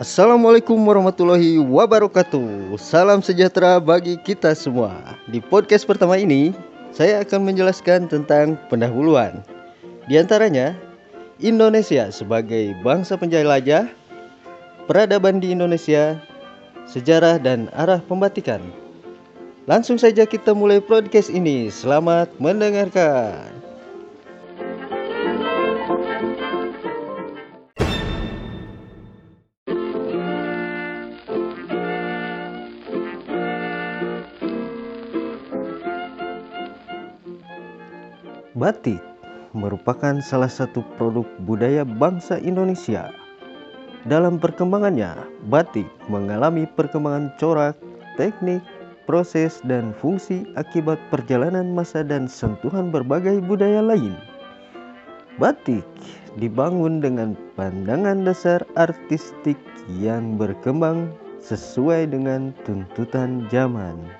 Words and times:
Assalamualaikum 0.00 0.80
warahmatullahi 0.80 1.60
wabarakatuh. 1.60 2.72
Salam 2.80 3.20
sejahtera 3.20 3.76
bagi 3.76 4.16
kita 4.16 4.56
semua. 4.56 4.96
Di 5.28 5.44
podcast 5.44 5.84
pertama 5.84 6.16
ini, 6.16 6.56
saya 6.88 7.20
akan 7.20 7.44
menjelaskan 7.44 8.08
tentang 8.08 8.56
pendahuluan. 8.72 9.44
Di 10.08 10.16
antaranya, 10.16 10.72
Indonesia 11.36 12.08
sebagai 12.08 12.72
bangsa 12.80 13.20
penjelajah, 13.20 13.92
peradaban 14.88 15.36
di 15.36 15.52
Indonesia, 15.52 16.16
sejarah 16.88 17.36
dan 17.36 17.68
arah 17.76 18.00
pembatikan. 18.00 18.64
Langsung 19.68 20.00
saja 20.00 20.24
kita 20.24 20.56
mulai 20.56 20.80
podcast 20.80 21.28
ini. 21.28 21.68
Selamat 21.68 22.32
mendengarkan. 22.40 23.69
Batik 38.60 39.00
merupakan 39.56 40.20
salah 40.20 40.52
satu 40.52 40.84
produk 41.00 41.24
budaya 41.48 41.80
bangsa 41.80 42.36
Indonesia. 42.44 43.08
Dalam 44.04 44.36
perkembangannya, 44.36 45.16
batik 45.48 45.88
mengalami 46.12 46.68
perkembangan 46.68 47.32
corak, 47.40 47.72
teknik, 48.20 48.60
proses, 49.08 49.64
dan 49.64 49.96
fungsi 49.96 50.44
akibat 50.60 51.00
perjalanan 51.08 51.72
masa 51.72 52.04
dan 52.04 52.28
sentuhan 52.28 52.92
berbagai 52.92 53.40
budaya 53.48 53.80
lain. 53.80 54.12
Batik 55.40 55.88
dibangun 56.36 57.00
dengan 57.00 57.32
pandangan 57.56 58.28
dasar 58.28 58.60
artistik 58.76 59.56
yang 59.96 60.36
berkembang 60.36 61.08
sesuai 61.40 62.12
dengan 62.12 62.52
tuntutan 62.68 63.48
zaman. 63.48 64.19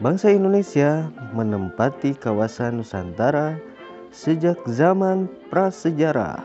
Bangsa 0.00 0.32
Indonesia 0.32 1.12
menempati 1.36 2.16
kawasan 2.16 2.80
Nusantara 2.80 3.60
sejak 4.08 4.56
zaman 4.64 5.28
prasejarah. 5.52 6.40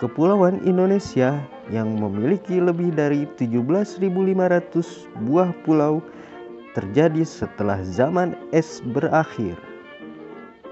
Kepulauan 0.00 0.56
Indonesia 0.64 1.36
yang 1.68 2.00
memiliki 2.00 2.64
lebih 2.64 2.96
dari 2.96 3.28
17.500 3.36 4.08
buah 5.28 5.52
pulau 5.68 6.00
terjadi 6.72 7.28
setelah 7.28 7.84
zaman 7.84 8.32
es 8.56 8.80
berakhir. 8.96 9.60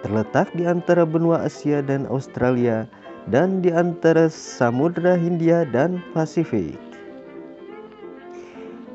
Terletak 0.00 0.48
di 0.56 0.64
antara 0.64 1.05
benua 1.05 1.44
Asia 1.44 1.84
dan 1.84 2.09
Australia 2.09 2.89
dan 3.28 3.61
di 3.61 3.69
antara 3.69 4.33
Samudra 4.33 5.20
Hindia 5.20 5.69
dan 5.69 6.00
Pasifik. 6.16 6.91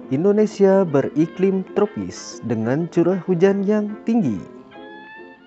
Indonesia 0.08 0.88
beriklim 0.88 1.68
tropis 1.76 2.40
dengan 2.48 2.88
curah 2.88 3.20
hujan 3.28 3.68
yang 3.68 3.92
tinggi. 4.08 4.40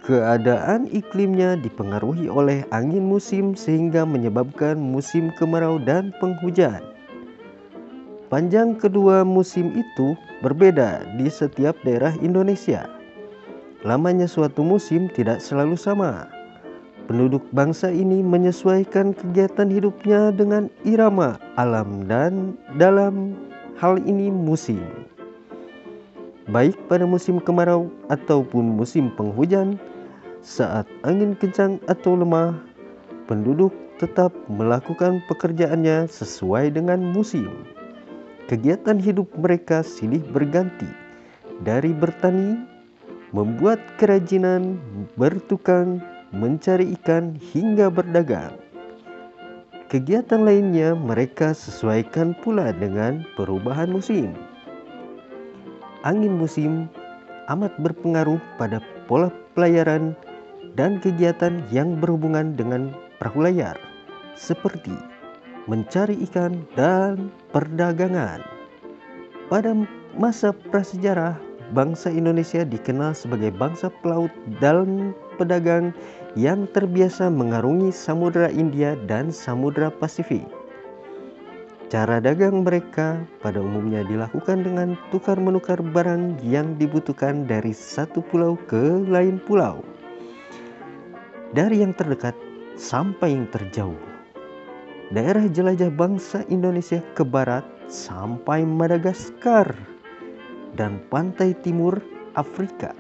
Keadaan 0.05 0.85
iklimnya 0.93 1.57
dipengaruhi 1.57 2.29
oleh 2.29 2.69
angin 2.69 3.09
musim 3.09 3.57
sehingga 3.57 4.05
menyebabkan 4.05 4.77
musim 4.77 5.33
kemarau 5.41 5.81
dan 5.81 6.13
penghujan. 6.21 6.85
Panjang 8.29 8.77
kedua 8.77 9.25
musim 9.25 9.73
itu 9.73 10.13
berbeda 10.45 11.09
di 11.17 11.33
setiap 11.33 11.73
daerah 11.81 12.13
Indonesia. 12.21 12.85
Lamanya 13.81 14.29
suatu 14.29 14.61
musim 14.61 15.09
tidak 15.17 15.41
selalu 15.41 15.73
sama. 15.73 16.29
Penduduk 17.09 17.49
bangsa 17.57 17.89
ini 17.89 18.21
menyesuaikan 18.21 19.17
kegiatan 19.17 19.73
hidupnya 19.73 20.37
dengan 20.37 20.69
irama 20.85 21.41
alam 21.57 22.05
dan 22.05 22.61
dalam 22.77 23.41
hal 23.79 24.01
ini 24.03 24.33
musim. 24.33 24.81
Baik 26.51 26.75
pada 26.91 27.07
musim 27.07 27.39
kemarau 27.39 27.93
ataupun 28.11 28.75
musim 28.75 29.13
penghujan, 29.15 29.79
saat 30.43 30.89
angin 31.07 31.37
kencang 31.37 31.79
atau 31.87 32.17
lemah, 32.17 32.59
penduduk 33.31 33.71
tetap 34.01 34.33
melakukan 34.49 35.21
pekerjaannya 35.29 36.09
sesuai 36.09 36.73
dengan 36.75 36.99
musim. 37.13 37.47
Kegiatan 38.49 38.99
hidup 38.99 39.31
mereka 39.39 39.85
silih 39.85 40.25
berganti 40.33 40.89
dari 41.63 41.93
bertani, 41.95 42.59
membuat 43.31 43.79
kerajinan, 44.01 44.81
bertukang, 45.15 46.03
mencari 46.35 46.97
ikan 46.99 47.37
hingga 47.39 47.93
berdagang. 47.93 48.57
Kegiatan 49.91 50.47
lainnya 50.47 50.95
mereka 50.95 51.51
sesuaikan 51.51 52.31
pula 52.47 52.71
dengan 52.71 53.27
perubahan 53.35 53.91
musim. 53.91 54.39
Angin 56.07 56.39
musim 56.39 56.87
amat 57.51 57.75
berpengaruh 57.83 58.39
pada 58.55 58.79
pola 59.11 59.35
pelayaran 59.59 60.15
dan 60.79 61.03
kegiatan 61.03 61.67
yang 61.75 61.99
berhubungan 61.99 62.55
dengan 62.55 62.95
perahu 63.19 63.43
layar, 63.43 63.75
seperti 64.39 64.95
mencari 65.67 66.15
ikan 66.31 66.63
dan 66.79 67.27
perdagangan. 67.51 68.47
Pada 69.51 69.75
masa 70.15 70.55
prasejarah, 70.71 71.35
bangsa 71.75 72.15
Indonesia 72.15 72.63
dikenal 72.63 73.11
sebagai 73.11 73.51
bangsa 73.59 73.91
pelaut 74.07 74.31
dan 74.63 75.11
pedagang 75.35 75.91
yang 76.39 76.71
terbiasa 76.71 77.27
mengarungi 77.27 77.91
Samudra 77.91 78.51
India 78.51 78.95
dan 79.11 79.35
Samudra 79.35 79.91
Pasifik. 79.91 80.47
Cara 81.91 82.23
dagang 82.23 82.63
mereka 82.63 83.19
pada 83.43 83.59
umumnya 83.59 84.07
dilakukan 84.07 84.63
dengan 84.63 84.95
tukar-menukar 85.11 85.83
barang 85.83 86.39
yang 86.47 86.79
dibutuhkan 86.79 87.51
dari 87.51 87.75
satu 87.75 88.23
pulau 88.31 88.55
ke 88.71 89.03
lain 89.11 89.43
pulau. 89.43 89.83
Dari 91.51 91.83
yang 91.83 91.91
terdekat 91.99 92.39
sampai 92.79 93.35
yang 93.35 93.51
terjauh. 93.51 93.99
Daerah 95.11 95.51
jelajah 95.51 95.91
bangsa 95.91 96.47
Indonesia 96.47 97.03
ke 97.19 97.27
barat 97.27 97.67
sampai 97.91 98.63
Madagaskar 98.63 99.75
dan 100.79 101.03
pantai 101.11 101.59
timur 101.67 101.99
Afrika 102.39 102.95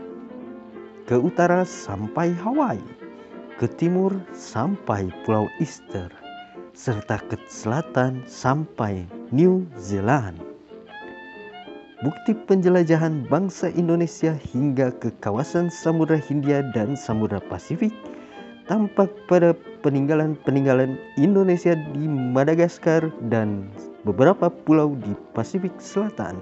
ke 1.07 1.15
utara 1.15 1.63
sampai 1.63 2.35
Hawaii, 2.35 2.83
ke 3.61 3.69
timur 3.77 4.09
sampai 4.33 5.13
Pulau 5.29 5.45
Easter, 5.61 6.09
serta 6.73 7.21
ke 7.29 7.37
selatan 7.45 8.25
sampai 8.25 9.05
New 9.37 9.69
Zealand. 9.77 10.41
Bukti 12.01 12.33
penjelajahan 12.49 13.29
bangsa 13.29 13.69
Indonesia 13.77 14.33
hingga 14.33 14.89
ke 14.97 15.13
kawasan 15.21 15.69
Samudra 15.69 16.17
Hindia 16.17 16.65
dan 16.73 16.97
Samudra 16.97 17.37
Pasifik 17.53 17.93
tampak 18.65 19.13
pada 19.29 19.53
peninggalan-peninggalan 19.85 20.97
Indonesia 21.21 21.77
di 21.93 22.09
Madagaskar 22.09 23.13
dan 23.29 23.69
beberapa 24.09 24.49
pulau 24.49 24.97
di 24.97 25.13
Pasifik 25.37 25.77
Selatan. 25.77 26.41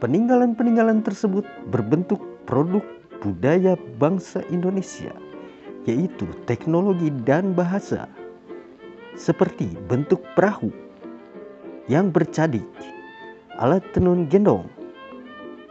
Peninggalan-peninggalan 0.00 1.04
tersebut 1.04 1.44
berbentuk 1.68 2.24
produk 2.48 2.80
budaya 3.20 3.76
bangsa 4.00 4.40
Indonesia, 4.48 5.12
yaitu 5.88 6.28
teknologi 6.44 7.08
dan 7.24 7.56
bahasa, 7.56 8.04
seperti 9.16 9.72
bentuk 9.88 10.20
perahu 10.36 10.68
yang 11.88 12.12
bercadik, 12.12 12.68
alat 13.56 13.80
tenun 13.96 14.28
gendong, 14.28 14.68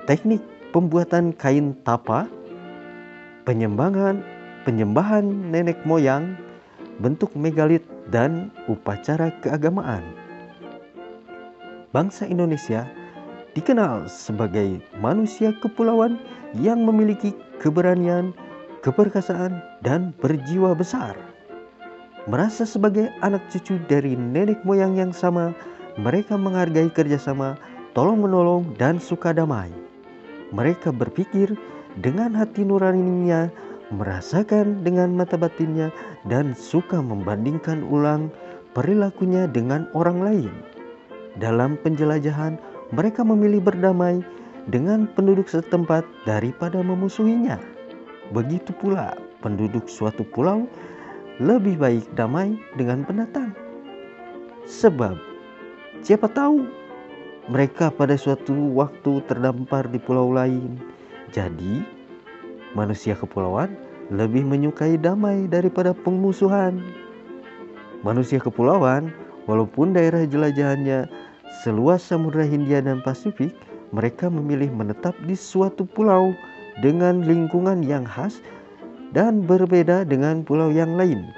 teknik 0.10 0.42
pembuatan 0.74 1.38
kain 1.38 1.78
tapa, 1.86 2.26
penyembahan 3.46 4.26
penyembahan 4.66 5.24
nenek 5.54 5.80
moyang, 5.88 6.36
bentuk 7.00 7.32
megalit 7.38 7.86
dan 8.12 8.52
upacara 8.68 9.32
keagamaan. 9.40 10.04
Bangsa 11.96 12.28
Indonesia 12.28 12.84
dikenal 13.56 14.12
sebagai 14.12 14.84
manusia 15.00 15.56
kepulauan 15.64 16.20
yang 16.60 16.84
memiliki 16.84 17.32
keberanian, 17.64 18.36
keperkasaan, 18.82 19.62
dan 19.82 20.14
berjiwa 20.22 20.74
besar. 20.78 21.18
Merasa 22.28 22.68
sebagai 22.68 23.08
anak 23.24 23.40
cucu 23.48 23.80
dari 23.88 24.20
nenek 24.20 24.60
moyang 24.68 25.00
yang 25.00 25.16
sama, 25.16 25.56
mereka 25.96 26.36
menghargai 26.36 26.92
kerjasama, 26.92 27.56
tolong-menolong, 27.96 28.76
dan 28.76 29.00
suka 29.00 29.32
damai. 29.32 29.72
Mereka 30.52 30.92
berpikir 30.92 31.56
dengan 32.04 32.36
hati 32.36 32.68
nuraninya, 32.68 33.48
merasakan 33.96 34.84
dengan 34.84 35.16
mata 35.16 35.40
batinnya, 35.40 35.88
dan 36.28 36.52
suka 36.52 37.00
membandingkan 37.00 37.82
ulang 37.88 38.28
perilakunya 38.76 39.48
dengan 39.48 39.88
orang 39.96 40.20
lain. 40.20 40.54
Dalam 41.40 41.80
penjelajahan, 41.80 42.60
mereka 42.92 43.24
memilih 43.24 43.64
berdamai 43.64 44.20
dengan 44.68 45.08
penduduk 45.16 45.48
setempat 45.48 46.04
daripada 46.28 46.84
memusuhinya. 46.84 47.77
Begitu 48.36 48.76
pula 48.76 49.16
penduduk 49.40 49.88
suatu 49.88 50.28
pulau 50.28 50.68
lebih 51.40 51.80
baik 51.80 52.06
damai 52.18 52.58
dengan 52.76 53.06
pendatang. 53.08 53.54
Sebab 54.68 55.16
siapa 56.04 56.28
tahu 56.28 56.68
mereka 57.48 57.88
pada 57.88 58.20
suatu 58.20 58.76
waktu 58.76 59.24
terdampar 59.32 59.88
di 59.88 59.96
pulau 60.02 60.36
lain. 60.36 60.76
Jadi, 61.32 61.80
manusia 62.76 63.16
kepulauan 63.16 63.72
lebih 64.12 64.44
menyukai 64.44 65.00
damai 65.00 65.48
daripada 65.48 65.96
pengmusuhan. 65.96 66.84
Manusia 68.04 68.44
kepulauan, 68.44 69.12
walaupun 69.48 69.96
daerah 69.96 70.28
jelajahannya 70.28 71.08
seluas 71.64 72.04
Samudra 72.04 72.44
Hindia 72.44 72.84
dan 72.84 73.00
Pasifik, 73.00 73.56
mereka 73.96 74.28
memilih 74.28 74.68
menetap 74.72 75.16
di 75.24 75.36
suatu 75.36 75.88
pulau 75.88 76.36
dengan 76.84 77.26
lingkungan 77.26 77.82
yang 77.86 78.06
khas 78.06 78.42
dan 79.16 79.46
berbeda 79.46 80.04
dengan 80.04 80.44
pulau 80.44 80.70
yang 80.74 80.98
lain. 80.98 81.30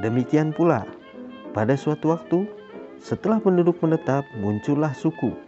Demikian 0.00 0.52
pula, 0.52 0.84
pada 1.56 1.74
suatu 1.74 2.12
waktu 2.12 2.44
setelah 3.00 3.40
penduduk 3.40 3.80
menetap, 3.80 4.24
muncullah 4.40 4.92
suku 4.92 5.46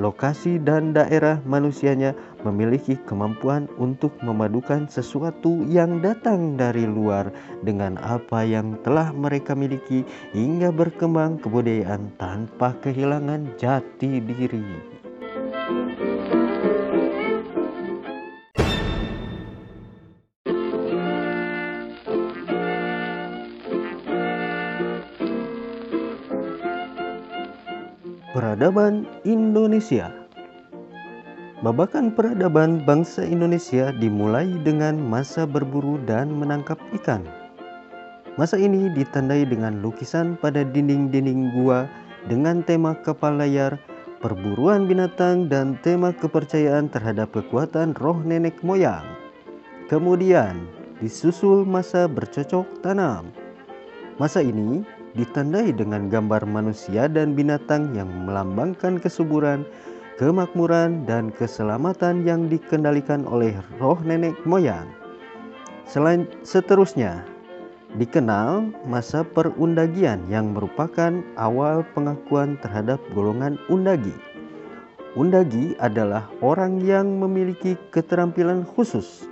lokasi 0.00 0.56
dan 0.62 0.96
daerah 0.96 1.42
manusianya 1.44 2.16
memiliki 2.46 2.96
kemampuan 3.04 3.68
untuk 3.76 4.14
memadukan 4.24 4.88
sesuatu 4.88 5.66
yang 5.68 6.00
datang 6.00 6.56
dari 6.56 6.88
luar 6.88 7.28
dengan 7.60 8.00
apa 8.00 8.46
yang 8.46 8.78
telah 8.80 9.12
mereka 9.12 9.52
miliki 9.52 10.06
hingga 10.32 10.72
berkembang 10.72 11.36
kebudayaan 11.42 12.08
tanpa 12.16 12.72
kehilangan 12.80 13.52
jati 13.60 14.22
diri. 14.22 15.01
Peradaban 28.62 29.10
Indonesia 29.26 30.06
Babakan 31.66 32.14
peradaban 32.14 32.86
bangsa 32.86 33.26
Indonesia 33.26 33.90
dimulai 33.98 34.46
dengan 34.62 35.02
masa 35.02 35.42
berburu 35.50 35.98
dan 36.06 36.30
menangkap 36.30 36.78
ikan. 36.94 37.26
Masa 38.38 38.54
ini 38.62 38.86
ditandai 38.94 39.50
dengan 39.50 39.82
lukisan 39.82 40.38
pada 40.38 40.62
dinding-dinding 40.62 41.58
gua 41.58 41.90
dengan 42.30 42.62
tema 42.62 42.94
kapal 43.02 43.34
layar, 43.34 43.82
perburuan 44.22 44.86
binatang 44.86 45.50
dan 45.50 45.74
tema 45.82 46.14
kepercayaan 46.14 46.86
terhadap 46.86 47.34
kekuatan 47.34 47.98
roh 47.98 48.22
nenek 48.22 48.62
moyang. 48.62 49.02
Kemudian 49.90 50.70
disusul 51.02 51.66
masa 51.66 52.06
bercocok 52.06 52.78
tanam. 52.78 53.26
Masa 54.22 54.38
ini 54.38 54.86
ditandai 55.12 55.76
dengan 55.76 56.08
gambar 56.08 56.48
manusia 56.48 57.08
dan 57.08 57.36
binatang 57.36 57.92
yang 57.92 58.08
melambangkan 58.24 58.96
kesuburan, 58.96 59.64
kemakmuran, 60.16 61.04
dan 61.04 61.28
keselamatan 61.36 62.24
yang 62.24 62.48
dikendalikan 62.48 63.28
oleh 63.28 63.52
roh 63.76 64.00
nenek 64.04 64.36
moyang. 64.48 64.88
Selain 65.84 66.24
seterusnya, 66.40 67.24
dikenal 68.00 68.72
masa 68.88 69.20
perundagian 69.20 70.24
yang 70.32 70.56
merupakan 70.56 71.20
awal 71.36 71.84
pengakuan 71.92 72.56
terhadap 72.64 72.96
golongan 73.12 73.60
undagi. 73.68 74.14
Undagi 75.12 75.76
adalah 75.76 76.24
orang 76.40 76.80
yang 76.80 77.20
memiliki 77.20 77.76
keterampilan 77.92 78.64
khusus 78.64 79.28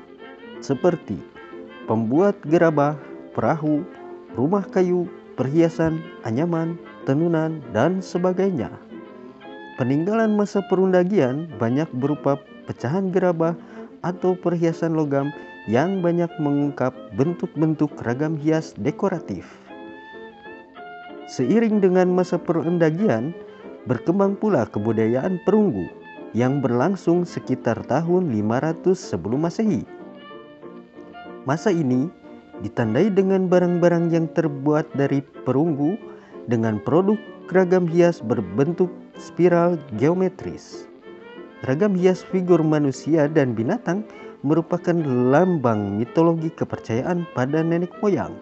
seperti 0.61 1.17
pembuat 1.88 2.37
gerabah, 2.44 3.00
perahu, 3.33 3.81
rumah 4.37 4.61
kayu, 4.69 5.09
perhiasan, 5.41 6.05
anyaman, 6.29 6.77
tenunan, 7.09 7.65
dan 7.73 8.05
sebagainya. 8.05 8.69
Peninggalan 9.81 10.37
masa 10.37 10.61
perundagian 10.69 11.49
banyak 11.57 11.89
berupa 11.97 12.37
pecahan 12.69 13.09
gerabah 13.09 13.57
atau 14.05 14.37
perhiasan 14.37 14.93
logam 14.93 15.33
yang 15.65 16.05
banyak 16.05 16.29
mengungkap 16.37 16.93
bentuk-bentuk 17.17 17.89
ragam 18.05 18.37
hias 18.37 18.77
dekoratif. 18.77 19.49
Seiring 21.33 21.81
dengan 21.81 22.13
masa 22.13 22.37
perundagian, 22.37 23.33
berkembang 23.89 24.37
pula 24.37 24.69
kebudayaan 24.69 25.41
perunggu 25.49 25.89
yang 26.37 26.61
berlangsung 26.61 27.25
sekitar 27.25 27.81
tahun 27.89 28.29
500 28.29 28.93
sebelum 28.93 29.49
Masehi. 29.49 29.89
Masa 31.49 31.73
ini 31.73 32.13
ditandai 32.61 33.09
dengan 33.12 33.49
barang-barang 33.49 34.12
yang 34.12 34.27
terbuat 34.33 34.89
dari 34.97 35.25
perunggu 35.45 35.97
dengan 36.49 36.81
produk 36.81 37.17
ragam 37.51 37.89
hias 37.89 38.21
berbentuk 38.23 38.89
spiral 39.17 39.81
geometris. 39.99 40.87
Ragam 41.67 41.93
hias 41.93 42.25
figur 42.25 42.65
manusia 42.65 43.29
dan 43.29 43.53
binatang 43.53 44.05
merupakan 44.41 44.97
lambang 45.05 46.01
mitologi 46.01 46.49
kepercayaan 46.49 47.29
pada 47.37 47.61
nenek 47.61 47.93
moyang 48.01 48.33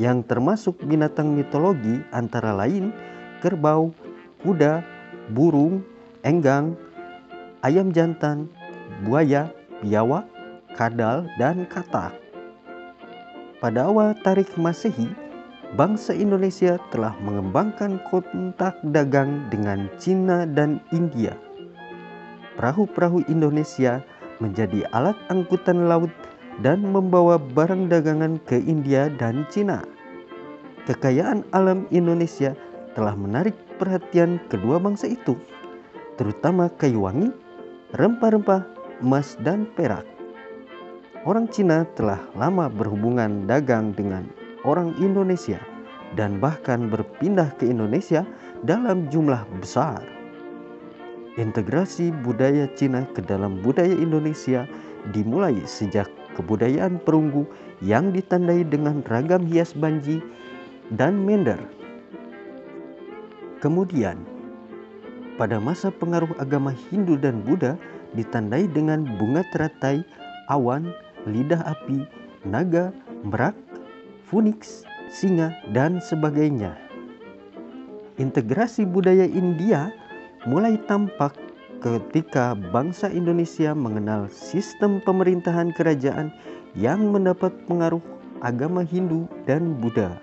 yang 0.00 0.24
termasuk 0.24 0.80
binatang 0.80 1.36
mitologi 1.36 2.00
antara 2.16 2.56
lain 2.56 2.88
kerbau, 3.44 3.92
kuda, 4.40 4.80
burung, 5.32 5.84
enggang, 6.24 6.72
ayam 7.60 7.92
jantan, 7.92 8.48
buaya, 9.04 9.48
biawak, 9.84 10.24
kadal, 10.76 11.28
dan 11.36 11.68
katak. 11.68 12.19
Pada 13.60 13.92
awal 13.92 14.16
tarikh 14.24 14.56
Masehi, 14.56 15.04
bangsa 15.76 16.16
Indonesia 16.16 16.80
telah 16.88 17.12
mengembangkan 17.20 18.00
kontak 18.08 18.72
dagang 18.88 19.52
dengan 19.52 19.84
Cina 20.00 20.48
dan 20.48 20.80
India. 20.96 21.36
Perahu-perahu 22.56 23.20
Indonesia 23.28 24.00
menjadi 24.40 24.88
alat 24.96 25.12
angkutan 25.28 25.92
laut 25.92 26.08
dan 26.64 26.80
membawa 26.88 27.36
barang 27.36 27.92
dagangan 27.92 28.40
ke 28.48 28.64
India 28.64 29.12
dan 29.20 29.44
Cina. 29.52 29.84
Kekayaan 30.88 31.44
alam 31.52 31.84
Indonesia 31.92 32.56
telah 32.96 33.12
menarik 33.12 33.52
perhatian 33.76 34.40
kedua 34.48 34.80
bangsa 34.80 35.04
itu, 35.04 35.36
terutama 36.16 36.72
kayu 36.80 37.04
wangi, 37.04 37.28
rempah-rempah, 37.92 38.64
emas, 39.04 39.36
dan 39.44 39.68
perak. 39.76 40.08
Orang 41.28 41.52
Cina 41.52 41.84
telah 42.00 42.16
lama 42.32 42.72
berhubungan 42.72 43.44
dagang 43.44 43.92
dengan 43.92 44.24
orang 44.64 44.96
Indonesia 44.96 45.60
dan 46.16 46.40
bahkan 46.40 46.88
berpindah 46.88 47.52
ke 47.60 47.68
Indonesia 47.68 48.24
dalam 48.64 49.04
jumlah 49.12 49.44
besar. 49.60 50.00
Integrasi 51.36 52.08
budaya 52.24 52.64
Cina 52.72 53.04
ke 53.12 53.20
dalam 53.20 53.60
budaya 53.60 53.92
Indonesia 53.92 54.64
dimulai 55.12 55.60
sejak 55.68 56.08
kebudayaan 56.40 56.96
perunggu 57.04 57.44
yang 57.84 58.16
ditandai 58.16 58.64
dengan 58.64 59.04
ragam 59.04 59.44
hias 59.44 59.76
banji 59.76 60.24
dan 60.96 61.20
mender. 61.20 61.60
Kemudian, 63.60 64.16
pada 65.36 65.60
masa 65.60 65.92
pengaruh 65.92 66.32
agama 66.40 66.72
Hindu 66.88 67.20
dan 67.20 67.44
Buddha 67.44 67.76
ditandai 68.16 68.72
dengan 68.72 69.04
bunga 69.20 69.44
teratai, 69.52 70.00
awan, 70.48 70.88
lidah 71.28 71.60
api, 71.66 72.04
naga, 72.46 72.94
merak, 73.26 73.56
phoenix, 74.28 74.84
singa, 75.10 75.52
dan 75.74 75.98
sebagainya. 76.00 76.78
Integrasi 78.20 78.84
budaya 78.84 79.24
India 79.24 79.90
mulai 80.44 80.76
tampak 80.88 81.36
ketika 81.80 82.52
bangsa 82.52 83.08
Indonesia 83.08 83.72
mengenal 83.72 84.28
sistem 84.28 85.00
pemerintahan 85.00 85.72
kerajaan 85.72 86.28
yang 86.76 87.08
mendapat 87.08 87.50
pengaruh 87.64 88.04
agama 88.44 88.84
Hindu 88.84 89.24
dan 89.48 89.80
Buddha. 89.80 90.20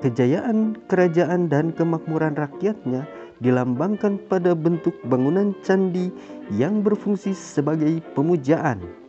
Kejayaan 0.00 0.76
kerajaan 0.88 1.48
dan 1.48 1.72
kemakmuran 1.72 2.36
rakyatnya 2.36 3.08
dilambangkan 3.40 4.20
pada 4.28 4.52
bentuk 4.52 4.96
bangunan 5.08 5.56
candi 5.64 6.12
yang 6.52 6.84
berfungsi 6.84 7.32
sebagai 7.32 8.00
pemujaan 8.12 9.03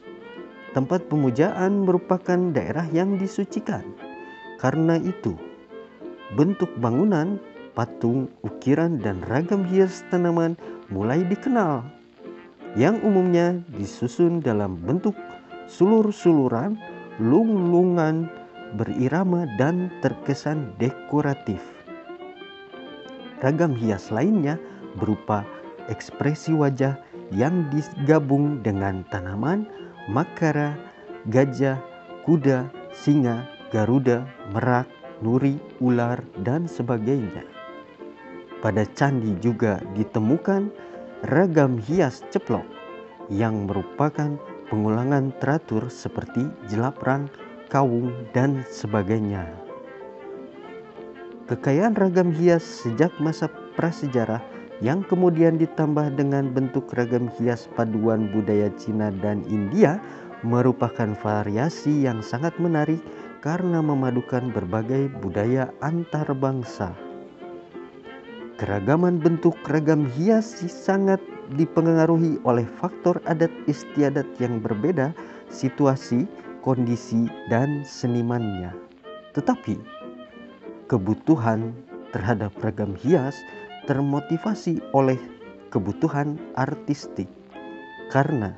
Tempat 0.76 1.08
pemujaan 1.08 1.88
merupakan 1.88 2.36
daerah 2.52 2.84
yang 2.92 3.16
disucikan. 3.16 3.96
Karena 4.60 5.00
itu, 5.00 5.32
bentuk 6.36 6.68
bangunan, 6.84 7.40
patung, 7.72 8.28
ukiran, 8.44 9.00
dan 9.00 9.24
ragam 9.32 9.64
hias 9.64 10.04
tanaman 10.12 10.60
mulai 10.92 11.24
dikenal, 11.24 11.80
yang 12.76 13.00
umumnya 13.08 13.56
disusun 13.80 14.44
dalam 14.44 14.76
bentuk 14.84 15.16
sulur-suluran, 15.72 16.76
lung-lungan, 17.24 18.28
berirama, 18.76 19.48
dan 19.56 19.88
terkesan 20.04 20.76
dekoratif. 20.76 21.64
Ragam 23.40 23.72
hias 23.80 24.12
lainnya 24.12 24.60
berupa 25.00 25.48
ekspresi 25.88 26.52
wajah 26.52 27.00
yang 27.32 27.72
digabung 27.72 28.60
dengan 28.60 29.08
tanaman, 29.08 29.68
makara, 30.06 30.78
gajah, 31.30 31.82
kuda, 32.26 32.70
singa, 32.94 33.50
garuda, 33.74 34.26
merak, 34.54 34.90
nuri, 35.22 35.58
ular, 35.82 36.22
dan 36.42 36.70
sebagainya. 36.70 37.44
pada 38.66 38.82
candi 38.98 39.38
juga 39.46 39.78
ditemukan 39.94 40.74
ragam 41.30 41.78
hias 41.78 42.26
ceplok 42.34 42.66
yang 43.30 43.70
merupakan 43.70 44.42
pengulangan 44.74 45.30
teratur 45.38 45.86
seperti 45.94 46.50
jelaprang, 46.66 47.30
kawung, 47.70 48.10
dan 48.34 48.66
sebagainya. 48.66 49.46
Kekayaan 51.46 51.94
ragam 51.94 52.34
hias 52.34 52.66
sejak 52.66 53.14
masa 53.22 53.46
prasejarah 53.78 54.42
yang 54.84 55.04
kemudian 55.08 55.56
ditambah 55.56 56.20
dengan 56.20 56.52
bentuk 56.52 56.92
ragam 56.96 57.32
hias 57.40 57.72
paduan 57.80 58.28
budaya 58.36 58.68
Cina 58.76 59.14
dan 59.24 59.46
India 59.48 60.02
merupakan 60.44 61.16
variasi 61.24 62.04
yang 62.04 62.20
sangat 62.20 62.52
menarik 62.60 63.00
karena 63.40 63.80
memadukan 63.80 64.52
berbagai 64.52 65.08
budaya 65.22 65.72
antar 65.80 66.28
bangsa. 66.36 66.92
Keragaman 68.56 69.20
bentuk 69.20 69.56
ragam 69.68 70.08
hias 70.16 70.64
sangat 70.66 71.20
dipengaruhi 71.54 72.40
oleh 72.48 72.66
faktor 72.80 73.20
adat 73.28 73.52
istiadat 73.68 74.26
yang 74.40 74.64
berbeda, 74.64 75.12
situasi, 75.52 76.26
kondisi, 76.66 77.28
dan 77.52 77.84
senimannya. 77.86 78.74
Tetapi, 79.36 79.78
kebutuhan 80.88 81.76
terhadap 82.16 82.56
ragam 82.64 82.96
hias 82.96 83.36
termotivasi 83.86 84.82
oleh 84.94 85.18
kebutuhan 85.70 86.38
artistik 86.58 87.30
karena 88.10 88.54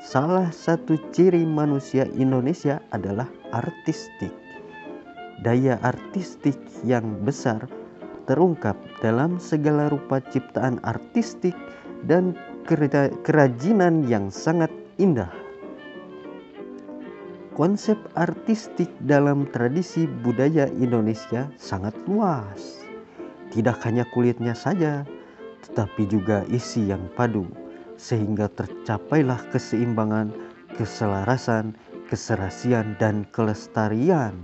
salah 0.00 0.48
satu 0.48 0.96
ciri 1.12 1.44
manusia 1.44 2.08
Indonesia 2.16 2.80
adalah 2.94 3.28
artistik. 3.52 4.32
Daya 5.38 5.78
artistik 5.86 6.58
yang 6.82 7.22
besar 7.22 7.70
terungkap 8.26 8.74
dalam 8.98 9.38
segala 9.38 9.86
rupa 9.86 10.18
ciptaan 10.18 10.82
artistik 10.82 11.54
dan 12.10 12.34
kerajinan 13.22 14.02
yang 14.10 14.28
sangat 14.34 14.70
indah. 14.98 15.30
Konsep 17.54 17.98
artistik 18.14 18.90
dalam 19.02 19.46
tradisi 19.50 20.06
budaya 20.22 20.70
Indonesia 20.78 21.50
sangat 21.58 21.94
luas. 22.06 22.87
Tidak 23.48 23.78
hanya 23.88 24.04
kulitnya 24.12 24.52
saja, 24.52 25.08
tetapi 25.64 26.04
juga 26.04 26.44
isi 26.52 26.92
yang 26.92 27.08
padu, 27.16 27.48
sehingga 27.96 28.52
tercapailah 28.52 29.40
keseimbangan, 29.48 30.30
keselarasan, 30.76 31.72
keserasian, 32.12 32.92
dan 33.00 33.24
kelestarian. 33.32 34.36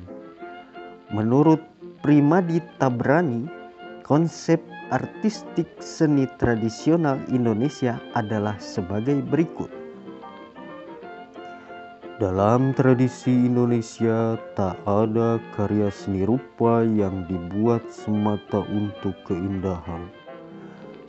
Menurut 1.12 1.60
Primadi 2.00 2.60
Tabrani, 2.80 3.48
konsep 4.04 4.60
artistik 4.92 5.68
seni 5.80 6.28
tradisional 6.36 7.16
Indonesia 7.32 7.96
adalah 8.12 8.56
sebagai 8.60 9.24
berikut. 9.24 9.83
Dalam 12.14 12.70
tradisi 12.78 13.50
Indonesia, 13.50 14.38
tak 14.54 14.78
ada 14.86 15.42
karya 15.58 15.90
seni 15.90 16.22
rupa 16.22 16.86
yang 16.86 17.26
dibuat 17.26 17.90
semata 17.90 18.62
untuk 18.70 19.18
keindahan. 19.26 20.06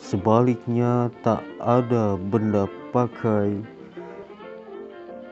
Sebaliknya, 0.02 1.14
tak 1.22 1.46
ada 1.62 2.18
benda 2.18 2.66
pakai, 2.90 3.54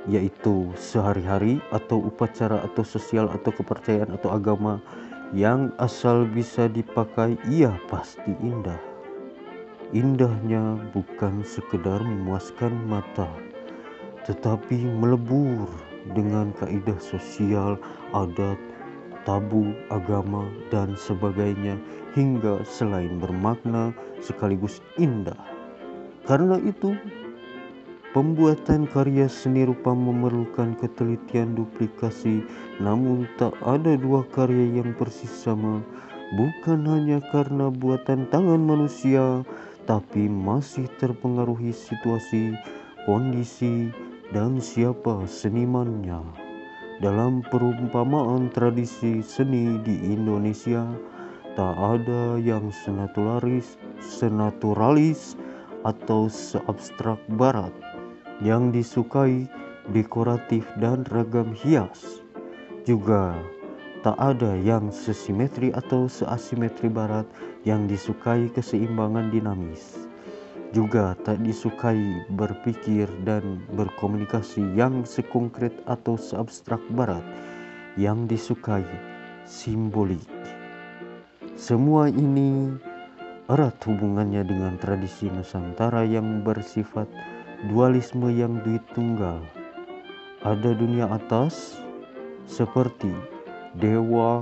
yaitu 0.06 0.70
sehari-hari, 0.77 1.58
atau 1.74 2.06
upacara, 2.06 2.62
atau 2.62 2.86
sosial, 2.86 3.25
atau 3.34 3.50
kepercayaan, 3.50 4.13
atau 4.13 4.30
agama 4.30 4.77
yang 5.34 5.74
asal 5.82 6.30
bisa 6.30 6.70
dipakai 6.70 7.34
ia 7.50 7.74
pasti 7.89 8.30
indah. 8.46 8.77
Indahnya 9.89 10.77
bukan 10.94 11.42
sekedar 11.42 11.98
memuaskan 11.98 12.77
mata, 12.86 13.25
tetapi 14.27 14.84
melebur 15.00 15.68
dengan 16.12 16.51
kaidah 16.60 17.00
sosial, 17.00 17.80
adat, 18.12 18.60
tabu, 19.24 19.72
agama, 19.92 20.48
dan 20.72 20.96
sebagainya 21.00 21.80
hingga 22.13 22.63
selain 22.68 23.20
bermakna 23.20 23.96
sekaligus 24.20 24.84
indah. 25.00 25.39
Karena 26.24 26.56
itu, 26.63 26.96
Pembuatan 28.13 28.86
karya 28.94 29.25
seni 29.25 29.65
rupa 29.65 29.89
memerlukan 29.89 30.77
ketelitian 30.77 31.58
duplikasi, 31.58 32.46
namun 32.77 33.25
tak 33.42 33.58
ada 33.65 33.98
dua 33.98 34.22
karya 34.30 34.70
yang 34.70 34.94
persis 34.94 35.34
sama, 35.34 35.82
bukan 36.38 36.86
hanya 36.86 37.25
karena 37.34 37.74
buatan 37.74 38.30
tangan 38.30 38.62
manusia, 38.62 39.42
tapi 39.89 40.30
masih 40.30 40.86
terpengaruhi 41.01 41.74
situasi, 41.74 42.53
kondisi, 43.10 43.89
dan 44.34 44.58
siapa 44.58 45.30
senimannya. 45.30 46.20
Dalam 47.00 47.46
perumpamaan 47.54 48.50
tradisi 48.50 49.22
seni 49.22 49.78
di 49.86 49.94
Indonesia, 50.10 50.90
tak 51.54 51.78
ada 51.78 52.42
yang 52.42 52.74
senaturalis, 52.74 53.78
senaturalis 54.02 55.38
atau 55.86 56.25
seabstrak 56.25 57.22
barat 57.38 57.72
yang 58.42 58.74
disukai 58.74 59.46
dekoratif 59.94 60.66
dan 60.82 61.06
ragam 61.13 61.54
hias. 61.54 62.25
Juga 62.90 63.38
tak 64.02 64.18
ada 64.20 64.58
yang 64.60 64.90
sesimetri 64.90 65.72
atau 65.72 66.10
seasimetri 66.10 66.90
barat 66.90 67.24
yang 67.63 67.88
disukai 67.88 68.52
keseimbangan 68.52 69.32
dinamis. 69.32 70.02
Juga 70.74 71.13
tak 71.22 71.46
disukai 71.46 72.25
berpikir 72.34 73.06
dan 73.22 73.62
berkomunikasi 73.77 74.74
yang 74.74 75.06
sekonkret 75.06 75.77
atau 75.86 76.18
seabstrak 76.18 76.82
barat 76.98 77.22
yang 77.94 78.25
disukai 78.25 78.82
simbolik. 79.46 80.25
Semua 81.53 82.10
ini 82.10 82.74
erat 83.53 83.77
hubungannya 83.86 84.42
dengan 84.42 84.82
tradisi 84.82 85.30
Nusantara 85.30 86.01
yang 86.10 86.42
bersifat 86.42 87.06
dualisme 87.70 88.34
yang 88.34 88.58
duit 88.65 88.82
tunggal. 88.98 89.46
Ada 90.42 90.74
dunia 90.74 91.06
atas 91.06 91.77
seperti 92.50 93.13
dewa, 93.77 94.42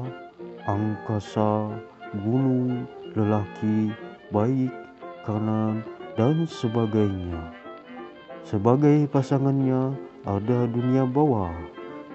angkasa, 0.64 1.76
gunung, 2.24 2.88
lelaki, 3.20 3.92
baik, 4.32 4.72
kanan, 5.28 5.84
dan 6.20 6.44
sebagainya. 6.48 7.56
Sebagai 8.44 9.08
pasangannya 9.08 9.96
ada 10.28 10.68
dunia 10.68 11.08
bawah, 11.08 11.54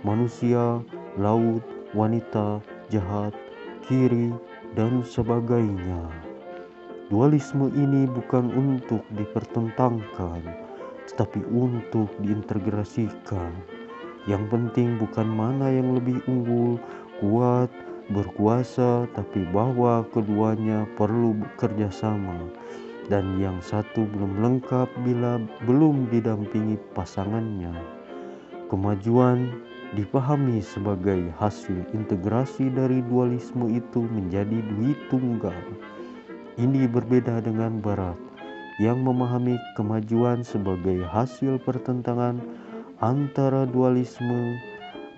manusia, 0.04 0.82
laut, 1.16 1.64
wanita, 1.96 2.60
jahat, 2.92 3.32
kiri, 3.86 4.34
dan 4.76 5.00
sebagainya. 5.00 6.12
Dualisme 7.06 7.70
ini 7.72 8.04
bukan 8.10 8.50
untuk 8.52 9.00
dipertentangkan, 9.14 10.42
tetapi 11.06 11.40
untuk 11.54 12.10
diintegrasikan. 12.20 13.54
Yang 14.26 14.44
penting 14.50 14.98
bukan 14.98 15.30
mana 15.30 15.70
yang 15.70 15.94
lebih 15.94 16.18
unggul, 16.26 16.82
kuat, 17.22 17.70
berkuasa, 18.10 19.06
tapi 19.14 19.46
bahwa 19.54 20.02
keduanya 20.10 20.82
perlu 20.98 21.38
bekerja 21.38 21.94
sama. 21.94 22.50
Dan 23.06 23.38
yang 23.38 23.62
satu 23.62 24.02
belum 24.10 24.42
lengkap 24.42 24.90
bila 25.06 25.38
belum 25.62 26.10
didampingi 26.10 26.74
pasangannya. 26.90 27.70
Kemajuan 28.66 29.62
dipahami 29.94 30.58
sebagai 30.58 31.30
hasil 31.38 31.86
integrasi 31.94 32.66
dari 32.74 32.98
dualisme 33.06 33.70
itu 33.70 34.02
menjadi 34.10 34.58
duit 34.74 34.98
tunggal. 35.06 35.54
Ini 36.58 36.90
berbeda 36.90 37.46
dengan 37.46 37.78
barat 37.78 38.18
yang 38.82 39.06
memahami 39.06 39.54
kemajuan 39.78 40.42
sebagai 40.42 41.06
hasil 41.06 41.62
pertentangan 41.62 42.42
antara 42.98 43.64
dualisme 43.70 44.58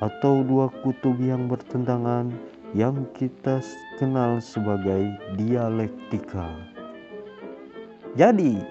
atau 0.05 0.45
dua 0.47 0.71
kutub 0.85 1.17
yang 1.19 1.49
bertentangan 1.49 2.31
yang 2.77 3.09
kita 3.17 3.65
kenal 3.97 4.39
sebagai 4.39 5.17
dialektika. 5.41 6.78
Jadi, 8.17 8.63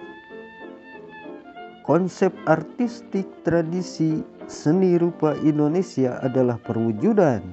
konsep 1.85 2.33
artistik 2.49 3.27
tradisi 3.45 4.25
seni 4.47 4.97
rupa 4.97 5.35
Indonesia 5.43 6.17
adalah 6.23 6.57
perwujudan 6.63 7.43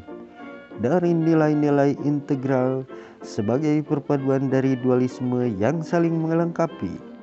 dari 0.81 1.13
nilai-nilai 1.13 1.99
integral 2.03 2.87
sebagai 3.21 3.83
perpaduan 3.85 4.49
dari 4.49 4.79
dualisme 4.81 5.49
yang 5.59 5.85
saling 5.85 6.15
melengkapi 6.19 7.15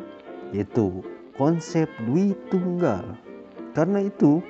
yaitu 0.52 1.04
konsep 1.40 1.88
Dwi 2.08 2.36
Tunggal. 2.52 3.04
Karena 3.72 4.04
itu, 4.04 4.44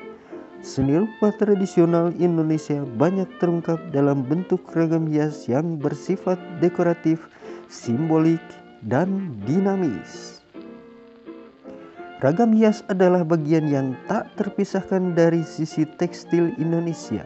seni 0.65 0.97
rupa 0.97 1.29
tradisional 1.37 2.09
Indonesia 2.17 2.81
banyak 2.97 3.29
terungkap 3.37 3.77
dalam 3.93 4.25
bentuk 4.25 4.65
ragam 4.73 5.05
hias 5.05 5.45
yang 5.45 5.77
bersifat 5.77 6.41
dekoratif, 6.57 7.29
simbolik, 7.69 8.41
dan 8.85 9.37
dinamis. 9.45 10.41
Ragam 12.21 12.53
hias 12.53 12.85
adalah 12.85 13.25
bagian 13.25 13.65
yang 13.65 13.97
tak 14.05 14.29
terpisahkan 14.37 15.17
dari 15.17 15.41
sisi 15.41 15.89
tekstil 15.97 16.53
Indonesia. 16.61 17.25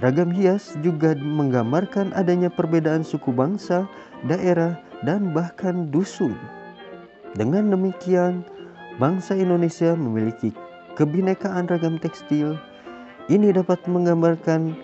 Ragam 0.00 0.28
hias 0.32 0.76
juga 0.84 1.16
menggambarkan 1.16 2.12
adanya 2.16 2.52
perbedaan 2.52 3.04
suku 3.04 3.32
bangsa, 3.32 3.88
daerah, 4.28 4.76
dan 5.04 5.32
bahkan 5.32 5.88
dusun. 5.88 6.36
Dengan 7.36 7.72
demikian, 7.72 8.44
bangsa 9.00 9.36
Indonesia 9.36 9.96
memiliki 9.96 10.52
kebinekaan 11.00 11.68
ragam 11.68 11.96
tekstil. 11.96 12.60
Ini 13.32 13.56
dapat 13.56 13.80
menggambarkan 13.88 14.76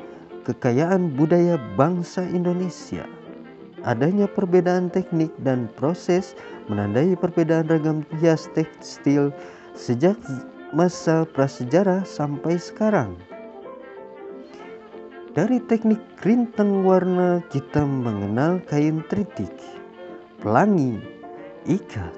kekayaan 0.49 1.13
budaya 1.13 1.61
bangsa 1.77 2.25
Indonesia. 2.25 3.05
Adanya 3.87 4.27
perbedaan 4.27 4.91
teknik 4.91 5.31
dan 5.47 5.71
proses 5.79 6.35
menandai 6.67 7.15
perbedaan 7.15 7.71
ragam 7.71 8.03
hias 8.19 8.51
tekstil 8.51 9.31
sejak 9.79 10.19
masa 10.75 11.23
prasejarah 11.31 12.03
sampai 12.03 12.59
sekarang. 12.59 13.15
Dari 15.39 15.63
teknik 15.71 16.03
rintang 16.27 16.83
warna 16.83 17.39
kita 17.47 17.87
mengenal 17.87 18.59
kain 18.67 19.07
tritik, 19.07 19.55
pelangi, 20.43 20.99
ikat, 21.71 22.11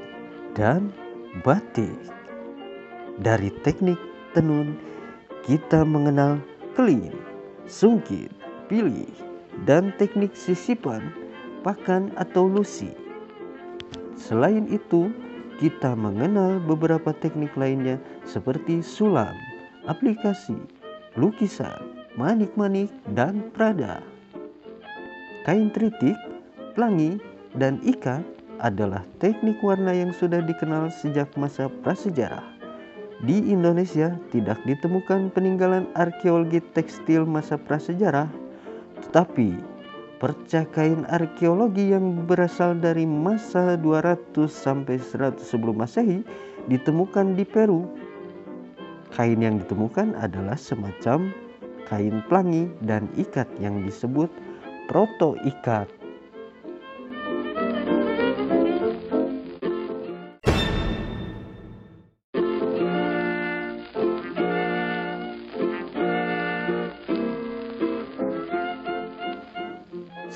dan 0.57 0.89
batik. 1.45 1.93
Dari 3.21 3.53
teknik 3.61 4.01
tenun 4.33 4.81
kita 5.45 5.85
mengenal 5.85 6.41
kelin, 6.73 7.13
sungkit, 7.69 8.33
pilih, 8.73 9.13
dan 9.69 9.93
teknik 10.01 10.33
sisipan 10.33 11.28
pakan 11.63 12.15
atau 12.19 12.47
lusi. 12.47 12.93
Selain 14.19 14.67
itu, 14.71 15.11
kita 15.59 15.99
mengenal 15.99 16.63
beberapa 16.63 17.11
teknik 17.11 17.55
lainnya 17.59 17.99
seperti 18.23 18.79
sulam, 18.79 19.35
aplikasi, 19.91 20.55
lukisan, 21.19 21.99
manik-manik, 22.15 22.91
dan 23.15 23.51
prada. 23.55 24.03
Kain 25.43 25.71
tritik, 25.75 26.15
pelangi, 26.79 27.19
dan 27.57 27.83
ikat 27.83 28.23
adalah 28.59 29.07
teknik 29.23 29.59
warna 29.63 29.95
yang 29.95 30.11
sudah 30.15 30.43
dikenal 30.43 30.91
sejak 30.91 31.31
masa 31.39 31.71
prasejarah. 31.83 32.45
Di 33.19 33.51
Indonesia 33.51 34.15
tidak 34.31 34.63
ditemukan 34.63 35.35
peninggalan 35.35 35.91
arkeologi 35.99 36.63
tekstil 36.75 37.27
masa 37.27 37.59
prasejarah, 37.59 38.31
tetapi 39.03 39.59
percakapan 40.19 41.07
arkeologi 41.11 41.95
yang 41.95 42.27
berasal 42.27 42.75
dari 42.75 43.07
masa 43.07 43.79
200 43.79 44.51
sampai 44.51 44.99
100 44.99 45.39
sebelum 45.39 45.79
Masehi 45.79 46.27
ditemukan 46.67 47.39
di 47.39 47.47
Peru. 47.47 47.87
Kain 49.15 49.41
yang 49.41 49.63
ditemukan 49.63 50.19
adalah 50.19 50.59
semacam 50.59 51.33
kain 51.89 52.21
pelangi 52.29 52.69
dan 52.85 53.09
ikat 53.17 53.49
yang 53.63 53.81
disebut 53.87 54.29
proto 54.91 55.39
ikat. 55.47 55.89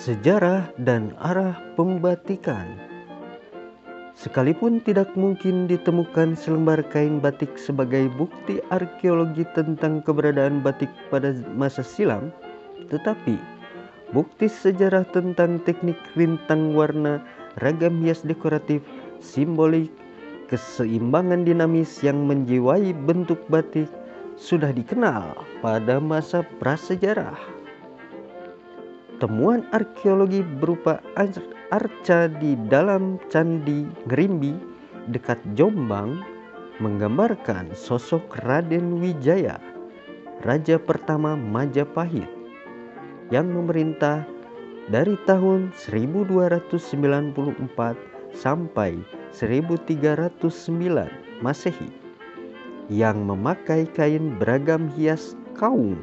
Sejarah 0.03 0.67
dan 0.83 1.15
arah 1.23 1.55
pembatikan 1.79 2.75
Sekalipun 4.19 4.83
tidak 4.83 5.15
mungkin 5.15 5.71
ditemukan 5.71 6.35
selembar 6.35 6.83
kain 6.91 7.23
batik 7.23 7.55
sebagai 7.55 8.11
bukti 8.19 8.59
arkeologi 8.75 9.47
tentang 9.55 10.03
keberadaan 10.03 10.59
batik 10.59 10.91
pada 11.07 11.31
masa 11.55 11.87
silam, 11.87 12.35
tetapi 12.91 13.39
bukti 14.11 14.51
sejarah 14.51 15.07
tentang 15.15 15.63
teknik 15.63 16.03
rintang 16.19 16.75
warna, 16.75 17.23
ragam 17.63 18.03
hias 18.03 18.27
dekoratif, 18.27 18.83
simbolik, 19.23 19.95
keseimbangan 20.51 21.47
dinamis 21.47 22.03
yang 22.03 22.27
menjiwai 22.27 22.91
bentuk 23.07 23.39
batik 23.47 23.87
sudah 24.35 24.75
dikenal 24.75 25.31
pada 25.63 26.03
masa 26.03 26.43
prasejarah. 26.59 27.52
Temuan 29.23 29.63
arkeologi 29.71 30.43
berupa 30.43 30.99
arca 31.71 32.27
di 32.27 32.59
dalam 32.67 33.23
Candi 33.31 33.87
Ngerimbi 34.11 34.51
dekat 35.15 35.39
Jombang 35.55 36.19
menggambarkan 36.83 37.71
sosok 37.71 38.43
Raden 38.43 38.99
Wijaya, 38.99 39.63
raja 40.43 40.75
pertama 40.75 41.39
Majapahit 41.39 42.27
yang 43.31 43.47
memerintah 43.47 44.27
dari 44.91 45.15
tahun 45.23 45.71
1294 45.71 47.39
sampai 48.35 48.99
1309 49.31 50.35
Masehi 51.47 51.95
yang 52.91 53.23
memakai 53.23 53.87
kain 53.95 54.35
beragam 54.35 54.91
hias 54.99 55.39
kaum 55.55 56.03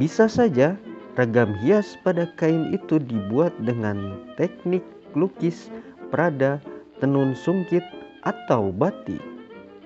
bisa 0.00 0.24
saja 0.28 0.76
ragam 1.20 1.52
hias 1.60 2.00
pada 2.00 2.24
kain 2.40 2.72
itu 2.72 2.96
dibuat 2.96 3.52
dengan 3.60 4.16
teknik 4.40 4.84
lukis, 5.12 5.68
prada, 6.08 6.56
tenun 7.00 7.36
sungkit, 7.36 7.84
atau 8.24 8.72
batik. 8.72 9.20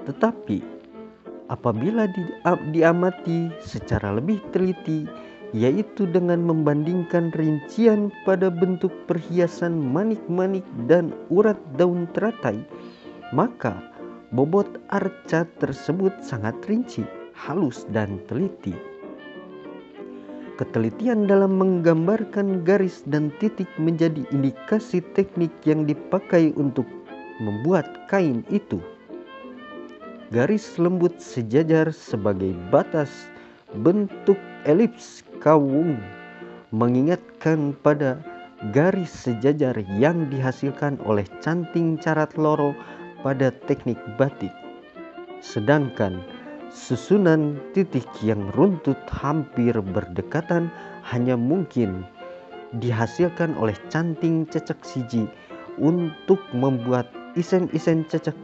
Tetapi 0.06 0.62
apabila 1.50 2.06
di, 2.06 2.22
diamati 2.70 3.50
secara 3.58 4.14
lebih 4.14 4.38
teliti, 4.54 5.08
yaitu 5.54 6.06
dengan 6.10 6.42
membandingkan 6.42 7.32
rincian 7.34 8.10
pada 8.26 8.50
bentuk 8.50 8.92
perhiasan 9.10 9.74
manik-manik 9.78 10.66
dan 10.86 11.10
urat 11.32 11.58
daun 11.74 12.06
teratai, 12.14 12.62
maka 13.34 13.78
bobot 14.30 14.68
arca 14.94 15.46
tersebut 15.58 16.12
sangat 16.22 16.54
rinci, 16.66 17.06
halus, 17.34 17.86
dan 17.90 18.22
teliti. 18.30 18.74
Ketelitian 20.56 21.28
dalam 21.28 21.60
menggambarkan 21.60 22.64
garis 22.64 23.04
dan 23.04 23.28
titik 23.36 23.68
menjadi 23.76 24.24
indikasi 24.32 25.04
teknik 25.12 25.52
yang 25.68 25.84
dipakai 25.84 26.56
untuk 26.56 26.88
membuat 27.44 27.84
kain 28.08 28.40
itu. 28.48 28.80
Garis 30.32 30.80
lembut 30.80 31.20
sejajar 31.20 31.92
sebagai 31.92 32.56
batas 32.72 33.28
bentuk 33.84 34.40
elips 34.64 35.20
kawung 35.44 36.00
mengingatkan 36.72 37.76
pada 37.84 38.16
garis 38.72 39.12
sejajar 39.12 39.76
yang 40.00 40.32
dihasilkan 40.32 40.96
oleh 41.04 41.28
canting 41.44 42.00
carat 42.00 42.32
loro 42.40 42.72
pada 43.20 43.52
teknik 43.68 44.00
batik. 44.16 44.52
Sedangkan 45.44 46.24
Susunan 46.66 47.62
titik 47.70 48.06
yang 48.26 48.50
runtut 48.58 48.98
hampir 49.06 49.70
berdekatan 49.78 50.66
hanya 51.06 51.38
mungkin 51.38 52.02
dihasilkan 52.82 53.54
oleh 53.54 53.74
canting 53.86 54.42
cecek 54.50 54.82
siji 54.82 55.30
untuk 55.78 56.42
membuat 56.50 57.06
isen-isen 57.38 58.02
cecek 58.10 58.34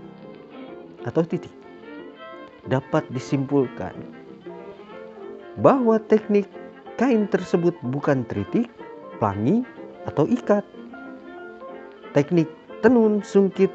atau 1.03 1.27
titik. 1.27 1.51
Dapat 2.71 3.03
disimpulkan 3.11 3.91
bahwa 5.59 5.99
teknik 6.07 6.47
kain 6.95 7.27
tersebut 7.27 7.75
bukan 7.91 8.23
tritik, 8.31 8.71
pelangi, 9.19 9.67
atau 10.07 10.31
ikat. 10.31 10.63
Teknik 12.15 12.47
tenun 12.87 13.19
sungkit 13.27 13.75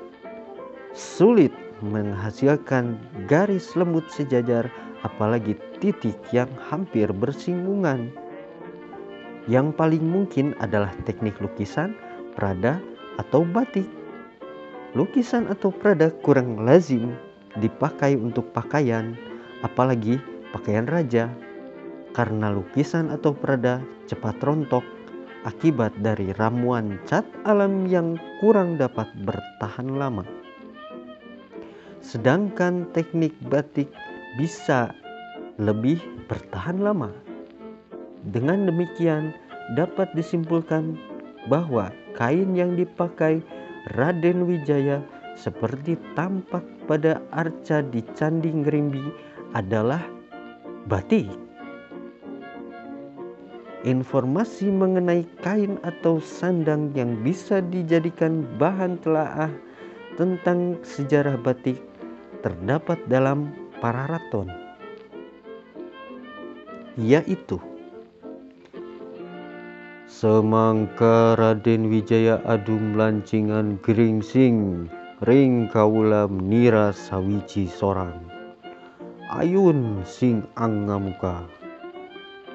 sulit 0.95 1.51
menghasilkan 1.81 2.97
garis 3.29 3.77
lembut 3.77 4.05
sejajar 4.09 4.69
apalagi 5.05 5.57
titik 5.77 6.17
yang 6.33 6.49
hampir 6.57 7.09
bersinggungan. 7.13 8.09
Yang 9.47 9.77
paling 9.79 10.03
mungkin 10.03 10.51
adalah 10.59 10.91
teknik 11.07 11.37
lukisan, 11.39 11.95
prada, 12.35 12.81
atau 13.21 13.47
batik. 13.47 13.87
Lukisan 14.91 15.47
atau 15.47 15.71
prada 15.71 16.11
kurang 16.25 16.67
lazim 16.67 17.15
dipakai 17.61 18.17
untuk 18.19 18.51
pakaian, 18.51 19.15
apalagi 19.63 20.19
pakaian 20.51 20.89
raja, 20.89 21.31
karena 22.11 22.51
lukisan 22.51 23.13
atau 23.13 23.31
prada 23.31 23.79
cepat 24.09 24.41
rontok 24.41 24.83
akibat 25.45 25.95
dari 26.03 26.35
ramuan 26.35 26.99
cat 27.07 27.23
alam 27.47 27.87
yang 27.87 28.19
kurang 28.43 28.75
dapat 28.75 29.07
bertahan 29.23 29.95
lama 29.95 30.25
sedangkan 32.08 32.88
teknik 32.96 33.36
batik 33.52 33.91
bisa 34.39 34.96
lebih 35.60 36.00
bertahan 36.32 36.80
lama. 36.80 37.12
Dengan 38.32 38.72
demikian, 38.72 39.36
dapat 39.76 40.08
disimpulkan 40.15 40.96
bahwa 41.52 41.91
kain 42.15 42.56
yang 42.56 42.80
dipakai 42.80 43.43
Raden 44.00 44.48
Wijaya 44.48 45.04
seperti 45.36 46.00
tampak 46.15 46.63
pada 46.88 47.20
arca 47.36 47.84
di 47.84 48.00
Candi 48.15 48.56
Ngerimbi 48.56 49.04
adalah 49.52 50.00
batik. 50.88 51.28
Informasi 53.84 54.67
mengenai 54.67 55.24
kain 55.43 55.80
atau 55.84 56.20
sandang 56.20 56.91
yang 56.96 57.15
bisa 57.24 57.63
dijadikan 57.63 58.43
bahan 58.60 59.00
telaah 59.00 59.52
tentang 60.20 60.76
sejarah 60.84 61.39
batik 61.39 61.87
terdapat 62.41 63.02
dalam 63.10 63.54
Pararaton, 63.78 64.50
yaitu 66.97 67.62
Semangka 70.17 71.38
Raden 71.38 71.93
Wijaya 71.93 72.41
Adum 72.50 72.97
Lancingan 72.97 73.78
Gringsing 73.86 74.89
Ring 75.30 75.69
Kaulam 75.69 76.41
Nira 76.41 76.89
Sawiji 76.89 77.69
Sorang 77.69 78.26
Ayun 79.30 80.02
Sing 80.10 80.41
Angamuka 80.58 81.45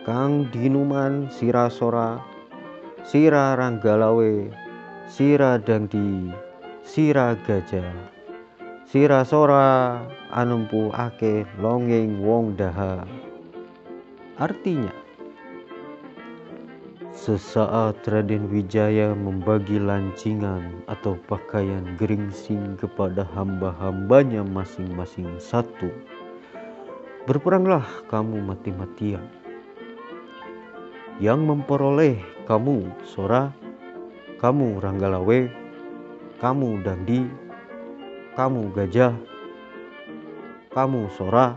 Kang 0.02 0.50
Dinuman 0.50 1.30
Sira 1.30 1.70
Sora 1.70 2.18
Sira 3.06 3.54
Ranggalawe 3.54 4.50
Sira 5.06 5.54
Dangdi 5.62 6.34
Sira 6.82 7.38
Gajah 7.46 8.11
Sira 8.82 9.22
Sora 9.22 10.02
Anempu 10.34 10.90
Ake 10.90 11.46
Longeng 11.62 12.18
Wong 12.18 12.58
Daha 12.58 13.06
Artinya 14.42 14.90
Sesaat 17.14 18.02
Raden 18.10 18.50
Wijaya 18.50 19.14
membagi 19.14 19.78
lancingan 19.78 20.82
atau 20.90 21.14
pakaian 21.30 21.94
geringsing 21.94 22.74
kepada 22.74 23.22
hamba-hambanya 23.38 24.42
masing-masing 24.42 25.30
satu. 25.38 25.86
Berperanglah 27.30 27.86
kamu 28.10 28.42
mati-matian. 28.42 29.22
Yang 31.22 31.40
memperoleh 31.46 32.18
kamu 32.50 32.90
Sora, 33.06 33.54
kamu 34.42 34.82
Ranggalawe, 34.82 35.46
kamu 36.42 36.82
Dandi, 36.82 37.22
kamu 38.32 38.72
Gajah, 38.72 39.14
kamu 40.72 41.12
Sora, 41.16 41.56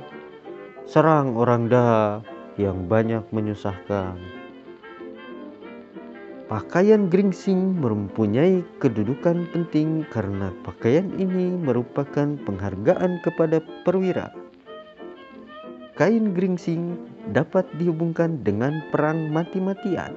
serang 0.84 1.40
orang 1.40 1.72
dah 1.72 2.20
yang 2.60 2.88
banyak 2.88 3.24
menyusahkan 3.32 4.46
Pakaian 6.46 7.10
geringsing 7.10 7.74
mempunyai 7.82 8.62
kedudukan 8.78 9.50
penting 9.50 10.06
karena 10.14 10.54
pakaian 10.62 11.10
ini 11.18 11.50
merupakan 11.50 12.38
penghargaan 12.46 13.18
kepada 13.26 13.66
perwira. 13.82 14.30
Kain 15.98 16.38
geringsing 16.38 17.02
dapat 17.34 17.66
dihubungkan 17.82 18.46
dengan 18.46 18.78
perang 18.94 19.34
mati-matian. 19.34 20.14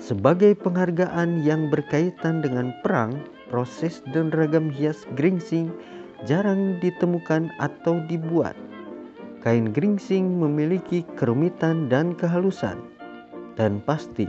Sebagai 0.00 0.56
penghargaan 0.56 1.44
yang 1.44 1.68
berkaitan 1.68 2.40
dengan 2.40 2.72
perang, 2.80 3.20
proses 3.50 4.00
dan 4.14 4.30
ragam 4.30 4.70
hias 4.70 5.04
geringsing 5.18 5.74
jarang 6.24 6.78
ditemukan 6.78 7.50
atau 7.58 8.00
dibuat. 8.06 8.54
Kain 9.42 9.72
geringsing 9.74 10.38
memiliki 10.38 11.02
kerumitan 11.18 11.90
dan 11.90 12.14
kehalusan 12.14 12.78
dan 13.58 13.82
pasti 13.84 14.28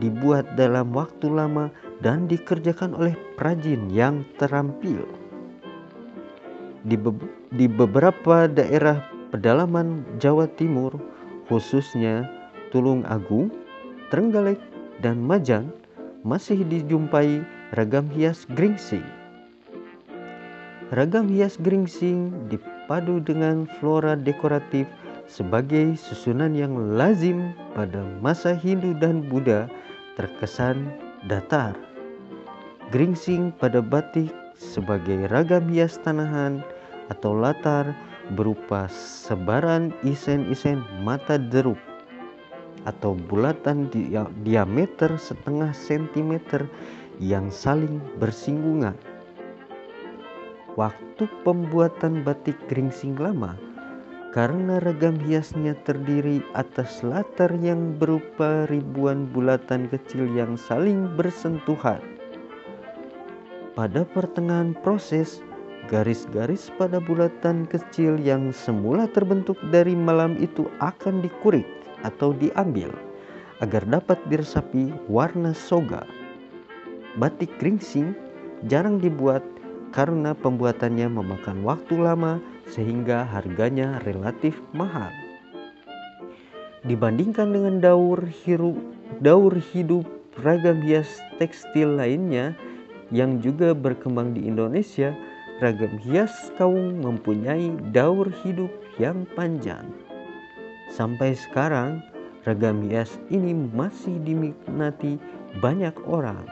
dibuat 0.00 0.56
dalam 0.56 0.92
waktu 0.92 1.28
lama 1.28 1.68
dan 2.00 2.28
dikerjakan 2.28 2.96
oleh 2.96 3.14
perajin 3.36 3.88
yang 3.92 4.22
terampil. 4.40 5.04
Di, 6.86 6.94
be 6.94 7.10
di 7.50 7.66
beberapa 7.66 8.46
daerah 8.46 9.02
pedalaman 9.34 10.06
Jawa 10.22 10.46
Timur, 10.54 10.94
khususnya 11.50 12.30
Tulung 12.70 13.02
Agung, 13.10 13.50
Trenggalek, 14.14 14.60
dan 15.02 15.18
Majan, 15.18 15.74
masih 16.22 16.62
dijumpai 16.62 17.42
ragam 17.74 18.06
hias 18.14 18.46
gringsing. 18.54 19.02
Ragam 20.94 21.26
hias 21.26 21.58
gringsing 21.58 22.30
dipadu 22.46 23.18
dengan 23.18 23.66
flora 23.82 24.14
dekoratif 24.14 24.86
sebagai 25.26 25.98
susunan 25.98 26.54
yang 26.54 26.94
lazim 26.94 27.50
pada 27.74 28.06
masa 28.22 28.54
Hindu 28.54 28.94
dan 29.02 29.26
Buddha 29.26 29.66
terkesan 30.14 30.94
datar. 31.26 31.74
Gringsing 32.94 33.50
pada 33.58 33.82
batik 33.82 34.30
sebagai 34.54 35.26
ragam 35.34 35.66
hias 35.66 35.98
tanahan 36.06 36.62
atau 37.10 37.34
latar 37.34 37.90
berupa 38.38 38.86
sebaran 38.94 39.90
isen-isen 40.06 40.86
mata 41.02 41.34
deruk 41.34 41.78
atau 42.86 43.18
bulatan 43.18 43.90
di 43.90 44.14
diameter 44.46 45.18
setengah 45.18 45.74
sentimeter 45.74 46.70
yang 47.22 47.48
saling 47.48 48.00
bersinggungan. 48.20 48.96
Waktu 50.76 51.24
pembuatan 51.40 52.20
batik 52.20 52.60
gringsing 52.68 53.16
lama 53.16 53.56
karena 54.36 54.76
ragam 54.84 55.16
hiasnya 55.16 55.72
terdiri 55.88 56.44
atas 56.52 57.00
latar 57.00 57.48
yang 57.64 57.96
berupa 57.96 58.68
ribuan 58.68 59.24
bulatan 59.32 59.88
kecil 59.88 60.28
yang 60.36 60.60
saling 60.60 61.08
bersentuhan. 61.16 62.04
Pada 63.72 64.04
pertengahan 64.04 64.76
proses, 64.84 65.40
garis-garis 65.88 66.68
pada 66.76 67.00
bulatan 67.00 67.64
kecil 67.64 68.20
yang 68.20 68.52
semula 68.52 69.08
terbentuk 69.08 69.56
dari 69.72 69.96
malam 69.96 70.36
itu 70.36 70.68
akan 70.84 71.24
dikurik 71.24 71.64
atau 72.04 72.36
diambil 72.36 72.92
agar 73.64 73.88
dapat 73.88 74.20
diresapi 74.28 74.92
warna 75.08 75.56
soga. 75.56 76.04
Batik 77.16 77.48
gringsing 77.56 78.12
jarang 78.68 79.00
dibuat 79.00 79.40
karena 79.96 80.36
pembuatannya 80.36 81.08
memakan 81.08 81.64
waktu 81.64 81.96
lama 81.96 82.36
sehingga 82.68 83.24
harganya 83.24 83.96
relatif 84.04 84.60
mahal. 84.76 85.08
Dibandingkan 86.84 87.56
dengan 87.56 87.80
daur 87.80 88.20
hidup, 88.44 88.76
daur 89.24 89.56
hidup 89.72 90.04
ragam 90.44 90.84
hias 90.84 91.08
tekstil 91.40 91.96
lainnya 91.96 92.52
yang 93.08 93.40
juga 93.40 93.72
berkembang 93.72 94.36
di 94.36 94.44
Indonesia, 94.44 95.16
ragam 95.64 95.96
hias 96.04 96.52
kaum 96.60 97.00
mempunyai 97.00 97.72
daur 97.96 98.28
hidup 98.44 98.70
yang 99.00 99.24
panjang. 99.32 99.88
Sampai 100.92 101.32
sekarang, 101.32 102.04
ragam 102.44 102.84
hias 102.86 103.16
ini 103.32 103.56
masih 103.72 104.20
diminati 104.22 105.18
banyak 105.58 105.96
orang. 106.04 106.44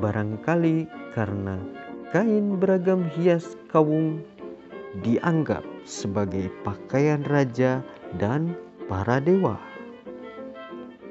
Barangkali 0.00 0.88
karena 1.12 1.60
kain 2.08 2.56
beragam 2.56 3.04
hias 3.12 3.52
kaum 3.68 4.24
dianggap 5.04 5.60
sebagai 5.84 6.48
pakaian 6.64 7.20
raja 7.28 7.84
dan 8.16 8.56
para 8.88 9.20
dewa 9.20 9.60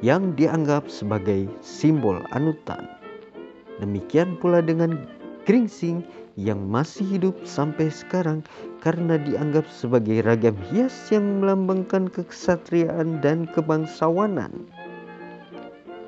yang 0.01 0.33
dianggap 0.33 0.89
sebagai 0.89 1.45
simbol 1.61 2.17
anutan. 2.33 2.89
Demikian 3.77 4.41
pula 4.41 4.65
dengan 4.65 5.05
geringsing 5.45 6.01
yang 6.33 6.65
masih 6.65 7.05
hidup 7.13 7.37
sampai 7.45 7.93
sekarang 7.93 8.41
karena 8.81 9.21
dianggap 9.21 9.69
sebagai 9.69 10.25
ragam 10.25 10.57
hias 10.73 11.13
yang 11.13 11.45
melambangkan 11.45 12.09
kesatriaan 12.09 13.21
dan 13.21 13.45
kebangsawanan. 13.53 14.65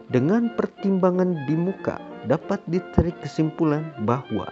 Dengan 0.10 0.50
pertimbangan 0.58 1.46
di 1.46 1.56
muka 1.56 2.11
dapat 2.30 2.62
ditarik 2.70 3.18
kesimpulan 3.24 3.94
bahwa 4.06 4.50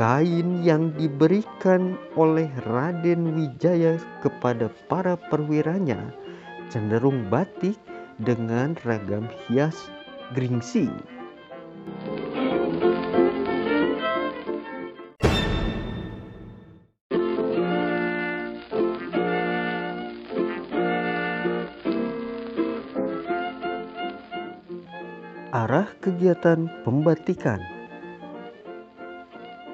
kain 0.00 0.64
yang 0.64 0.94
diberikan 0.96 1.98
oleh 2.16 2.48
Raden 2.64 3.36
Wijaya 3.36 4.00
kepada 4.24 4.72
para 4.88 5.20
perwiranya 5.28 6.00
cenderung 6.72 7.28
batik 7.28 7.76
dengan 8.22 8.76
ragam 8.86 9.28
hias 9.48 9.92
gringsing. 10.32 10.92
Kegiatan 26.20 26.68
pembatikan 26.84 27.64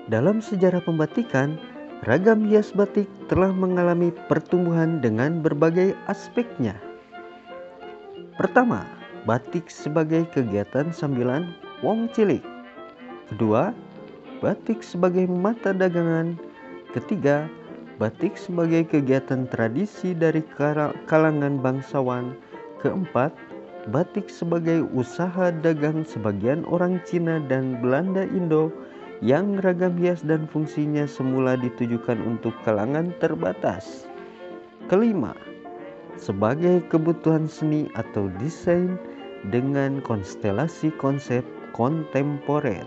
dalam 0.07 0.39
sejarah 0.39 0.79
pembatikan, 0.79 1.59
ragam 2.07 2.47
hias 2.47 2.71
batik 2.71 3.11
telah 3.27 3.51
mengalami 3.51 4.15
pertumbuhan 4.31 5.03
dengan 5.03 5.43
berbagai 5.43 5.99
aspeknya. 6.07 6.79
Pertama, 8.39 8.87
batik 9.27 9.67
sebagai 9.67 10.23
kegiatan 10.31 10.95
sambilan 10.95 11.51
wong 11.83 12.07
cilik. 12.15 12.47
Kedua, 13.35 13.75
batik 14.39 14.87
sebagai 14.87 15.27
mata 15.27 15.75
dagangan. 15.75 16.39
Ketiga, 16.95 17.51
batik 17.99 18.39
sebagai 18.39 18.87
kegiatan 18.87 19.51
tradisi 19.51 20.15
dari 20.15 20.47
kalangan 21.11 21.59
bangsawan. 21.59 22.39
Keempat, 22.79 23.35
batik 23.95 24.27
sebagai 24.27 24.83
usaha 24.91 25.55
dagang 25.63 26.03
sebagian 26.03 26.67
orang 26.67 26.99
Cina 27.07 27.39
dan 27.47 27.79
Belanda 27.79 28.27
Indo 28.27 28.75
yang 29.23 29.63
ragam 29.63 29.95
hias 29.97 30.27
dan 30.27 30.51
fungsinya 30.51 31.07
semula 31.07 31.55
ditujukan 31.55 32.19
untuk 32.27 32.53
kalangan 32.67 33.15
terbatas. 33.23 34.11
Kelima, 34.91 35.33
sebagai 36.19 36.83
kebutuhan 36.91 37.47
seni 37.47 37.87
atau 37.95 38.29
desain 38.43 38.99
dengan 39.55 40.03
konstelasi 40.03 40.91
konsep 40.99 41.47
kontemporer. 41.73 42.85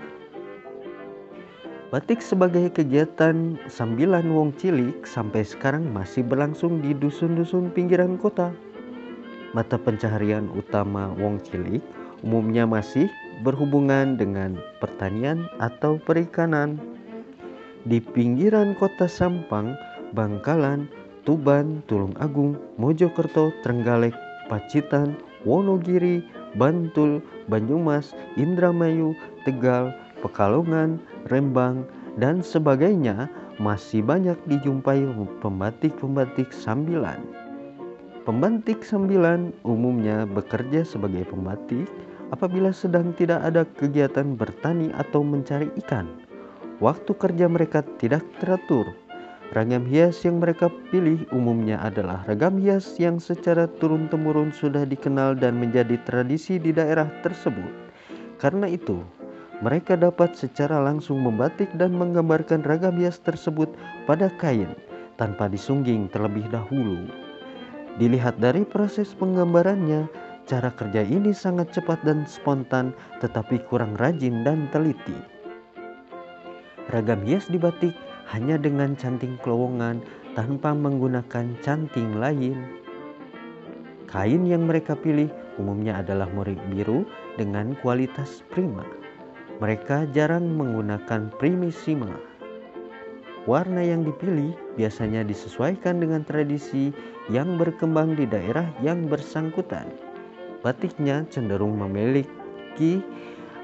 Batik 1.90 2.22
sebagai 2.22 2.70
kegiatan 2.70 3.58
sambilan 3.66 4.30
wong 4.30 4.54
cilik 4.62 5.10
sampai 5.10 5.42
sekarang 5.42 5.90
masih 5.90 6.22
berlangsung 6.22 6.86
di 6.86 6.94
dusun-dusun 6.94 7.74
pinggiran 7.74 8.14
kota 8.22 8.54
mata 9.54 9.78
pencaharian 9.82 10.50
utama 10.54 11.10
wong 11.18 11.42
cilik 11.42 11.82
umumnya 12.22 12.68
masih 12.68 13.08
berhubungan 13.42 14.20
dengan 14.20 14.60
pertanian 14.84 15.48
atau 15.64 15.96
perikanan. 16.04 16.76
Di 17.88 18.04
pinggiran 18.04 18.76
kota 18.76 19.08
Sampang, 19.08 19.74
Bangkalan, 20.12 20.92
Tuban, 21.24 21.80
Tulung 21.88 22.12
Agung, 22.20 22.60
Mojokerto, 22.76 23.56
Trenggalek, 23.64 24.16
Pacitan, 24.52 25.16
Wonogiri, 25.48 26.20
Bantul, 26.60 27.24
Banyumas, 27.48 28.12
Indramayu, 28.36 29.16
Tegal, 29.48 29.96
Pekalongan, 30.20 31.00
Rembang, 31.32 31.88
dan 32.20 32.44
sebagainya 32.44 33.32
masih 33.64 34.04
banyak 34.04 34.36
dijumpai 34.52 35.08
pembatik-pembatik 35.40 36.52
sambilan. 36.52 37.24
Pembatik 38.30 38.86
sambilan 38.86 39.50
umumnya 39.66 40.22
bekerja 40.30 40.86
sebagai 40.86 41.26
pembatik 41.34 41.90
apabila 42.30 42.70
sedang 42.70 43.10
tidak 43.18 43.42
ada 43.42 43.66
kegiatan 43.66 44.38
bertani 44.38 44.94
atau 44.94 45.26
mencari 45.26 45.66
ikan. 45.82 46.06
Waktu 46.78 47.10
kerja 47.18 47.50
mereka 47.50 47.82
tidak 47.98 48.22
teratur. 48.38 48.94
Ragam 49.58 49.82
hias 49.90 50.22
yang 50.22 50.38
mereka 50.38 50.70
pilih 50.94 51.26
umumnya 51.34 51.82
adalah 51.82 52.22
ragam 52.30 52.62
hias 52.62 53.02
yang 53.02 53.18
secara 53.18 53.66
turun-temurun 53.82 54.54
sudah 54.54 54.86
dikenal 54.86 55.34
dan 55.34 55.58
menjadi 55.58 55.98
tradisi 56.06 56.62
di 56.62 56.70
daerah 56.70 57.10
tersebut. 57.26 57.74
Karena 58.38 58.70
itu, 58.70 59.02
mereka 59.66 59.98
dapat 59.98 60.38
secara 60.38 60.78
langsung 60.78 61.18
membatik 61.18 61.74
dan 61.82 61.98
menggambarkan 61.98 62.62
ragam 62.62 62.94
hias 62.94 63.18
tersebut 63.26 63.74
pada 64.06 64.30
kain 64.38 64.70
tanpa 65.18 65.50
disungging 65.50 66.06
terlebih 66.14 66.46
dahulu. 66.54 67.10
Dilihat 68.00 68.40
dari 68.40 68.64
proses 68.64 69.12
penggambarannya, 69.12 70.08
cara 70.48 70.72
kerja 70.72 71.04
ini 71.04 71.36
sangat 71.36 71.76
cepat 71.76 72.00
dan 72.08 72.24
spontan 72.24 72.96
tetapi 73.20 73.60
kurang 73.68 74.00
rajin 74.00 74.48
dan 74.48 74.72
teliti. 74.72 75.20
Ragam 76.88 77.28
hias 77.28 77.52
di 77.52 77.60
batik 77.60 77.92
hanya 78.32 78.56
dengan 78.56 78.96
canting 78.96 79.36
kelowongan 79.44 80.00
tanpa 80.32 80.72
menggunakan 80.72 81.60
canting 81.60 82.24
lain. 82.24 82.80
Kain 84.08 84.48
yang 84.48 84.66
mereka 84.66 84.96
pilih 84.96 85.28
umumnya 85.60 86.00
adalah 86.00 86.32
morik 86.32 86.58
biru 86.72 87.04
dengan 87.36 87.76
kualitas 87.84 88.42
prima. 88.48 88.88
Mereka 89.60 90.08
jarang 90.16 90.56
menggunakan 90.56 91.36
primissima. 91.36 92.29
Warna 93.50 93.82
yang 93.82 94.06
dipilih 94.06 94.54
biasanya 94.78 95.26
disesuaikan 95.26 95.98
dengan 95.98 96.22
tradisi 96.22 96.94
yang 97.34 97.58
berkembang 97.58 98.14
di 98.14 98.30
daerah 98.30 98.70
yang 98.86 99.10
bersangkutan. 99.10 99.90
Batiknya 100.62 101.26
cenderung 101.34 101.82
memiliki 101.82 103.02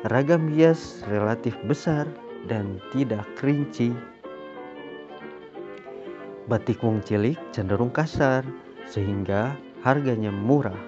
ragam 0.09 0.49
hias 0.49 1.05
relatif 1.05 1.53
besar 1.69 2.09
dan 2.49 2.81
tidak 2.97 3.29
kerinci. 3.37 3.93
Batik 6.49 6.81
wong 6.81 7.05
cilik 7.05 7.37
cenderung 7.53 7.93
kasar 7.93 8.41
sehingga 8.89 9.53
harganya 9.85 10.33
murah. 10.33 10.81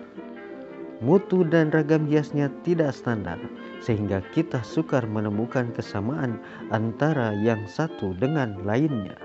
Mutu 1.06 1.46
dan 1.46 1.70
ragam 1.70 2.10
hiasnya 2.10 2.50
tidak 2.66 2.98
standar 2.98 3.38
sehingga 3.88 4.20
kita 4.36 4.60
sukar 4.68 5.08
menemukan 5.08 5.72
kesamaan 5.72 6.44
antara 6.76 7.32
yang 7.40 7.64
satu 7.72 8.12
dengan 8.20 8.60
lainnya. 8.68 9.16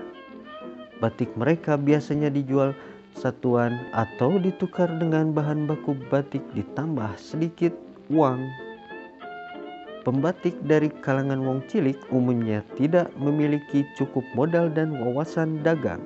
Batik 1.03 1.35
mereka 1.35 1.75
biasanya 1.75 2.31
dijual 2.31 2.71
satuan 3.11 3.75
atau 3.91 4.39
ditukar 4.39 4.87
dengan 4.87 5.35
bahan 5.35 5.67
baku 5.67 5.99
batik 6.07 6.39
ditambah 6.55 7.11
sedikit 7.19 7.75
uang. 8.07 8.39
Pembatik 10.07 10.55
dari 10.63 10.87
kalangan 11.03 11.43
wong 11.43 11.59
cilik 11.67 11.99
umumnya 12.07 12.63
tidak 12.79 13.11
memiliki 13.19 13.83
cukup 13.99 14.23
modal 14.31 14.71
dan 14.71 14.95
wawasan 14.95 15.59
dagang. 15.59 16.03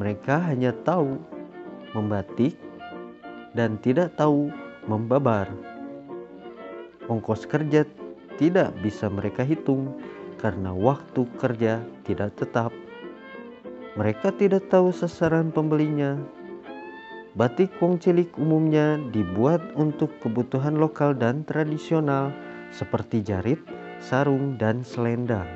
Mereka 0.00 0.40
hanya 0.40 0.72
tahu 0.88 1.20
membatik 1.92 2.56
dan 3.52 3.76
tidak 3.84 4.16
tahu 4.16 4.48
membabar. 4.88 5.73
Ongkos 7.04 7.44
kerja 7.44 7.84
tidak 8.40 8.72
bisa 8.80 9.12
mereka 9.12 9.44
hitung 9.44 9.92
karena 10.40 10.72
waktu 10.72 11.28
kerja 11.36 11.84
tidak 12.08 12.36
tetap. 12.40 12.72
Mereka 13.94 14.34
tidak 14.40 14.66
tahu 14.72 14.90
sasaran 14.90 15.54
pembelinya. 15.54 16.18
Batik 17.34 17.70
wong 17.82 17.98
cilik 17.98 18.30
umumnya 18.38 18.98
dibuat 19.10 19.62
untuk 19.74 20.10
kebutuhan 20.22 20.78
lokal 20.78 21.14
dan 21.14 21.42
tradisional 21.46 22.30
seperti 22.70 23.22
jarit, 23.22 23.58
sarung, 24.02 24.58
dan 24.58 24.82
selendang. 24.82 25.46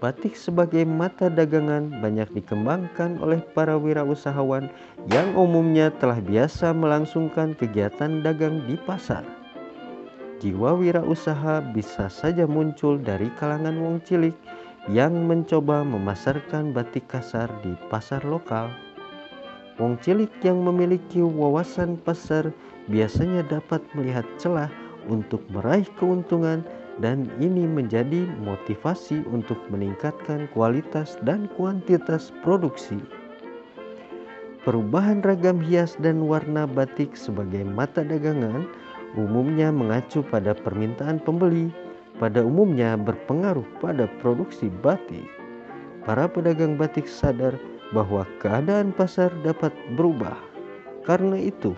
Batik 0.00 0.32
sebagai 0.32 0.88
mata 0.88 1.28
dagangan 1.28 1.92
banyak 2.00 2.32
dikembangkan 2.32 3.20
oleh 3.20 3.44
para 3.52 3.76
wirausahawan 3.76 4.72
yang 5.12 5.36
umumnya 5.36 5.92
telah 6.00 6.24
biasa 6.24 6.72
melangsungkan 6.72 7.52
kegiatan 7.52 8.24
dagang 8.24 8.64
di 8.64 8.80
pasar. 8.80 9.39
Jiwa 10.40 10.72
wirausaha 10.72 11.60
bisa 11.76 12.08
saja 12.08 12.48
muncul 12.48 12.96
dari 12.96 13.28
kalangan 13.36 13.76
wong 13.76 14.00
cilik 14.08 14.32
yang 14.88 15.28
mencoba 15.28 15.84
memasarkan 15.84 16.72
batik 16.72 17.04
kasar 17.12 17.52
di 17.60 17.76
pasar 17.92 18.24
lokal. 18.24 18.72
Wong 19.76 20.00
cilik 20.00 20.32
yang 20.40 20.64
memiliki 20.64 21.20
wawasan 21.20 22.00
pasar 22.00 22.48
biasanya 22.88 23.44
dapat 23.52 23.84
melihat 23.92 24.24
celah 24.40 24.72
untuk 25.12 25.44
meraih 25.52 25.84
keuntungan 26.00 26.64
dan 27.04 27.28
ini 27.36 27.68
menjadi 27.68 28.24
motivasi 28.40 29.20
untuk 29.28 29.60
meningkatkan 29.68 30.48
kualitas 30.56 31.20
dan 31.28 31.52
kuantitas 31.52 32.32
produksi. 32.40 32.96
Perubahan 34.64 35.20
ragam 35.24 35.60
hias 35.60 35.96
dan 36.00 36.24
warna 36.24 36.68
batik 36.68 37.16
sebagai 37.16 37.64
mata 37.64 38.04
dagangan 38.04 38.68
umumnya 39.18 39.74
mengacu 39.74 40.22
pada 40.22 40.54
permintaan 40.54 41.18
pembeli, 41.22 41.72
pada 42.20 42.44
umumnya 42.44 42.94
berpengaruh 42.94 43.66
pada 43.80 44.06
produksi 44.20 44.70
batik. 44.84 45.26
Para 46.06 46.30
pedagang 46.30 46.76
batik 46.78 47.08
sadar 47.08 47.56
bahwa 47.90 48.24
keadaan 48.38 48.94
pasar 48.94 49.32
dapat 49.42 49.74
berubah. 49.98 50.36
Karena 51.04 51.36
itu, 51.36 51.74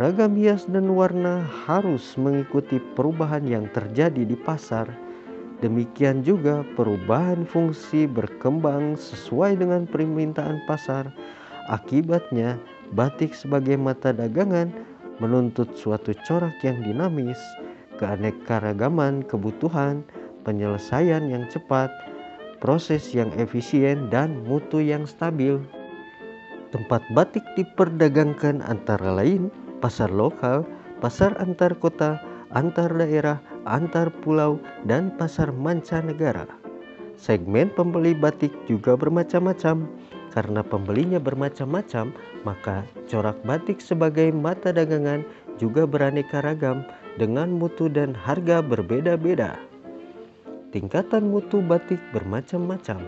ragam 0.00 0.34
hias 0.34 0.66
dan 0.66 0.90
warna 0.90 1.46
harus 1.68 2.16
mengikuti 2.18 2.82
perubahan 2.98 3.46
yang 3.46 3.68
terjadi 3.70 4.26
di 4.26 4.36
pasar. 4.36 4.90
Demikian 5.60 6.24
juga 6.24 6.64
perubahan 6.72 7.44
fungsi 7.44 8.08
berkembang 8.08 8.96
sesuai 8.96 9.60
dengan 9.60 9.84
permintaan 9.84 10.64
pasar. 10.64 11.12
Akibatnya, 11.68 12.56
batik 12.96 13.36
sebagai 13.36 13.76
mata 13.76 14.10
dagangan 14.10 14.72
menuntut 15.20 15.76
suatu 15.76 16.16
corak 16.26 16.56
yang 16.64 16.80
dinamis, 16.80 17.38
keanekaragaman 18.00 19.22
kebutuhan, 19.28 20.00
penyelesaian 20.42 21.28
yang 21.28 21.44
cepat, 21.52 21.92
proses 22.58 23.12
yang 23.12 23.28
efisien, 23.36 24.08
dan 24.08 24.40
mutu 24.48 24.80
yang 24.80 25.04
stabil. 25.04 25.60
Tempat 26.72 27.04
batik 27.12 27.44
diperdagangkan 27.54 28.64
antara 28.64 29.12
lain 29.12 29.52
pasar 29.84 30.08
lokal, 30.12 30.64
pasar 31.00 31.36
antar 31.40 31.72
kota, 31.76 32.20
antar 32.52 32.92
daerah, 32.92 33.40
antar 33.64 34.12
pulau, 34.22 34.60
dan 34.88 35.12
pasar 35.16 35.50
mancanegara. 35.52 36.46
Segmen 37.20 37.68
pembeli 37.76 38.16
batik 38.16 38.52
juga 38.64 38.96
bermacam-macam, 38.96 39.84
karena 40.30 40.62
pembelinya 40.62 41.18
bermacam-macam, 41.18 42.14
maka 42.46 42.86
corak 43.10 43.38
batik 43.42 43.82
sebagai 43.82 44.30
mata 44.30 44.70
dagangan 44.70 45.26
juga 45.58 45.84
beraneka 45.84 46.40
ragam 46.40 46.86
dengan 47.18 47.50
mutu 47.50 47.90
dan 47.90 48.14
harga 48.14 48.62
berbeda-beda. 48.62 49.58
Tingkatan 50.70 51.34
mutu 51.34 51.58
batik 51.58 51.98
bermacam-macam, 52.14 53.02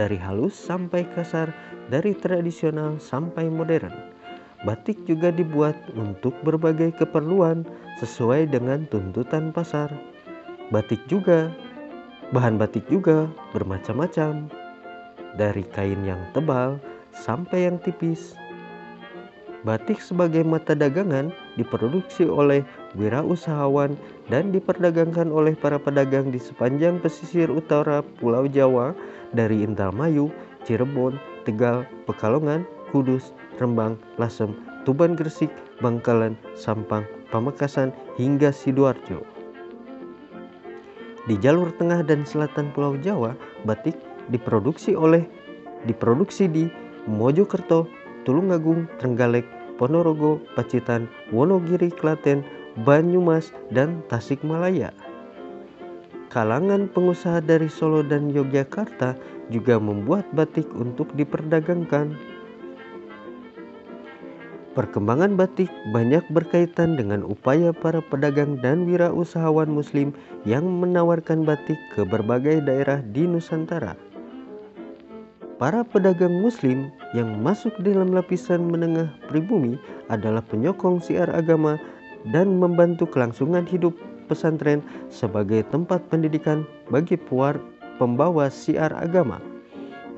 dari 0.00 0.16
halus 0.16 0.56
sampai 0.56 1.04
kasar, 1.12 1.52
dari 1.92 2.16
tradisional 2.16 2.96
sampai 2.96 3.52
modern. 3.52 3.92
Batik 4.64 4.96
juga 5.04 5.28
dibuat 5.34 5.76
untuk 5.98 6.32
berbagai 6.46 6.96
keperluan 6.96 7.68
sesuai 8.00 8.48
dengan 8.48 8.88
tuntutan 8.88 9.52
pasar. 9.52 9.92
Batik 10.72 11.04
juga, 11.10 11.52
bahan 12.32 12.56
batik 12.56 12.86
juga 12.88 13.28
bermacam-macam, 13.52 14.48
dari 15.36 15.64
kain 15.72 16.04
yang 16.04 16.20
tebal 16.36 16.76
sampai 17.12 17.68
yang 17.68 17.76
tipis. 17.80 18.36
Batik 19.62 20.02
sebagai 20.02 20.42
mata 20.42 20.74
dagangan 20.74 21.30
diproduksi 21.54 22.26
oleh 22.26 22.66
wirausahawan 22.98 23.94
dan 24.26 24.50
diperdagangkan 24.50 25.30
oleh 25.30 25.54
para 25.54 25.78
pedagang 25.78 26.34
di 26.34 26.42
sepanjang 26.42 26.98
pesisir 26.98 27.46
utara 27.46 28.02
Pulau 28.18 28.50
Jawa 28.50 28.90
dari 29.30 29.62
Indramayu, 29.62 30.34
Cirebon, 30.66 31.14
Tegal, 31.46 31.86
Pekalongan, 32.10 32.66
Kudus, 32.90 33.30
Rembang, 33.62 33.94
Lasem, 34.18 34.50
Tuban 34.82 35.14
Gresik, 35.14 35.54
Bangkalan, 35.78 36.34
Sampang, 36.58 37.06
Pamekasan 37.30 37.94
hingga 38.18 38.50
Sidoarjo. 38.50 39.22
Di 41.30 41.38
jalur 41.38 41.70
tengah 41.78 42.02
dan 42.02 42.26
selatan 42.26 42.74
Pulau 42.74 42.98
Jawa, 42.98 43.38
batik 43.62 43.94
diproduksi 44.30 44.94
oleh 44.94 45.26
diproduksi 45.88 46.46
di 46.46 46.70
Mojokerto, 47.10 47.90
Tulungagung, 48.22 48.86
Trenggalek, 49.02 49.46
Ponorogo, 49.74 50.38
Pacitan, 50.54 51.10
Wonogiri, 51.34 51.90
Klaten, 51.90 52.46
Banyumas, 52.86 53.50
dan 53.74 54.06
Tasikmalaya. 54.06 54.94
Kalangan 56.30 56.88
pengusaha 56.88 57.44
dari 57.44 57.68
Solo 57.68 58.00
dan 58.00 58.32
Yogyakarta 58.32 59.18
juga 59.52 59.76
membuat 59.76 60.24
batik 60.32 60.64
untuk 60.72 61.12
diperdagangkan. 61.12 62.16
Perkembangan 64.72 65.36
batik 65.36 65.68
banyak 65.92 66.24
berkaitan 66.32 66.96
dengan 66.96 67.20
upaya 67.28 67.76
para 67.76 68.00
pedagang 68.00 68.56
dan 68.64 68.88
wirausahawan 68.88 69.68
muslim 69.68 70.16
yang 70.48 70.64
menawarkan 70.64 71.44
batik 71.44 71.76
ke 71.92 72.08
berbagai 72.08 72.64
daerah 72.64 73.04
di 73.12 73.28
Nusantara. 73.28 74.11
Para 75.62 75.86
pedagang 75.86 76.42
muslim 76.42 76.90
yang 77.14 77.38
masuk 77.38 77.70
dalam 77.86 78.10
lapisan 78.10 78.66
menengah 78.66 79.06
pribumi 79.30 79.78
adalah 80.10 80.42
penyokong 80.42 80.98
siar 80.98 81.30
agama 81.30 81.78
dan 82.34 82.58
membantu 82.58 83.06
kelangsungan 83.06 83.62
hidup 83.70 83.94
pesantren 84.26 84.82
sebagai 85.06 85.62
tempat 85.70 86.02
pendidikan 86.10 86.66
bagi 86.90 87.14
puar 87.14 87.62
pembawa 88.02 88.50
siar 88.50 88.90
agama. 88.98 89.38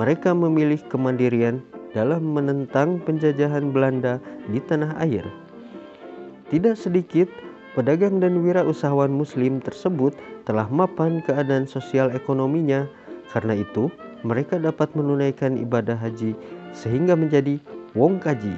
Mereka 0.01 0.33
memilih 0.33 0.81
kemandirian 0.89 1.61
dalam 1.93 2.25
menentang 2.25 3.05
penjajahan 3.05 3.69
Belanda 3.69 4.25
di 4.49 4.65
tanah 4.65 4.97
air. 4.97 5.29
Tidak 6.49 6.73
sedikit 6.73 7.29
pedagang 7.77 8.17
dan 8.17 8.41
wirausahawan 8.41 9.13
muslim 9.13 9.61
tersebut 9.61 10.17
telah 10.49 10.65
mapan 10.73 11.21
keadaan 11.21 11.69
sosial 11.69 12.09
ekonominya. 12.17 12.89
Karena 13.29 13.61
itu, 13.61 13.93
mereka 14.25 14.57
dapat 14.57 14.91
menunaikan 14.97 15.61
ibadah 15.61 15.95
haji 15.95 16.33
sehingga 16.73 17.15
menjadi 17.15 17.61
wong 17.93 18.19
kaji. 18.19 18.57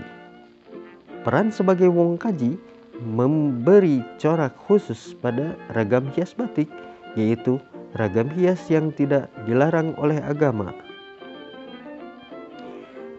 Peran 1.27 1.51
sebagai 1.51 1.91
wong 1.91 2.17
kaji 2.17 2.55
memberi 3.03 4.01
corak 4.17 4.57
khusus 4.57 5.13
pada 5.21 5.59
ragam 5.77 6.09
hias 6.17 6.33
batik, 6.33 6.71
yaitu 7.19 7.61
ragam 7.99 8.31
hias 8.33 8.63
yang 8.73 8.95
tidak 8.95 9.29
dilarang 9.45 9.93
oleh 10.01 10.17
agama. 10.25 10.73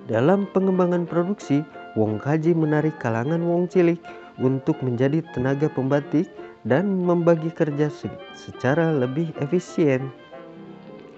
Dalam 0.07 0.47
pengembangan 0.55 1.03
produksi, 1.03 1.67
wong 1.99 2.15
kaji 2.23 2.55
menarik 2.55 2.95
kalangan 3.03 3.43
wong 3.43 3.67
cilik 3.67 3.99
untuk 4.39 4.79
menjadi 4.79 5.19
tenaga 5.35 5.67
pembatik 5.67 6.31
dan 6.63 7.03
membagi 7.03 7.51
kerja 7.51 7.91
secara 8.33 8.95
lebih 8.95 9.35
efisien. 9.43 10.07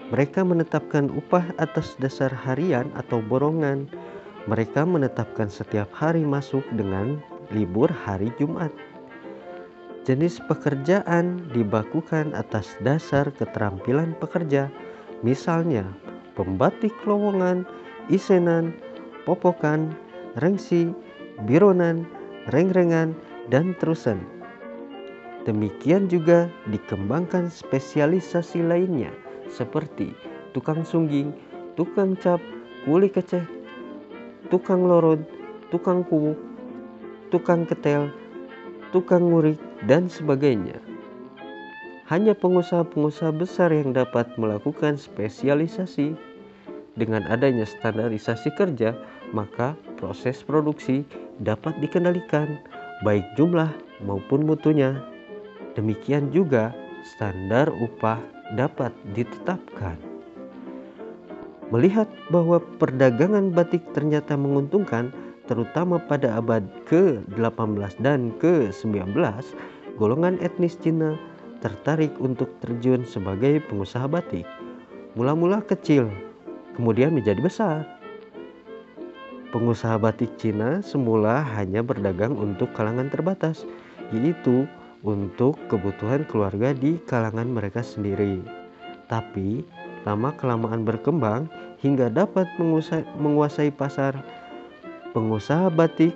Mereka 0.09 0.41
menetapkan 0.41 1.13
upah 1.13 1.53
atas 1.61 1.93
dasar 2.01 2.33
harian 2.33 2.89
atau 2.97 3.21
borongan. 3.21 3.85
Mereka 4.49 4.81
menetapkan 4.81 5.53
setiap 5.53 5.85
hari 5.93 6.25
masuk 6.25 6.65
dengan 6.73 7.21
libur 7.53 7.93
hari 7.93 8.33
Jumat. 8.41 8.73
Jenis 10.09 10.41
pekerjaan 10.49 11.45
dibakukan 11.53 12.33
atas 12.33 12.73
dasar 12.81 13.29
keterampilan 13.37 14.17
pekerja, 14.17 14.73
misalnya 15.21 15.85
pembatik 16.33 16.97
lowongan, 17.05 17.61
isenan, 18.09 18.73
popokan, 19.29 19.93
rengsi, 20.41 20.89
bironan, 21.45 22.09
rengrengan, 22.49 23.13
dan 23.53 23.77
terusan. 23.77 24.25
Demikian 25.45 26.09
juga 26.09 26.49
dikembangkan 26.65 27.53
spesialisasi 27.53 28.65
lainnya 28.65 29.13
seperti 29.49 30.13
tukang 30.53 30.81
sungging, 30.81 31.33
tukang 31.77 32.17
cap, 32.17 32.41
kuli 32.85 33.09
keceh, 33.09 33.43
tukang 34.49 34.85
lorod, 34.85 35.21
tukang 35.69 36.01
kuwuk, 36.05 36.37
tukang 37.29 37.65
ketel, 37.69 38.09
tukang 38.89 39.29
ngurik, 39.29 39.59
dan 39.85 40.09
sebagainya. 40.09 40.77
Hanya 42.09 42.33
pengusaha-pengusaha 42.33 43.29
besar 43.37 43.69
yang 43.69 43.93
dapat 43.93 44.25
melakukan 44.41 44.97
spesialisasi. 44.97 46.17
Dengan 46.97 47.23
adanya 47.29 47.69
standarisasi 47.69 48.49
kerja, 48.57 48.97
maka 49.29 49.77
proses 50.01 50.41
produksi 50.41 51.05
dapat 51.45 51.77
dikendalikan, 51.77 52.57
baik 53.05 53.23
jumlah 53.37 53.69
maupun 54.01 54.43
mutunya. 54.49 54.97
Demikian 55.77 56.33
juga 56.33 56.73
standar 57.05 57.69
upah 57.69 58.19
dapat 58.57 58.93
ditetapkan. 59.13 59.97
Melihat 61.69 62.09
bahwa 62.33 62.57
perdagangan 62.81 63.53
batik 63.53 63.85
ternyata 63.93 64.33
menguntungkan, 64.33 65.13
terutama 65.45 66.01
pada 66.01 66.41
abad 66.41 66.65
ke-18 66.89 67.93
dan 68.01 68.33
ke-19, 68.41 69.13
golongan 70.01 70.41
etnis 70.41 70.77
Cina 70.81 71.13
tertarik 71.61 72.09
untuk 72.17 72.49
terjun 72.63 73.05
sebagai 73.05 73.61
pengusaha 73.69 74.09
batik. 74.09 74.47
Mula-mula 75.13 75.61
kecil, 75.61 76.09
kemudian 76.73 77.13
menjadi 77.13 77.41
besar. 77.43 77.85
Pengusaha 79.49 79.97
batik 79.97 80.37
Cina 80.37 80.81
semula 80.85 81.41
hanya 81.57 81.81
berdagang 81.81 82.37
untuk 82.37 82.69
kalangan 82.73 83.09
terbatas, 83.09 83.65
yaitu 84.13 84.65
untuk 85.03 85.55
kebutuhan 85.71 86.27
keluarga 86.27 86.75
di 86.75 86.99
kalangan 87.07 87.47
mereka 87.47 87.79
sendiri. 87.79 88.43
Tapi 89.07 89.63
lama-kelamaan 90.03 90.83
berkembang 90.83 91.47
hingga 91.79 92.11
dapat 92.11 92.45
menguasai 93.17 93.71
pasar. 93.71 94.19
Pengusaha 95.15 95.71
batik 95.73 96.13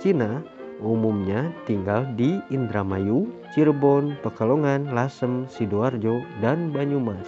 Cina 0.00 0.40
umumnya 0.82 1.52
tinggal 1.68 2.08
di 2.18 2.40
Indramayu, 2.50 3.30
Cirebon, 3.54 4.18
Pekalongan, 4.24 4.90
Lasem, 4.90 5.46
Sidoarjo, 5.46 6.24
dan 6.42 6.72
Banyumas. 6.74 7.26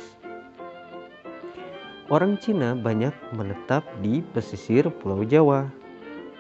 Orang 2.07 2.39
Cina 2.39 2.79
banyak 2.79 3.13
menetap 3.35 3.83
di 3.99 4.23
pesisir 4.31 4.87
Pulau 5.03 5.27
Jawa. 5.27 5.67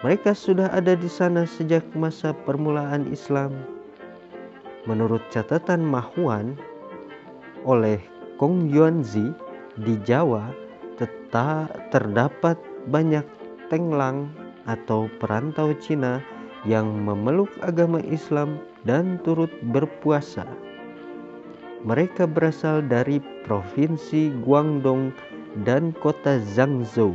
Mereka 0.06 0.30
sudah 0.30 0.70
ada 0.70 0.94
di 0.94 1.10
sana 1.10 1.42
sejak 1.42 1.82
masa 1.98 2.30
permulaan 2.46 3.10
Islam. 3.10 3.75
Menurut 4.86 5.22
catatan 5.34 5.82
Mahuan 5.82 6.54
oleh 7.66 7.98
Kong 8.38 8.70
Yuanzi 8.70 9.34
di 9.82 9.98
Jawa 10.06 10.46
tetap 10.94 11.74
terdapat 11.90 12.54
banyak 12.86 13.26
tenglang 13.66 14.30
atau 14.70 15.10
perantau 15.18 15.74
Cina 15.82 16.22
yang 16.62 16.86
memeluk 17.02 17.50
agama 17.66 17.98
Islam 18.06 18.62
dan 18.86 19.18
turut 19.26 19.50
berpuasa. 19.74 20.46
Mereka 21.82 22.30
berasal 22.30 22.86
dari 22.86 23.18
provinsi 23.46 24.34
Guangdong 24.42 25.10
dan 25.66 25.94
kota 25.98 26.38
Zhangzhou. 26.42 27.14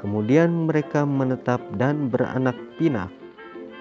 Kemudian 0.00 0.68
mereka 0.68 1.04
menetap 1.04 1.60
dan 1.76 2.08
beranak 2.08 2.56
pinak 2.80 3.12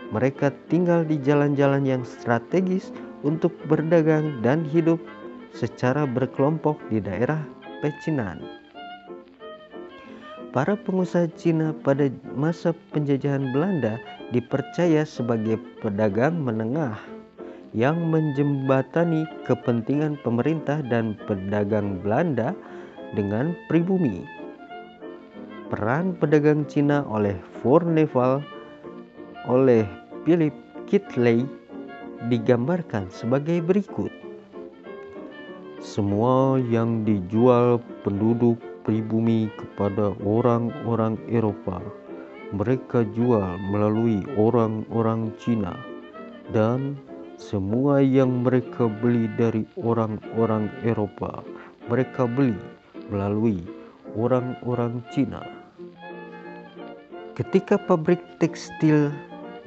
mereka 0.09 0.53
tinggal 0.67 1.05
di 1.05 1.21
jalan-jalan 1.21 1.85
yang 1.85 2.03
strategis 2.05 2.89
untuk 3.21 3.53
berdagang 3.69 4.41
dan 4.41 4.65
hidup 4.65 4.97
secara 5.53 6.05
berkelompok 6.09 6.77
di 6.89 7.01
daerah 7.01 7.41
pecinan. 7.81 8.59
para 10.49 10.73
pengusaha 10.73 11.29
Cina 11.37 11.77
pada 11.85 12.09
masa 12.33 12.73
penjajahan 12.93 13.53
Belanda 13.53 14.01
dipercaya 14.33 15.05
sebagai 15.05 15.61
pedagang 15.81 16.41
menengah 16.41 16.97
yang 17.77 18.09
menjembatani 18.09 19.29
kepentingan 19.45 20.17
pemerintah 20.25 20.81
dan 20.89 21.13
pedagang 21.29 22.01
Belanda 22.01 22.57
dengan 23.13 23.53
pribumi. 23.69 24.25
Peran 25.69 26.17
pedagang 26.17 26.65
Cina 26.65 27.05
oleh 27.05 27.37
Fourneval 27.61 28.41
oleh 29.45 29.85
Philip 30.23 30.55
Kitley 30.87 31.45
digambarkan 32.27 33.07
sebagai 33.13 33.63
berikut. 33.63 34.11
Semua 35.79 36.59
yang 36.59 37.07
dijual 37.07 37.79
penduduk 38.03 38.59
pribumi 38.83 39.47
kepada 39.55 40.11
orang-orang 40.27 41.15
Eropa. 41.31 41.79
Mereka 42.51 43.05
jual 43.13 43.61
melalui 43.69 44.25
orang-orang 44.35 45.31
Cina 45.37 45.77
dan 46.51 46.97
semua 47.39 48.01
yang 48.01 48.43
mereka 48.43 48.89
beli 48.89 49.29
dari 49.37 49.63
orang-orang 49.79 50.67
Eropa 50.81 51.45
mereka 51.89 52.29
beli 52.29 52.53
melalui 53.09 53.65
orang-orang 54.13 55.01
Cina. 55.09 55.41
Ketika 57.33 57.81
pabrik 57.81 58.21
tekstil 58.37 59.09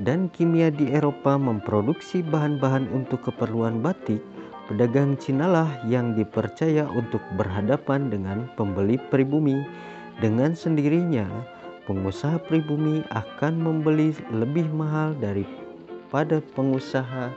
dan 0.01 0.33
kimia 0.33 0.73
di 0.73 0.89
Eropa 0.95 1.37
memproduksi 1.37 2.25
bahan-bahan 2.25 2.89
untuk 2.95 3.29
keperluan 3.29 3.85
batik, 3.85 4.25
Pedagang 4.73 5.19
Cina 5.19 5.51
lah 5.51 5.69
yang 5.85 6.15
dipercaya 6.15 6.89
untuk 6.89 7.21
berhadapan 7.35 8.09
dengan 8.09 8.49
pembeli 8.55 8.95
pribumi. 9.11 9.59
Dengan 10.23 10.55
sendirinya, 10.55 11.29
pengusaha 11.85 12.39
pribumi 12.47 13.03
akan 13.11 13.59
membeli 13.59 14.15
lebih 14.31 14.65
mahal 14.71 15.19
daripada 15.19 16.39
pengusaha 16.55 17.35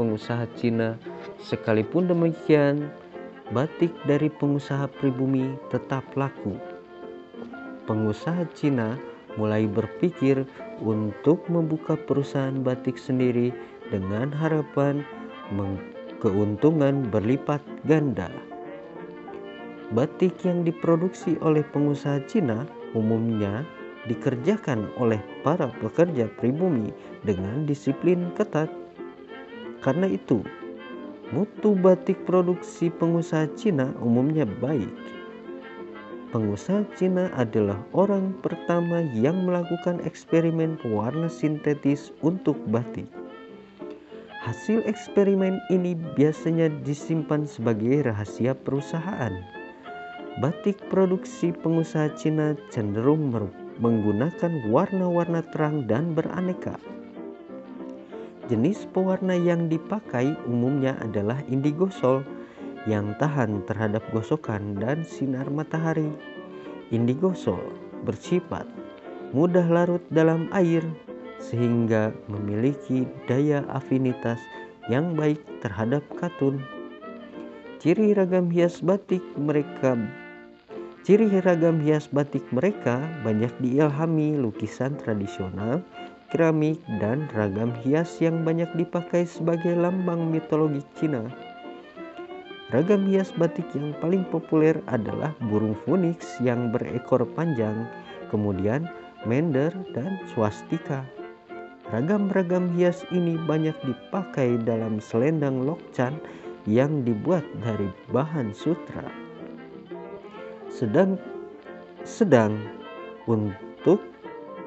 pengusaha 0.00 0.48
Cina. 0.56 0.96
Sekalipun 1.44 2.08
demikian, 2.08 2.88
batik 3.52 3.92
dari 4.08 4.26
pengusaha 4.26 4.88
pribumi 4.98 5.52
tetap 5.68 6.02
laku. 6.16 6.56
Pengusaha 7.84 8.48
Cina 8.56 8.96
mulai 9.40 9.64
berpikir 9.64 10.44
untuk 10.82 11.44
membuka 11.48 11.96
perusahaan 11.96 12.60
batik 12.60 12.98
sendiri 12.98 13.52
dengan 13.88 14.32
harapan 14.32 15.04
keuntungan 16.22 17.10
berlipat 17.10 17.60
ganda. 17.84 18.30
Batik 19.92 20.40
yang 20.48 20.64
diproduksi 20.64 21.36
oleh 21.44 21.60
pengusaha 21.68 22.24
Cina 22.24 22.64
umumnya 22.96 23.66
dikerjakan 24.08 24.88
oleh 24.96 25.20
para 25.44 25.68
pekerja 25.84 26.26
pribumi 26.40 26.90
dengan 27.22 27.68
disiplin 27.68 28.32
ketat. 28.32 28.72
Karena 29.84 30.08
itu, 30.08 30.40
mutu 31.34 31.76
batik 31.76 32.24
produksi 32.24 32.88
pengusaha 32.88 33.50
Cina 33.52 33.92
umumnya 34.00 34.48
baik. 34.48 35.21
Pengusaha 36.32 36.88
Cina 36.96 37.28
adalah 37.36 37.76
orang 37.92 38.32
pertama 38.40 39.04
yang 39.12 39.44
melakukan 39.44 40.00
eksperimen 40.00 40.80
pewarna 40.80 41.28
sintetis 41.28 42.08
untuk 42.24 42.56
batik. 42.72 43.04
Hasil 44.40 44.80
eksperimen 44.88 45.60
ini 45.68 45.92
biasanya 46.16 46.72
disimpan 46.88 47.44
sebagai 47.44 48.08
rahasia 48.08 48.56
perusahaan. 48.56 49.44
Batik 50.40 50.80
produksi 50.88 51.52
pengusaha 51.52 52.16
Cina 52.16 52.56
cenderung 52.72 53.28
menggunakan 53.76 54.72
warna-warna 54.72 55.44
terang 55.52 55.84
dan 55.84 56.16
beraneka. 56.16 56.80
Jenis 58.48 58.88
pewarna 58.88 59.36
yang 59.36 59.68
dipakai 59.68 60.32
umumnya 60.48 60.96
adalah 61.04 61.44
indigo 61.52 61.92
sol 61.92 62.24
yang 62.86 63.14
tahan 63.18 63.62
terhadap 63.68 64.02
gosokan 64.10 64.78
dan 64.78 65.06
sinar 65.06 65.46
matahari. 65.48 66.10
Indigo 66.92 67.32
sol 67.32 67.62
bersifat 68.04 68.66
mudah 69.32 69.64
larut 69.66 70.02
dalam 70.12 70.50
air 70.52 70.84
sehingga 71.40 72.14
memiliki 72.30 73.08
daya 73.26 73.66
afinitas 73.72 74.38
yang 74.90 75.14
baik 75.14 75.40
terhadap 75.62 76.02
katun. 76.18 76.60
Ciri 77.82 78.14
ragam 78.14 78.46
hias 78.50 78.78
batik 78.78 79.22
mereka 79.34 79.98
Ciri 81.02 81.42
ragam 81.42 81.82
hias 81.82 82.06
batik 82.14 82.46
mereka 82.54 83.02
banyak 83.26 83.50
diilhami 83.58 84.38
lukisan 84.38 84.94
tradisional, 85.02 85.82
keramik, 86.30 86.78
dan 87.02 87.26
ragam 87.34 87.74
hias 87.82 88.22
yang 88.22 88.46
banyak 88.46 88.70
dipakai 88.78 89.26
sebagai 89.26 89.74
lambang 89.74 90.30
mitologi 90.30 90.78
Cina. 90.94 91.26
Ragam 92.72 93.04
hias 93.04 93.28
batik 93.36 93.68
yang 93.76 93.92
paling 94.00 94.24
populer 94.32 94.72
adalah 94.88 95.36
burung 95.44 95.76
phoenix 95.84 96.40
yang 96.40 96.72
berekor 96.72 97.20
panjang, 97.36 97.84
kemudian 98.32 98.88
mender 99.28 99.68
dan 99.92 100.16
swastika. 100.32 101.04
Ragam-ragam 101.92 102.72
hias 102.72 103.04
ini 103.12 103.36
banyak 103.44 103.76
dipakai 103.84 104.56
dalam 104.64 105.04
selendang 105.04 105.68
lokcan 105.68 106.16
yang 106.64 107.04
dibuat 107.04 107.44
dari 107.60 107.92
bahan 108.08 108.56
sutra. 108.56 109.04
Sedang 110.72 111.20
sedang 112.08 112.56
untuk 113.28 114.00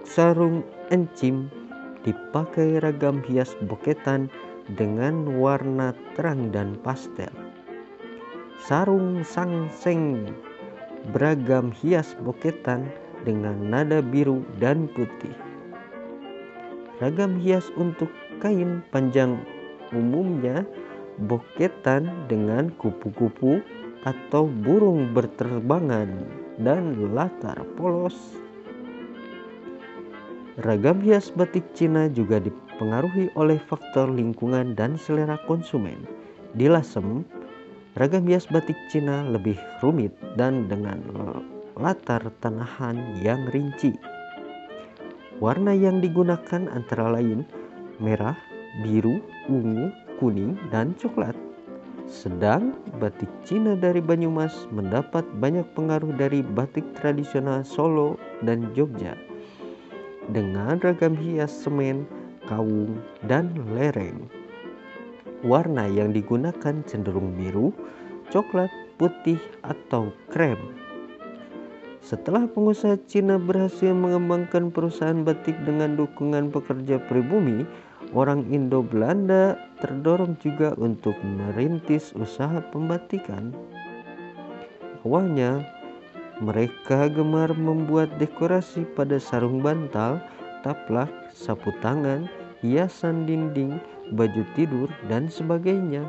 sarung 0.05 0.61
encim 0.93 1.49
dipakai 2.05 2.77
ragam 2.85 3.25
hias 3.25 3.57
boketan 3.65 4.29
dengan 4.77 5.41
warna 5.41 5.97
terang 6.13 6.53
dan 6.53 6.77
pastel. 6.85 7.44
Sarung 8.63 9.19
sangseng 9.27 10.31
beragam 11.11 11.75
hias 11.75 12.15
boketan 12.23 12.87
dengan 13.27 13.59
nada 13.67 13.99
biru 13.99 14.47
dan 14.63 14.87
putih. 14.95 15.35
Ragam 17.03 17.35
hias 17.43 17.67
untuk 17.75 18.07
kain 18.39 18.79
panjang 18.95 19.43
umumnya 19.91 20.63
boketan 21.27 22.07
dengan 22.31 22.71
kupu-kupu 22.79 23.59
atau 24.07 24.47
burung 24.47 25.11
berterbangan 25.11 26.07
dan 26.63 26.95
latar 27.11 27.59
polos. 27.75 28.15
Ragam 30.63 31.03
hias 31.03 31.35
batik 31.35 31.67
Cina 31.75 32.07
juga 32.07 32.39
dipengaruhi 32.39 33.27
oleh 33.35 33.59
faktor 33.67 34.07
lingkungan 34.07 34.71
dan 34.71 34.95
selera 34.95 35.35
konsumen. 35.43 36.07
Di 36.55 36.71
Lasem, 36.71 37.27
ragam 37.95 38.27
hias 38.27 38.47
batik 38.51 38.75
Cina 38.91 39.23
lebih 39.27 39.55
rumit 39.79 40.11
dan 40.35 40.67
dengan 40.67 40.99
latar 41.79 42.23
tanahan 42.43 43.19
yang 43.23 43.47
rinci. 43.51 43.95
Warna 45.39 45.75
yang 45.75 45.99
digunakan 45.99 46.71
antara 46.71 47.11
lain 47.11 47.43
merah, 47.99 48.35
biru, 48.83 49.19
ungu, 49.51 49.91
kuning, 50.19 50.55
dan 50.71 50.95
coklat. 50.95 51.35
Sedang 52.05 52.77
batik 53.01 53.31
Cina 53.43 53.73
dari 53.73 53.99
Banyumas 53.99 54.69
mendapat 54.69 55.25
banyak 55.41 55.65
pengaruh 55.73 56.13
dari 56.15 56.45
batik 56.45 56.85
tradisional 56.99 57.65
Solo 57.65 58.15
dan 58.45 58.71
Jogja 58.77 59.17
dengan 60.29 60.81
ragam 60.81 61.13
hias 61.13 61.53
semen, 61.53 62.05
kawung, 62.49 62.97
dan 63.29 63.53
lereng. 63.73 64.25
Warna 65.43 65.91
yang 65.91 66.15
digunakan 66.15 66.79
cenderung 66.87 67.35
biru, 67.35 67.75
coklat, 68.31 68.71
putih, 68.95 69.41
atau 69.65 70.13
krem. 70.31 70.57
Setelah 72.05 72.45
pengusaha 72.45 73.01
Cina 73.09 73.41
berhasil 73.41 73.89
mengembangkan 73.89 74.69
perusahaan 74.69 75.25
batik 75.25 75.57
dengan 75.65 75.97
dukungan 75.97 76.53
pekerja 76.53 77.01
pribumi, 77.09 77.65
orang 78.13 78.45
Indo-Belanda 78.53 79.57
terdorong 79.81 80.37
juga 80.37 80.77
untuk 80.77 81.17
merintis 81.25 82.13
usaha 82.13 82.61
pembatikan. 82.69 83.51
Awalnya, 85.01 85.65
mereka 86.43 87.09
gemar 87.09 87.51
membuat 87.57 88.21
dekorasi 88.21 88.85
pada 88.93 89.17
sarung 89.17 89.65
bantal, 89.65 90.21
taplak, 90.61 91.09
sapu 91.33 91.73
tangan, 91.81 92.29
hiasan 92.61 93.25
dinding, 93.25 93.81
baju 94.13 94.43
tidur, 94.53 94.91
dan 95.09 95.25
sebagainya. 95.31 96.05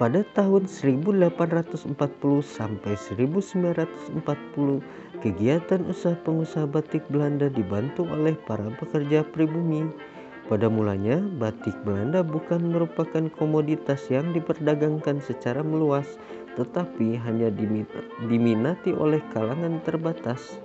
Pada 0.00 0.24
tahun 0.32 0.64
1840 0.64 1.92
sampai 2.40 2.96
1940, 2.96 4.80
kegiatan 5.20 5.80
usaha 5.84 6.16
pengusaha 6.24 6.64
batik 6.64 7.04
Belanda 7.12 7.52
dibantu 7.52 8.08
oleh 8.08 8.32
para 8.48 8.64
pekerja 8.80 9.20
pribumi. 9.28 9.84
Pada 10.48 10.72
mulanya, 10.72 11.20
batik 11.36 11.76
Belanda 11.84 12.24
bukan 12.24 12.72
merupakan 12.72 13.28
komoditas 13.36 14.08
yang 14.08 14.32
diperdagangkan 14.32 15.20
secara 15.20 15.60
meluas, 15.60 16.16
tetapi 16.56 17.20
hanya 17.20 17.52
diminati 18.24 18.96
oleh 18.96 19.20
kalangan 19.36 19.84
terbatas. 19.84 20.58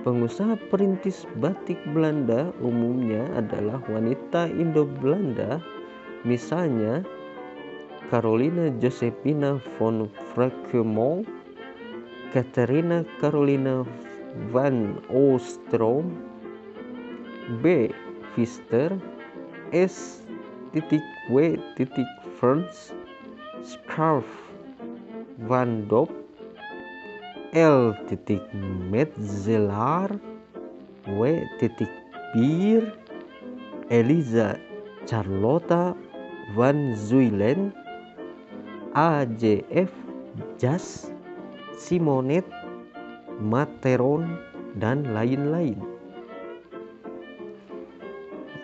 Pengusaha 0.00 0.56
perintis 0.72 1.28
batik 1.44 1.76
Belanda 1.92 2.56
umumnya 2.64 3.20
adalah 3.36 3.84
wanita 3.84 4.48
Indo-Belanda, 4.48 5.60
misalnya 6.24 7.04
Carolina 8.08 8.72
Josephina 8.80 9.60
von 9.76 10.08
Frankemont, 10.32 11.28
Katerina 12.32 13.04
Carolina 13.20 13.84
van 14.48 14.96
Oostrom, 15.12 16.16
B. 17.60 17.92
Pfister, 18.32 18.96
S. 19.76 20.24
W. 20.72 21.60
Ferns, 22.40 22.96
Scarf 23.60 24.24
Van 25.44 25.84
Dop 25.92 26.19
L 27.50 27.98
titik 28.06 28.46
Metzelar 28.94 30.14
W 31.02 31.22
titik 31.58 31.90
Bir 32.30 32.94
Eliza 33.90 34.54
Charlotta 35.02 35.98
Van 36.54 36.94
Zuylen 36.94 37.74
AJF 38.94 39.90
Jas 40.62 41.10
Simonet 41.74 42.46
Materon 43.42 44.38
dan 44.78 45.10
lain-lain. 45.10 45.82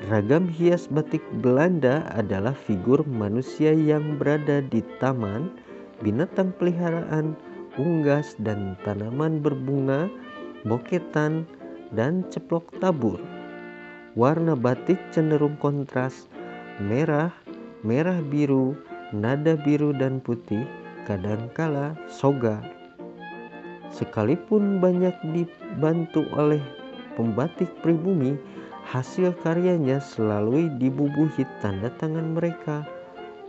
Ragam 0.06 0.46
hias 0.46 0.86
batik 0.86 1.26
Belanda 1.42 2.06
adalah 2.14 2.54
figur 2.54 3.02
manusia 3.02 3.74
yang 3.74 4.14
berada 4.14 4.62
di 4.62 4.78
taman, 5.02 5.50
binatang 6.06 6.54
peliharaan, 6.54 7.34
unggas 7.76 8.36
dan 8.40 8.76
tanaman 8.84 9.40
berbunga, 9.40 10.08
boketan, 10.64 11.44
dan 11.92 12.24
ceplok 12.32 12.72
tabur. 12.80 13.20
Warna 14.16 14.56
batik 14.56 14.98
cenderung 15.12 15.60
kontras, 15.60 16.26
merah, 16.80 17.32
merah 17.84 18.18
biru, 18.24 18.72
nada 19.12 19.54
biru 19.60 19.92
dan 19.92 20.24
putih, 20.24 20.64
kadangkala 21.04 21.94
soga. 22.08 22.64
Sekalipun 23.92 24.80
banyak 24.80 25.14
dibantu 25.32 26.24
oleh 26.32 26.60
pembatik 27.14 27.68
pribumi, 27.84 28.40
hasil 28.88 29.36
karyanya 29.44 30.00
selalu 30.00 30.72
dibubuhi 30.80 31.44
tanda 31.60 31.92
tangan 32.00 32.34
mereka 32.38 32.95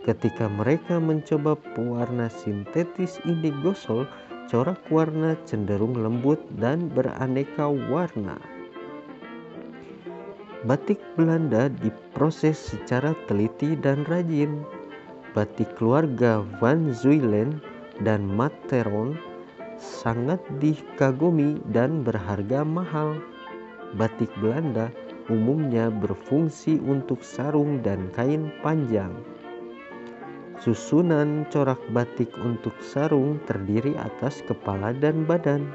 Ketika 0.07 0.47
mereka 0.47 1.03
mencoba 1.03 1.59
pewarna 1.75 2.31
sintetis 2.31 3.19
indigosol, 3.27 4.07
corak 4.47 4.79
warna 4.87 5.35
cenderung 5.43 5.99
lembut 5.99 6.39
dan 6.63 6.87
beraneka 6.87 7.67
warna. 7.67 8.39
Batik 10.63 11.03
Belanda 11.19 11.67
diproses 11.67 12.55
secara 12.55 13.11
teliti 13.27 13.75
dan 13.75 14.07
rajin. 14.07 14.63
Batik 15.35 15.75
keluarga 15.75 16.39
Van 16.63 16.95
Zuylen 16.95 17.59
dan 17.99 18.23
Materon 18.31 19.19
sangat 19.75 20.39
dikagumi 20.63 21.59
dan 21.75 22.07
berharga 22.07 22.63
mahal. 22.63 23.19
Batik 23.99 24.31
Belanda 24.39 24.87
umumnya 25.27 25.91
berfungsi 25.91 26.79
untuk 26.79 27.19
sarung 27.27 27.83
dan 27.83 28.07
kain 28.15 28.55
panjang. 28.63 29.11
Susunan 30.57 31.45
corak 31.53 31.77
batik 31.93 32.33
untuk 32.41 32.73
sarung 32.81 33.37
terdiri 33.45 33.93
atas 33.93 34.41
kepala 34.41 34.89
dan 34.89 35.21
badan, 35.21 35.69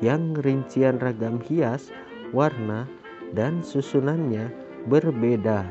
yang 0.00 0.32
rincian 0.40 0.96
ragam 0.96 1.36
hias, 1.44 1.92
warna, 2.32 2.88
dan 3.36 3.60
susunannya 3.60 4.48
berbeda. 4.88 5.68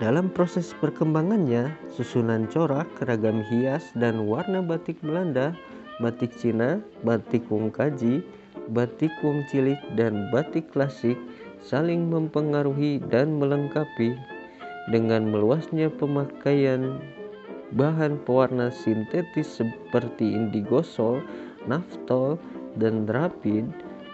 Dalam 0.00 0.32
proses 0.32 0.72
perkembangannya, 0.80 1.76
susunan 1.92 2.48
corak, 2.48 2.88
ragam 3.04 3.44
hias, 3.52 3.92
dan 3.92 4.24
warna 4.24 4.64
batik 4.64 4.96
Belanda, 5.04 5.52
batik 6.00 6.32
Cina, 6.32 6.80
batik 7.04 7.44
Wong 7.52 7.68
Kaji, 7.68 8.24
batik 8.72 9.12
Wong 9.20 9.44
Cilik, 9.52 9.78
dan 10.00 10.32
batik 10.32 10.72
klasik 10.72 11.20
saling 11.60 12.08
mempengaruhi 12.10 12.98
dan 13.12 13.38
melengkapi 13.38 14.18
dengan 14.90 15.30
meluasnya 15.30 15.86
pemakaian 15.94 16.98
bahan 17.78 18.18
pewarna 18.26 18.68
sintetis 18.68 19.62
seperti 19.62 20.34
indigosol, 20.34 21.22
naftol, 21.70 22.36
dan 22.76 23.06
rapid, 23.06 23.68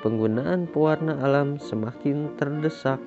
penggunaan 0.04 0.68
pewarna 0.70 1.16
alam 1.24 1.56
semakin 1.56 2.28
terdesak. 2.36 3.00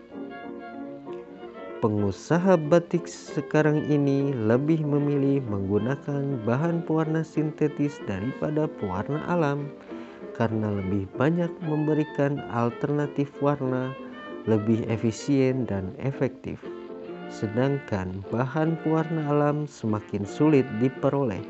Pengusaha 1.82 2.62
batik 2.70 3.10
sekarang 3.10 3.82
ini 3.90 4.30
lebih 4.38 4.86
memilih 4.86 5.42
menggunakan 5.50 6.46
bahan 6.46 6.86
pewarna 6.86 7.26
sintetis 7.26 7.98
daripada 8.06 8.70
pewarna 8.78 9.26
alam 9.26 9.66
karena 10.38 10.70
lebih 10.78 11.10
banyak 11.18 11.50
memberikan 11.66 12.38
alternatif 12.54 13.34
warna 13.42 13.98
lebih 14.46 14.86
efisien 14.94 15.66
dan 15.66 15.90
efektif 15.98 16.62
sedangkan 17.32 18.20
bahan 18.28 18.76
pewarna 18.84 19.32
alam 19.32 19.64
semakin 19.64 20.28
sulit 20.28 20.68
diperoleh, 20.84 21.42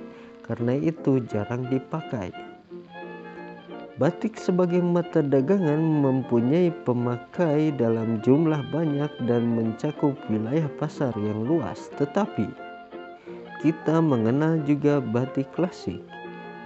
karena 0.46 0.78
itu 0.78 1.26
jarang 1.26 1.66
dipakai. 1.68 2.30
Batik 3.98 4.38
sebagai 4.38 4.82
mata 4.82 5.26
dagangan 5.26 5.82
mempunyai 5.82 6.74
pemakai 6.86 7.74
dalam 7.76 8.22
jumlah 8.22 8.62
banyak 8.70 9.12
dan 9.26 9.58
mencakup 9.58 10.14
wilayah 10.30 10.70
pasar 10.78 11.14
yang 11.18 11.46
luas, 11.46 11.90
tetapi 11.98 12.50
kita 13.62 14.02
mengenal 14.02 14.58
juga 14.66 14.98
batik 15.02 15.50
klasik 15.54 16.02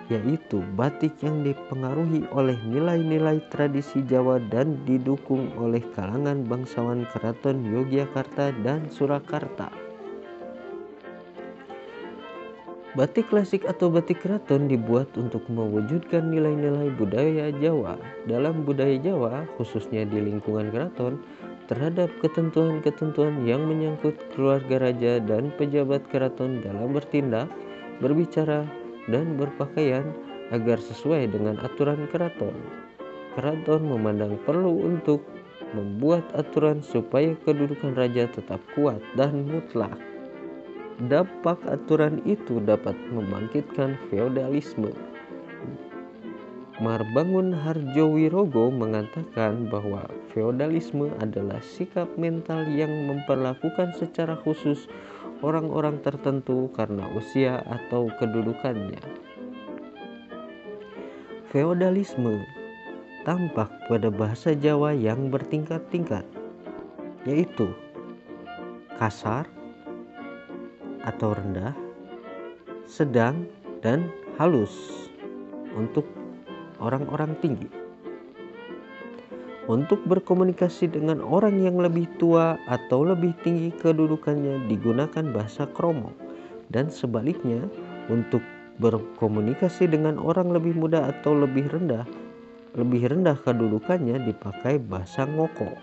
yaitu 0.10 0.62
batik 0.78 1.18
yang 1.26 1.42
dipengaruhi 1.42 2.30
oleh 2.30 2.58
nilai-nilai 2.70 3.42
tradisi 3.50 4.06
Jawa 4.06 4.38
dan 4.54 4.78
didukung 4.86 5.50
oleh 5.58 5.82
kalangan 5.98 6.46
bangsawan 6.46 7.10
keraton 7.10 7.66
Yogyakarta 7.66 8.54
dan 8.62 8.86
Surakarta. 8.94 9.74
Batik 12.96 13.28
klasik 13.28 13.68
atau 13.68 13.92
batik 13.92 14.24
keraton 14.24 14.72
dibuat 14.72 15.12
untuk 15.20 15.44
mewujudkan 15.52 16.32
nilai-nilai 16.32 16.96
budaya 16.96 17.52
Jawa. 17.60 18.00
Dalam 18.24 18.64
budaya 18.64 18.96
Jawa, 18.96 19.44
khususnya 19.60 20.08
di 20.08 20.24
lingkungan 20.24 20.72
keraton, 20.72 21.20
terhadap 21.68 22.08
ketentuan-ketentuan 22.24 23.44
yang 23.44 23.68
menyangkut 23.68 24.16
keluarga 24.32 24.80
raja 24.80 25.20
dan 25.20 25.52
pejabat 25.60 26.08
keraton 26.08 26.64
dalam 26.64 26.96
bertindak, 26.96 27.52
berbicara, 28.00 28.64
dan 29.10 29.38
berpakaian 29.38 30.06
agar 30.54 30.78
sesuai 30.78 31.34
dengan 31.34 31.58
aturan 31.62 32.06
keraton. 32.10 32.54
Keraton 33.36 33.84
memandang 33.86 34.40
perlu 34.46 34.86
untuk 34.86 35.26
membuat 35.76 36.24
aturan 36.38 36.80
supaya 36.80 37.36
kedudukan 37.44 37.98
raja 37.98 38.32
tetap 38.32 38.64
kuat 38.78 39.02
dan 39.20 39.44
mutlak. 39.44 39.98
Dampak 41.12 41.60
aturan 41.68 42.24
itu 42.24 42.64
dapat 42.64 42.96
membangkitkan 43.12 44.00
feodalisme. 44.08 44.96
Marbangun 46.80 47.52
Harjowirogo 47.52 48.72
mengatakan 48.72 49.68
bahwa 49.68 50.08
feodalisme 50.36 51.16
adalah 51.24 51.64
sikap 51.64 52.12
mental 52.20 52.68
yang 52.68 52.92
memperlakukan 53.08 53.96
secara 53.96 54.36
khusus 54.44 54.92
orang-orang 55.40 56.04
tertentu 56.04 56.68
karena 56.76 57.08
usia 57.16 57.64
atau 57.64 58.12
kedudukannya. 58.20 59.00
Feodalisme 61.56 62.44
tampak 63.24 63.72
pada 63.88 64.12
bahasa 64.12 64.52
Jawa 64.52 64.92
yang 64.92 65.32
bertingkat-tingkat, 65.32 66.28
yaitu 67.24 67.72
kasar 69.00 69.48
atau 71.08 71.32
rendah, 71.32 71.72
sedang, 72.84 73.48
dan 73.80 74.12
halus 74.36 75.08
untuk 75.80 76.04
orang-orang 76.84 77.40
tinggi 77.40 77.85
untuk 79.66 80.02
berkomunikasi 80.06 80.94
dengan 80.94 81.22
orang 81.26 81.62
yang 81.66 81.82
lebih 81.82 82.06
tua 82.22 82.58
atau 82.70 83.02
lebih 83.02 83.34
tinggi 83.42 83.74
kedudukannya 83.82 84.70
digunakan 84.70 85.26
bahasa 85.34 85.66
kromo 85.74 86.14
dan 86.70 86.90
sebaliknya 86.90 87.66
untuk 88.08 88.42
berkomunikasi 88.78 89.90
dengan 89.90 90.22
orang 90.22 90.52
lebih 90.54 90.78
muda 90.78 91.10
atau 91.10 91.34
lebih 91.34 91.66
rendah 91.72 92.06
lebih 92.76 93.08
rendah 93.08 93.40
kedudukannya 93.42 94.22
dipakai 94.28 94.78
bahasa 94.78 95.26
ngoko 95.26 95.74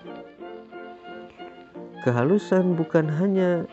kehalusan 2.03 2.75
bukan 2.75 3.07
hanya 3.07 3.65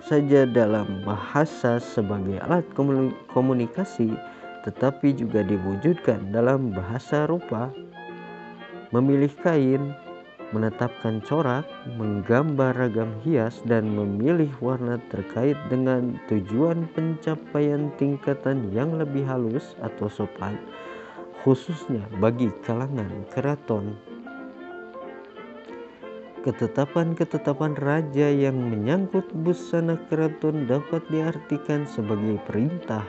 saja 0.00 0.48
dalam 0.48 1.04
bahasa 1.04 1.76
sebagai 1.76 2.40
alat 2.48 2.64
komunikasi, 3.36 4.16
tetapi 4.64 5.12
juga 5.12 5.44
diwujudkan 5.44 6.32
dalam 6.32 6.72
bahasa 6.72 7.28
rupa. 7.28 7.68
Memilih 8.90 9.30
kain, 9.46 9.94
menetapkan 10.50 11.22
corak, 11.22 11.62
menggambar 11.94 12.74
ragam 12.74 13.14
hias, 13.22 13.62
dan 13.62 13.86
memilih 13.86 14.50
warna 14.58 14.98
terkait 15.14 15.54
dengan 15.70 16.18
tujuan 16.26 16.90
pencapaian 16.90 17.94
tingkatan 18.02 18.66
yang 18.74 18.98
lebih 18.98 19.22
halus 19.22 19.78
atau 19.78 20.10
sopan, 20.10 20.58
khususnya 21.46 22.02
bagi 22.18 22.50
kalangan 22.66 23.22
keraton. 23.30 23.94
Ketetapan-ketetapan 26.40 27.78
raja 27.78 28.26
yang 28.26 28.58
menyangkut 28.58 29.28
busana 29.44 30.00
keraton 30.08 30.66
dapat 30.66 31.04
diartikan 31.12 31.86
sebagai 31.86 32.40
perintah 32.48 33.04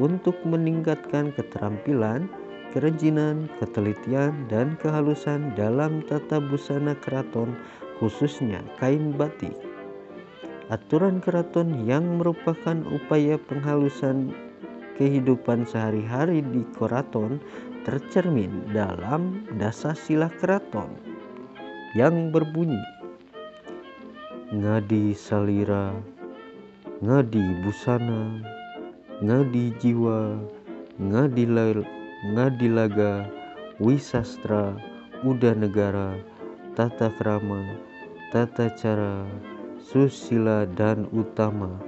untuk 0.00 0.34
meningkatkan 0.42 1.36
keterampilan, 1.36 2.26
kerajinan, 2.72 3.46
ketelitian, 3.60 4.48
dan 4.48 4.74
kehalusan 4.80 5.52
dalam 5.54 6.02
tata 6.08 6.40
busana 6.40 6.96
keraton, 6.98 7.54
khususnya 8.00 8.64
kain 8.80 9.12
batik. 9.14 9.54
Aturan 10.72 11.20
keraton 11.20 11.84
yang 11.84 12.18
merupakan 12.18 12.80
upaya 12.88 13.36
penghalusan 13.36 14.32
kehidupan 14.96 15.68
sehari-hari 15.68 16.40
di 16.40 16.64
keraton 16.74 17.36
tercermin 17.84 18.72
dalam 18.72 19.44
dasar 19.60 19.92
sila 19.92 20.32
keraton 20.40 20.96
yang 21.92 22.32
berbunyi 22.32 22.80
Ngadi 24.52 25.16
salira, 25.16 25.96
ngadi 27.00 27.64
busana, 27.64 28.36
ngadi 29.24 29.72
jiwa, 29.80 30.36
ngadi 31.00 31.44
ngadilaga, 32.22 33.26
wisastra, 33.82 34.78
uda 35.26 35.58
negara, 35.58 36.14
tata 36.78 37.10
krama, 37.18 37.66
tata 38.30 38.70
cara, 38.78 39.26
susila 39.82 40.62
dan 40.78 41.10
utama. 41.10 41.82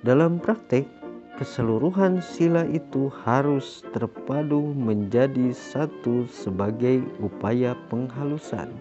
Dalam 0.00 0.40
praktek, 0.40 0.88
keseluruhan 1.36 2.24
sila 2.24 2.64
itu 2.64 3.12
harus 3.28 3.84
terpadu 3.92 4.72
menjadi 4.72 5.52
satu 5.52 6.24
sebagai 6.24 7.04
upaya 7.20 7.76
penghalusan. 7.92 8.72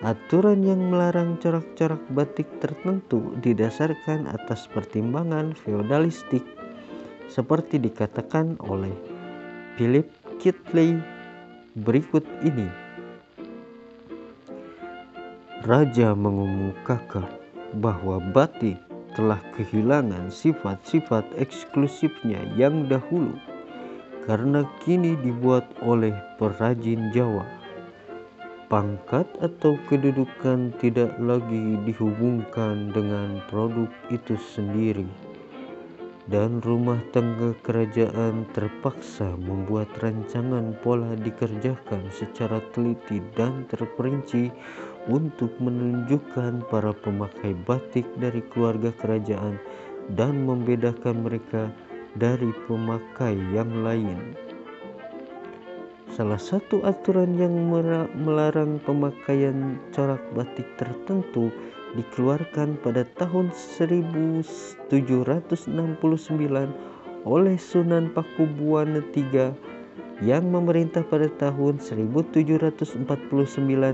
Aturan 0.00 0.64
yang 0.64 0.88
melarang 0.88 1.36
corak-corak 1.38 2.00
batik 2.16 2.48
tertentu 2.58 3.36
didasarkan 3.44 4.26
atas 4.32 4.64
pertimbangan 4.72 5.52
feodalistik 5.54 6.42
seperti 7.32 7.80
dikatakan 7.80 8.60
oleh 8.68 8.92
Philip 9.80 10.04
Kitley 10.36 11.00
berikut 11.80 12.28
ini. 12.44 12.68
Raja 15.64 16.12
mengumumkakan 16.12 17.24
bahwa 17.80 18.20
batik 18.36 18.76
telah 19.16 19.40
kehilangan 19.56 20.28
sifat-sifat 20.28 21.24
eksklusifnya 21.40 22.44
yang 22.52 22.84
dahulu 22.92 23.32
karena 24.28 24.68
kini 24.84 25.16
dibuat 25.24 25.64
oleh 25.80 26.12
perajin 26.36 27.08
Jawa. 27.16 27.48
Pangkat 28.68 29.28
atau 29.40 29.76
kedudukan 29.88 30.72
tidak 30.80 31.12
lagi 31.20 31.76
dihubungkan 31.84 32.92
dengan 32.92 33.40
produk 33.48 33.88
itu 34.08 34.36
sendiri 34.56 35.31
dan 36.32 36.64
rumah 36.64 36.96
tangga 37.12 37.52
kerajaan 37.60 38.48
terpaksa 38.56 39.36
membuat 39.36 39.92
rancangan 40.00 40.72
pola 40.80 41.12
dikerjakan 41.20 42.08
secara 42.08 42.56
teliti 42.72 43.20
dan 43.36 43.68
terperinci 43.68 44.48
untuk 45.12 45.52
menunjukkan 45.60 46.64
para 46.72 46.96
pemakai 47.04 47.52
batik 47.68 48.08
dari 48.16 48.40
keluarga 48.48 48.88
kerajaan 48.96 49.60
dan 50.16 50.48
membedakan 50.48 51.20
mereka 51.20 51.68
dari 52.16 52.48
pemakai 52.64 53.36
yang 53.52 53.84
lain. 53.84 54.32
Salah 56.16 56.40
satu 56.40 56.80
aturan 56.84 57.36
yang 57.36 57.52
melarang 58.16 58.80
pemakaian 58.84 59.80
corak 59.92 60.20
batik 60.32 60.68
tertentu 60.80 61.52
dikeluarkan 61.92 62.80
pada 62.80 63.04
tahun 63.20 63.52
1769 63.52 64.92
oleh 67.22 67.56
Sunan 67.60 68.10
Pakubuwana 68.16 69.04
III 69.12 69.52
yang 70.22 70.48
memerintah 70.48 71.02
pada 71.06 71.28
tahun 71.36 71.82
1749 71.82 73.04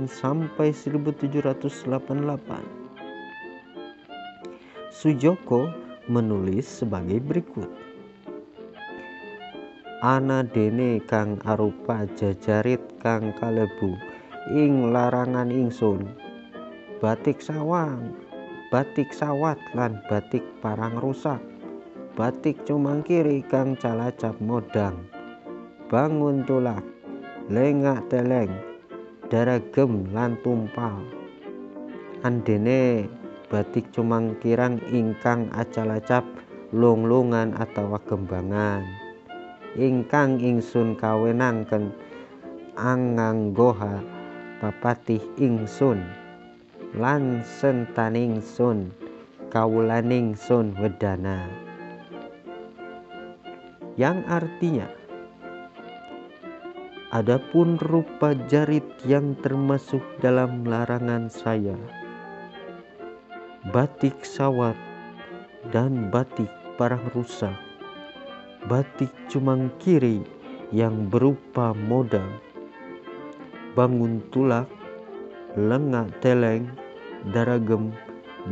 sampai 0.07 0.69
1788. 0.71 1.73
Sujoko 4.93 5.73
menulis 6.07 6.65
sebagai 6.65 7.21
berikut. 7.23 7.69
Ana 9.99 10.47
dene 10.47 11.03
kang 11.11 11.43
arupa 11.43 12.07
jajarit 12.15 12.79
kang 13.03 13.35
kalebu 13.43 13.99
ing 14.55 14.95
larangan 14.95 15.51
ingsun 15.51 16.28
batik 16.99 17.39
sawang, 17.39 18.11
batik 18.75 19.15
sawat 19.15 19.55
lan 19.79 20.03
batik 20.11 20.43
parang 20.59 20.99
rusak. 20.99 21.39
Batik 22.19 22.67
cumang 22.67 23.07
kiri 23.07 23.47
kang 23.47 23.79
calacap 23.79 24.35
modang. 24.43 25.07
Bangun 25.87 26.43
tulak, 26.43 26.83
lengak 27.47 28.03
teleng, 28.11 28.51
daragem 29.31 30.11
lan 30.11 30.35
tumpal. 30.43 30.99
Andene 32.27 33.07
batik 33.47 33.95
cumang 33.95 34.35
kirang 34.43 34.83
ingkang 34.91 35.47
acalacap 35.55 36.27
lunglungan 36.75 37.55
atau 37.55 37.95
kembangan. 38.11 38.83
Ingkang 39.79 40.43
ingsun 40.43 40.99
kawenangken 40.99 41.95
anganggoha 42.75 44.03
papatih 44.59 45.23
ingsun 45.39 46.03
lan 46.97 47.45
sentaning 47.45 48.41
sun 48.41 48.95
kawulaning 49.53 50.33
sun 50.33 50.73
wedana. 50.79 51.49
Yang 53.99 54.19
artinya 54.31 54.89
adapun 57.09 57.81
rupa 57.81 58.37
jarit 58.53 58.85
yang 59.09 59.33
termasuk 59.41 60.05
dalam 60.21 60.61
larangan 60.69 61.33
saya 61.33 61.73
batik 63.73 64.25
sawat 64.25 64.77
dan 65.73 66.13
batik 66.13 66.53
parang 66.77 67.01
rusak 67.17 67.57
batik 68.69 69.09
cumang 69.33 69.73
kiri 69.81 70.21
yang 70.69 71.09
berupa 71.09 71.73
modal 71.73 72.29
bangun 73.73 74.21
tulak 74.29 74.69
lengak 75.57 76.13
teleng, 76.21 76.69
daragem, 77.33 77.95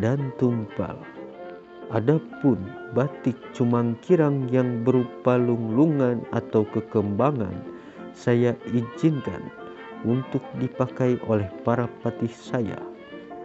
dan 0.01 0.33
tumpal. 0.41 0.97
Adapun 1.93 2.59
batik 2.97 3.39
cumang 3.55 3.95
kirang 4.03 4.51
yang 4.51 4.83
berupa 4.83 5.39
lunglungan 5.39 6.25
atau 6.35 6.67
kekembangan, 6.75 7.55
saya 8.17 8.57
izinkan 8.73 9.45
untuk 10.03 10.43
dipakai 10.59 11.21
oleh 11.31 11.47
para 11.63 11.87
patih 12.03 12.33
saya 12.33 12.81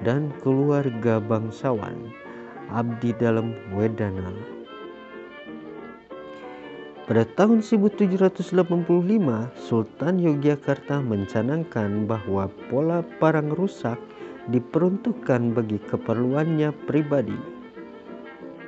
dan 0.02 0.34
keluarga 0.42 1.22
bangsawan 1.22 2.10
abdi 2.74 3.14
dalam 3.20 3.54
wedana. 3.76 4.61
Pada 7.12 7.28
tahun 7.28 7.60
1785, 7.60 8.56
Sultan 9.60 10.16
Yogyakarta 10.16 11.04
mencanangkan 11.04 12.08
bahwa 12.08 12.48
pola 12.72 13.04
parang 13.20 13.52
rusak 13.52 14.00
diperuntukkan 14.48 15.52
bagi 15.52 15.76
keperluannya 15.92 16.72
pribadi. 16.88 17.36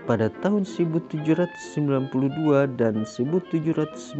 Pada 0.03 0.27
tahun 0.43 0.67
1792 0.67 2.11
dan 2.75 3.07
1798, 3.07 4.11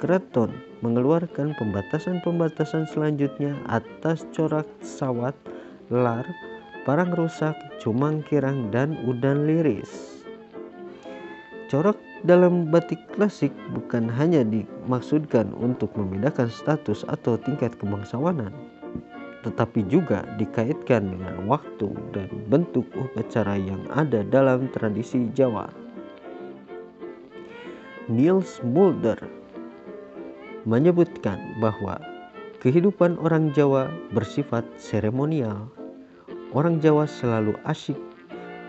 keraton 0.00 0.56
mengeluarkan 0.80 1.52
pembatasan-pembatasan 1.60 2.88
selanjutnya 2.88 3.60
atas 3.68 4.24
corak 4.32 4.64
sawat, 4.80 5.36
lar, 5.92 6.24
parang 6.88 7.12
rusak, 7.12 7.60
cumang 7.76 8.24
kirang, 8.24 8.72
dan 8.72 8.96
udan 9.04 9.44
liris. 9.44 10.24
Corak 11.68 12.05
dalam 12.24 12.72
batik 12.72 13.02
klasik 13.12 13.52
bukan 13.76 14.08
hanya 14.08 14.40
dimaksudkan 14.46 15.52
untuk 15.60 15.92
membedakan 15.92 16.48
status 16.48 17.04
atau 17.12 17.36
tingkat 17.36 17.76
kebangsawanan, 17.76 18.54
tetapi 19.44 19.84
juga 19.92 20.24
dikaitkan 20.40 21.12
dengan 21.12 21.44
waktu 21.44 21.92
dan 22.16 22.32
bentuk 22.48 22.88
upacara 22.96 23.60
yang 23.60 23.84
ada 23.92 24.24
dalam 24.24 24.72
tradisi 24.72 25.28
Jawa. 25.36 25.68
Niels 28.06 28.62
Mulder 28.62 29.18
menyebutkan 30.64 31.58
bahwa 31.58 31.98
kehidupan 32.62 33.18
orang 33.20 33.50
Jawa 33.52 33.90
bersifat 34.14 34.64
seremonial. 34.78 35.68
Orang 36.54 36.78
Jawa 36.80 37.04
selalu 37.04 37.58
asyik 37.66 37.98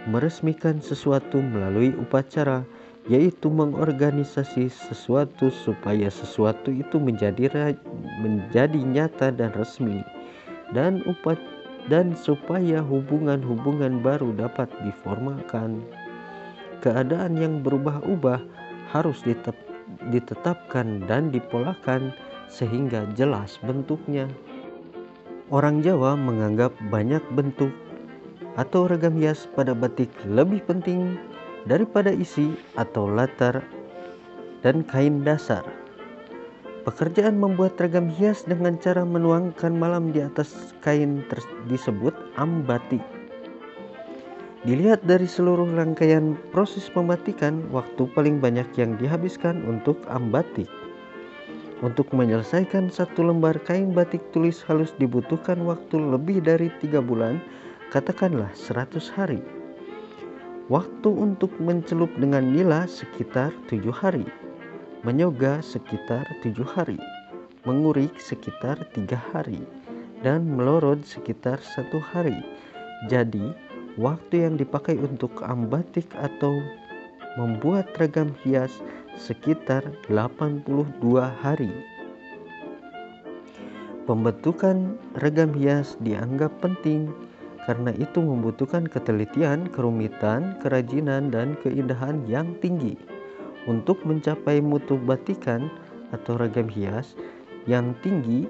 meresmikan 0.08 0.80
sesuatu 0.80 1.44
melalui 1.44 1.92
upacara, 2.00 2.64
yaitu 3.08 3.48
mengorganisasi 3.48 4.68
sesuatu 4.68 5.48
supaya 5.48 6.12
sesuatu 6.12 6.72
itu 6.72 7.00
menjadi 7.00 7.76
menjadi 8.20 8.80
nyata 8.84 9.32
dan 9.32 9.56
resmi 9.56 10.04
dan 10.76 11.00
upat 11.08 11.40
dan 11.88 12.12
supaya 12.20 12.84
hubungan-hubungan 12.84 14.04
baru 14.04 14.36
dapat 14.36 14.68
diformalkan. 14.84 15.80
Keadaan 16.84 17.40
yang 17.40 17.64
berubah-ubah 17.64 18.44
harus 18.92 19.24
ditet 19.24 19.56
ditetapkan 20.12 21.08
dan 21.08 21.32
dipolakan 21.32 22.12
sehingga 22.52 23.08
jelas 23.16 23.56
bentuknya. 23.64 24.28
Orang 25.48 25.80
Jawa 25.80 26.20
menganggap 26.20 26.76
banyak 26.92 27.24
bentuk 27.32 27.72
atau 28.60 28.92
ragam 28.92 29.16
hias 29.16 29.48
pada 29.56 29.72
batik 29.72 30.12
lebih 30.28 30.60
penting 30.68 31.16
daripada 31.66 32.14
isi 32.14 32.54
atau 32.78 33.10
latar 33.10 33.66
dan 34.62 34.86
kain 34.86 35.26
dasar. 35.26 35.66
Pekerjaan 36.88 37.36
membuat 37.36 37.76
ragam 37.82 38.08
hias 38.08 38.48
dengan 38.48 38.80
cara 38.80 39.04
menuangkan 39.04 39.76
malam 39.76 40.16
di 40.16 40.24
atas 40.24 40.72
kain 40.80 41.20
disebut 41.68 42.16
ambatik. 42.40 43.04
Dilihat 44.64 45.04
dari 45.04 45.28
seluruh 45.28 45.68
rangkaian 45.76 46.40
proses 46.52 46.88
pembatikan, 46.92 47.64
waktu 47.72 48.08
paling 48.16 48.40
banyak 48.40 48.68
yang 48.80 48.96
dihabiskan 49.00 49.64
untuk 49.68 50.00
ambatik. 50.08 50.68
Untuk 51.86 52.10
menyelesaikan 52.10 52.90
satu 52.90 53.22
lembar 53.22 53.60
kain 53.68 53.94
batik 53.94 54.24
tulis 54.34 54.66
halus 54.66 54.96
dibutuhkan 54.98 55.62
waktu 55.62 56.02
lebih 56.02 56.42
dari 56.42 56.74
tiga 56.82 57.04
bulan, 57.04 57.38
katakanlah 57.94 58.50
100 58.56 59.08
hari. 59.14 59.57
Waktu 60.68 61.10
untuk 61.10 61.56
mencelup 61.64 62.12
dengan 62.20 62.52
nila 62.52 62.84
sekitar 62.92 63.56
tujuh 63.72 63.96
hari 63.96 64.28
menyoga 65.08 65.64
sekitar 65.64 66.28
tujuh 66.44 66.66
hari, 66.66 67.00
mengurik 67.64 68.18
sekitar 68.18 68.76
tiga 68.92 69.16
hari, 69.32 69.64
dan 70.20 70.44
melorot 70.44 71.00
sekitar 71.08 71.62
satu 71.62 72.02
hari. 72.02 72.36
Jadi, 73.08 73.56
waktu 73.96 74.50
yang 74.50 74.60
dipakai 74.60 74.98
untuk 74.98 75.32
ambatik 75.48 76.12
atau 76.18 76.60
membuat 77.40 77.94
ragam 78.02 78.36
hias 78.44 78.84
sekitar 79.16 79.86
82 80.10 80.92
hari. 81.40 81.72
Pembentukan 84.04 85.00
ragam 85.24 85.56
hias 85.56 85.96
dianggap 86.04 86.52
penting 86.60 87.12
karena 87.68 87.92
itu 88.00 88.24
membutuhkan 88.24 88.88
ketelitian, 88.88 89.68
kerumitan, 89.76 90.56
kerajinan, 90.64 91.28
dan 91.28 91.60
keindahan 91.60 92.24
yang 92.24 92.56
tinggi. 92.64 92.96
Untuk 93.68 94.00
mencapai 94.08 94.64
mutu 94.64 94.96
batikan 94.96 95.68
atau 96.16 96.40
ragam 96.40 96.72
hias 96.72 97.20
yang 97.68 97.92
tinggi, 98.00 98.48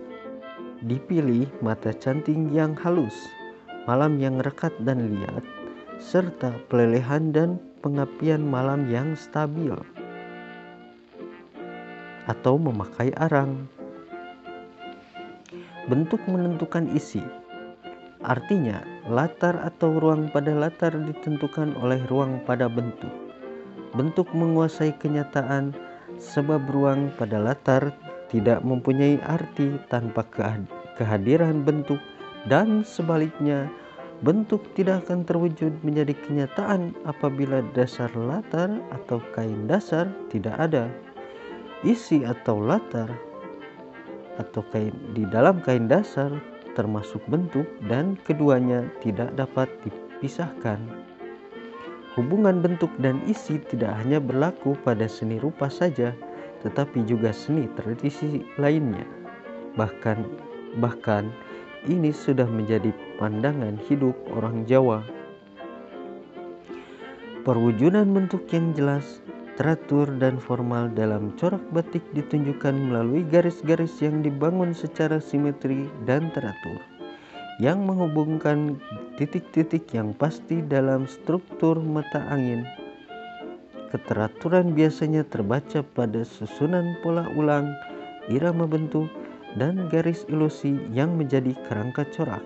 dipilih 0.86 1.50
mata 1.66 1.90
canting 1.90 2.54
yang 2.54 2.78
halus, 2.78 3.18
malam 3.90 4.22
yang 4.22 4.38
rekat 4.38 4.70
dan 4.86 5.10
liat, 5.10 5.42
serta 5.98 6.54
pelelehan 6.70 7.34
dan 7.34 7.58
pengapian 7.82 8.46
malam 8.46 8.86
yang 8.86 9.18
stabil 9.18 9.74
atau 12.28 12.60
memakai 12.60 13.10
arang. 13.18 13.66
Bentuk 15.88 16.20
menentukan 16.28 16.92
isi. 16.92 17.24
Artinya, 18.26 18.82
latar 19.06 19.62
atau 19.62 20.02
ruang 20.02 20.34
pada 20.34 20.50
latar 20.50 20.90
ditentukan 20.90 21.78
oleh 21.78 22.02
ruang 22.10 22.42
pada 22.50 22.66
bentuk. 22.66 23.14
Bentuk 23.94 24.26
menguasai 24.34 24.98
kenyataan 24.98 25.78
sebab 26.18 26.66
ruang 26.74 27.14
pada 27.14 27.38
latar 27.38 27.94
tidak 28.34 28.66
mempunyai 28.66 29.22
arti 29.22 29.78
tanpa 29.88 30.26
kehadiran 30.98 31.62
bentuk 31.62 32.02
dan 32.50 32.82
sebaliknya 32.82 33.70
bentuk 34.26 34.66
tidak 34.74 35.06
akan 35.06 35.22
terwujud 35.22 35.70
menjadi 35.86 36.18
kenyataan 36.26 36.98
apabila 37.06 37.62
dasar 37.78 38.10
latar 38.18 38.82
atau 38.90 39.22
kain 39.38 39.70
dasar 39.70 40.10
tidak 40.34 40.58
ada. 40.58 40.90
Isi 41.86 42.26
atau 42.26 42.58
latar 42.58 43.14
atau 44.42 44.66
kain 44.74 44.94
di 45.14 45.22
dalam 45.30 45.62
kain 45.62 45.86
dasar 45.86 46.34
termasuk 46.78 47.26
bentuk 47.26 47.66
dan 47.90 48.14
keduanya 48.22 48.86
tidak 49.02 49.34
dapat 49.34 49.66
dipisahkan 49.82 50.78
Hubungan 52.18 52.66
bentuk 52.66 52.90
dan 52.98 53.22
isi 53.30 53.62
tidak 53.70 53.94
hanya 54.02 54.18
berlaku 54.18 54.74
pada 54.82 55.06
seni 55.06 55.38
rupa 55.38 55.70
saja, 55.70 56.18
tetapi 56.66 57.06
juga 57.06 57.30
seni 57.30 57.70
tradisi 57.78 58.42
lainnya. 58.58 59.06
Bahkan 59.78 60.26
bahkan 60.82 61.30
ini 61.86 62.10
sudah 62.10 62.50
menjadi 62.50 62.90
pandangan 63.22 63.78
hidup 63.86 64.18
orang 64.34 64.66
Jawa. 64.66 65.06
Perwujudan 67.46 68.10
bentuk 68.10 68.50
yang 68.50 68.74
jelas, 68.74 69.22
teratur 69.58 70.06
dan 70.22 70.38
formal 70.38 70.88
dalam 70.94 71.34
corak 71.42 71.62
batik 71.74 72.06
ditunjukkan 72.14 72.78
melalui 72.78 73.26
garis-garis 73.26 73.98
yang 74.00 74.22
dibangun 74.22 74.72
secara 74.72 75.18
simetri 75.18 75.90
dan 76.06 76.30
teratur 76.32 76.78
yang 77.58 77.82
menghubungkan 77.90 78.78
titik-titik 79.18 79.90
yang 79.90 80.14
pasti 80.14 80.62
dalam 80.62 81.10
struktur 81.10 81.82
mata 81.82 82.22
angin. 82.30 82.62
Keteraturan 83.90 84.78
biasanya 84.78 85.26
terbaca 85.26 85.82
pada 85.82 86.22
susunan 86.22 86.94
pola 87.02 87.26
ulang, 87.34 87.74
irama 88.30 88.70
bentuk, 88.70 89.10
dan 89.58 89.90
garis 89.90 90.22
ilusi 90.30 90.78
yang 90.94 91.18
menjadi 91.18 91.58
kerangka 91.66 92.06
corak. 92.14 92.46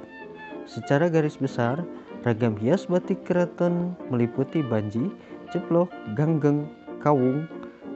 Secara 0.64 1.12
garis 1.12 1.36
besar, 1.36 1.84
ragam 2.24 2.56
hias 2.56 2.88
batik 2.88 3.28
keraton 3.28 3.98
meliputi 4.08 4.64
banji, 4.64 5.12
ceplok, 5.52 5.92
ganggeng, 6.16 6.72
kawung, 7.02 7.50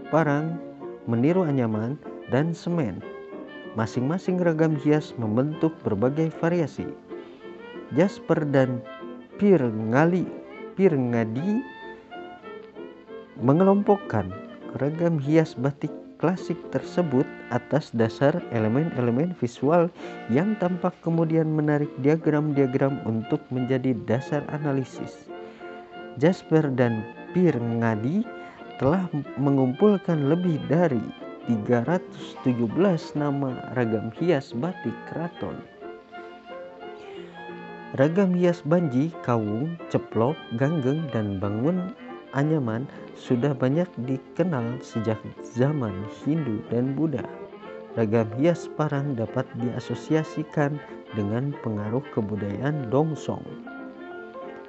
parang, 0.10 0.58
meniru 1.06 1.46
anyaman, 1.46 1.98
dan 2.34 2.52
semen. 2.52 3.02
Masing-masing 3.78 4.42
ragam 4.42 4.74
hias 4.82 5.14
membentuk 5.22 5.72
berbagai 5.86 6.34
variasi. 6.42 6.88
Jasper 7.94 8.42
dan 8.50 8.82
Pir 9.38 9.62
Ngali 9.62 10.26
Pir 10.76 10.92
Ngadi 10.92 11.64
mengelompokkan 13.40 14.32
ragam 14.80 15.16
hias 15.22 15.56
batik 15.56 15.92
klasik 16.20 16.60
tersebut 16.72 17.24
atas 17.52 17.92
dasar 17.96 18.40
elemen-elemen 18.52 19.36
visual 19.40 19.88
yang 20.28 20.56
tampak 20.60 20.96
kemudian 21.04 21.48
menarik 21.48 21.92
diagram-diagram 22.04 23.04
untuk 23.08 23.44
menjadi 23.52 23.96
dasar 24.08 24.44
analisis. 24.52 25.28
Jasper 26.20 26.72
dan 26.76 27.04
Pir 27.36 27.56
Ngadi 27.56 28.24
telah 28.78 29.08
mengumpulkan 29.40 30.28
lebih 30.28 30.60
dari 30.68 31.02
317 31.48 32.56
nama 33.16 33.72
ragam 33.78 34.10
hias 34.20 34.52
batik 34.58 34.96
keraton 35.08 35.62
Ragam 37.96 38.36
hias 38.36 38.60
banji, 38.68 39.08
kawung, 39.24 39.80
ceplok, 39.88 40.36
ganggeng, 40.60 41.08
dan 41.16 41.40
bangun 41.40 41.96
anyaman 42.36 42.84
sudah 43.16 43.56
banyak 43.56 43.88
dikenal 44.04 44.84
sejak 44.84 45.16
zaman 45.56 45.96
Hindu 46.20 46.60
dan 46.68 46.92
Buddha. 46.92 47.24
Ragam 47.96 48.28
hias 48.36 48.68
parang 48.76 49.16
dapat 49.16 49.48
diasosiasikan 49.64 50.76
dengan 51.16 51.56
pengaruh 51.64 52.04
kebudayaan 52.12 52.92
Dongsong. 52.92 53.48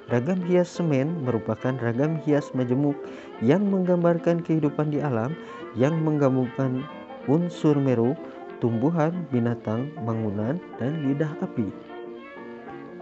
Ragam 0.07 0.39
hias 0.47 0.71
semen 0.71 1.27
merupakan 1.27 1.75
ragam 1.83 2.15
hias 2.23 2.55
majemuk 2.55 2.95
yang 3.43 3.67
menggambarkan 3.67 4.39
kehidupan 4.39 4.87
di 4.87 5.03
alam 5.03 5.35
yang 5.75 5.99
menggabungkan 5.99 6.87
unsur 7.27 7.75
meru, 7.75 8.15
tumbuhan, 8.63 9.27
binatang, 9.35 9.91
bangunan, 10.07 10.63
dan 10.79 11.03
lidah 11.03 11.35
api. 11.43 11.67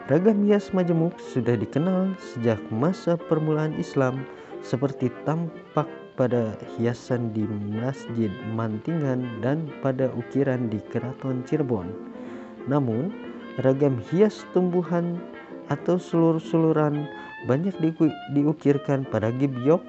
Ragam 0.09 0.49
hias 0.49 0.73
majemuk 0.73 1.13
sudah 1.21 1.53
dikenal 1.53 2.17
sejak 2.17 2.57
masa 2.73 3.21
permulaan 3.29 3.77
Islam 3.77 4.25
seperti 4.65 5.13
tampak 5.29 5.85
pada 6.17 6.57
hiasan 6.73 7.29
di 7.37 7.45
Masjid 7.69 8.33
Mantingan 8.57 9.45
dan 9.45 9.69
pada 9.85 10.09
ukiran 10.17 10.73
di 10.73 10.81
Keraton 10.89 11.45
Cirebon. 11.45 11.85
Namun, 12.65 13.13
ragam 13.61 14.01
hias 14.09 14.41
tumbuhan 14.57 15.21
atau 15.69 15.97
seluruh-seluruhan 15.97 17.09
banyak 17.45 17.73
diukirkan 18.33 19.05
pada 19.05 19.29
gibyok, 19.29 19.85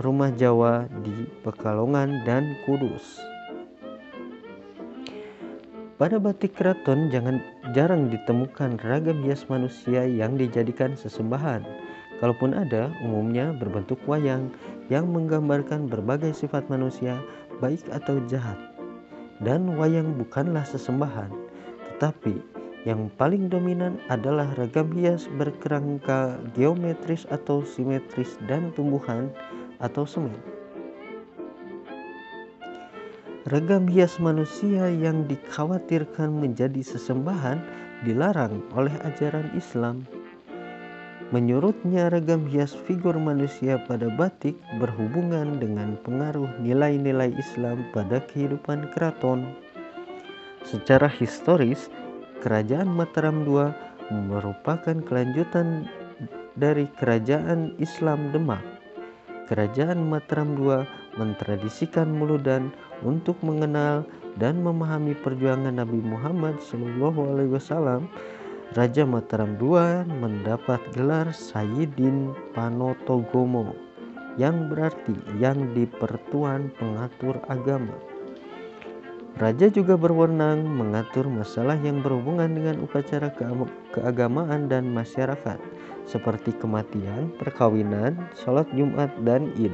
rumah 0.00 0.32
Jawa 0.32 0.88
di 1.04 1.28
Pekalongan 1.44 2.24
dan 2.24 2.56
Kudus. 2.64 3.20
Pada 6.00 6.16
batik 6.16 6.56
keraton 6.56 7.12
jangan 7.12 7.44
jarang 7.76 8.08
ditemukan 8.08 8.80
ragam 8.80 9.20
hias 9.20 9.44
manusia 9.52 10.08
yang 10.08 10.32
dijadikan 10.40 10.96
sesembahan. 10.96 11.60
Kalaupun 12.24 12.56
ada, 12.56 12.88
umumnya 13.04 13.52
berbentuk 13.52 14.00
wayang 14.08 14.48
yang 14.88 15.08
menggambarkan 15.12 15.92
berbagai 15.92 16.32
sifat 16.32 16.64
manusia, 16.72 17.20
baik 17.60 17.84
atau 17.92 18.16
jahat. 18.32 18.56
Dan 19.44 19.76
wayang 19.76 20.16
bukanlah 20.16 20.64
sesembahan, 20.64 21.32
tetapi 21.96 22.59
yang 22.88 23.12
paling 23.20 23.52
dominan 23.52 24.00
adalah 24.08 24.48
ragam 24.56 24.88
hias 24.96 25.28
berkerangka 25.36 26.40
geometris 26.56 27.28
atau 27.28 27.60
simetris 27.60 28.40
dan 28.48 28.72
tumbuhan 28.72 29.28
atau 29.84 30.08
semen. 30.08 30.32
Ragam 33.48 33.88
hias 33.88 34.20
manusia 34.20 34.88
yang 34.92 35.24
dikhawatirkan 35.28 36.28
menjadi 36.28 36.80
sesembahan 36.84 37.60
dilarang 38.04 38.64
oleh 38.72 38.92
ajaran 39.04 39.48
Islam. 39.56 40.04
Menurutnya 41.30 42.10
ragam 42.10 42.42
hias 42.50 42.74
figur 42.88 43.14
manusia 43.14 43.78
pada 43.86 44.10
batik 44.12 44.58
berhubungan 44.82 45.62
dengan 45.62 45.94
pengaruh 46.02 46.48
nilai-nilai 46.58 47.30
Islam 47.38 47.86
pada 47.94 48.18
kehidupan 48.28 48.90
keraton. 48.90 49.46
Secara 50.66 51.06
historis, 51.06 51.86
Kerajaan 52.40 52.88
Mataram 52.88 53.44
II 53.44 53.68
merupakan 54.08 54.96
kelanjutan 55.04 55.84
dari 56.56 56.88
Kerajaan 56.96 57.76
Islam 57.76 58.32
Demak. 58.32 58.64
Kerajaan 59.44 60.08
Mataram 60.08 60.56
II 60.56 60.80
mentradisikan 61.20 62.08
Muludan 62.08 62.72
untuk 63.04 63.36
mengenal 63.44 64.08
dan 64.40 64.64
memahami 64.64 65.12
perjuangan 65.20 65.84
Nabi 65.84 66.00
Muhammad 66.00 66.64
SAW, 66.64 68.08
Raja 68.72 69.04
Mataram 69.04 69.60
II 69.60 70.08
mendapat 70.08 70.80
gelar 70.96 71.28
Sayyidin 71.36 72.32
Panotogomo 72.56 73.76
yang 74.40 74.72
berarti 74.72 75.12
yang 75.36 75.76
dipertuan 75.76 76.72
pengatur 76.80 77.36
agama. 77.52 78.09
Raja 79.38 79.70
juga 79.70 79.94
berwenang 79.94 80.66
mengatur 80.66 81.30
masalah 81.30 81.78
yang 81.78 82.02
berhubungan 82.02 82.50
dengan 82.50 82.82
upacara 82.82 83.30
keagamaan 83.94 84.66
dan 84.66 84.90
masyarakat 84.90 85.60
seperti 86.10 86.50
kematian, 86.58 87.30
perkawinan, 87.38 88.18
sholat 88.34 88.66
Jumat, 88.74 89.14
dan 89.22 89.54
Id. 89.54 89.70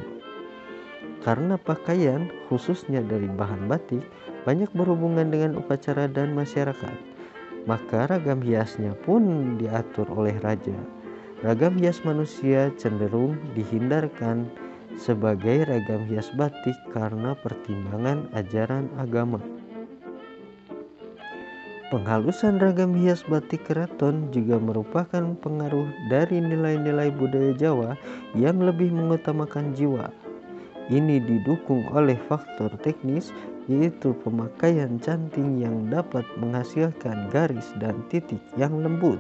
Karena 1.25 1.57
pakaian, 1.57 2.29
khususnya 2.53 3.01
dari 3.01 3.27
bahan 3.27 3.65
batik, 3.65 4.05
banyak 4.45 4.69
berhubungan 4.77 5.33
dengan 5.33 5.59
upacara 5.59 6.07
dan 6.07 6.37
masyarakat, 6.37 6.95
maka 7.65 8.07
ragam 8.07 8.39
hiasnya 8.45 8.95
pun 9.03 9.57
diatur 9.59 10.07
oleh 10.13 10.37
raja. 10.45 10.77
Ragam 11.43 11.81
hias 11.81 12.05
manusia 12.07 12.71
cenderung 12.79 13.37
dihindarkan 13.59 14.47
sebagai 14.97 15.69
ragam 15.69 16.05
hias 16.09 16.33
batik 16.35 16.77
karena 16.91 17.37
pertimbangan 17.39 18.27
ajaran 18.33 18.91
agama. 18.97 19.39
Penghalusan 21.87 22.59
ragam 22.59 22.99
hias 22.99 23.23
batik 23.31 23.71
keraton 23.71 24.29
juga 24.35 24.59
merupakan 24.59 25.23
pengaruh 25.39 25.87
dari 26.11 26.43
nilai-nilai 26.43 27.15
budaya 27.15 27.55
Jawa 27.55 27.95
yang 28.35 28.59
lebih 28.59 28.91
mengutamakan 28.91 29.71
jiwa, 29.71 30.11
ini 30.87 31.19
didukung 31.19 31.83
oleh 31.91 32.15
faktor 32.31 32.71
teknis 32.79 33.35
yaitu 33.67 34.15
pemakaian 34.23 35.03
canting 35.03 35.59
yang 35.59 35.91
dapat 35.91 36.23
menghasilkan 36.39 37.27
garis 37.35 37.67
dan 37.83 37.99
titik 38.07 38.39
yang 38.55 38.71
lembut. 38.79 39.19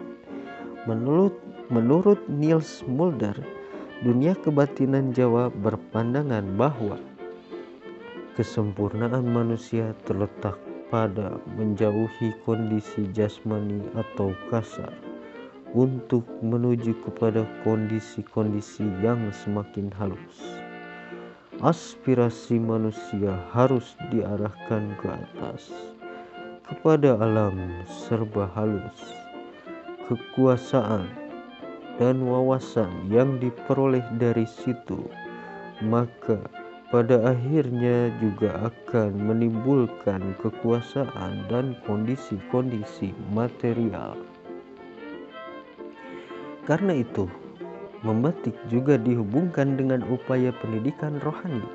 Menurut 0.86 1.34
menurut 1.66 2.22
Niels 2.30 2.86
Mulder, 2.86 3.34
dunia 4.04 4.36
kebatinan 4.36 5.16
Jawa 5.16 5.48
berpandangan 5.48 6.44
bahwa 6.60 7.00
kesempurnaan 8.36 9.24
manusia 9.24 9.96
terletak 10.04 10.60
pada 10.92 11.40
menjauhi 11.56 12.36
kondisi 12.44 13.08
jasmani 13.16 13.80
atau 13.96 14.36
kasar 14.52 14.92
untuk 15.72 16.28
menuju 16.44 16.92
kepada 17.08 17.48
kondisi-kondisi 17.64 18.84
yang 19.00 19.32
semakin 19.32 19.88
halus. 19.96 20.60
Aspirasi 21.64 22.60
manusia 22.60 23.32
harus 23.48 23.96
diarahkan 24.12 24.92
ke 25.00 25.08
atas 25.08 25.72
kepada 26.68 27.16
alam 27.16 27.56
serba 27.88 28.44
halus. 28.52 29.00
Kekuasaan 30.06 31.25
dan 31.96 32.24
wawasan 32.24 32.90
yang 33.12 33.36
diperoleh 33.40 34.04
dari 34.16 34.44
situ 34.48 35.04
maka 35.84 36.40
pada 36.88 37.34
akhirnya 37.34 38.14
juga 38.22 38.70
akan 38.70 39.16
menimbulkan 39.18 40.36
kekuasaan 40.40 41.50
dan 41.50 41.76
kondisi-kondisi 41.84 43.12
material 43.34 44.16
karena 46.64 47.02
itu 47.02 47.26
Membatik 48.06 48.54
juga 48.70 49.00
dihubungkan 49.00 49.74
dengan 49.74 50.04
upaya 50.06 50.54
pendidikan 50.62 51.16
rohani. 51.26 51.66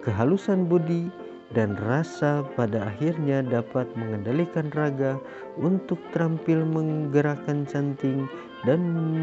Kehalusan 0.00 0.64
budi 0.64 1.12
dan 1.52 1.76
rasa 1.84 2.40
pada 2.56 2.88
akhirnya 2.88 3.44
dapat 3.44 3.84
mengendalikan 3.92 4.72
raga 4.72 5.20
untuk 5.60 6.00
terampil 6.16 6.64
menggerakkan 6.64 7.68
canting 7.68 8.24
dan 8.66 8.80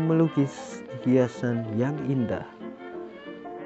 melukis 0.07 0.85
hiasan 1.03 1.65
yang 1.75 1.95
indah. 2.07 2.45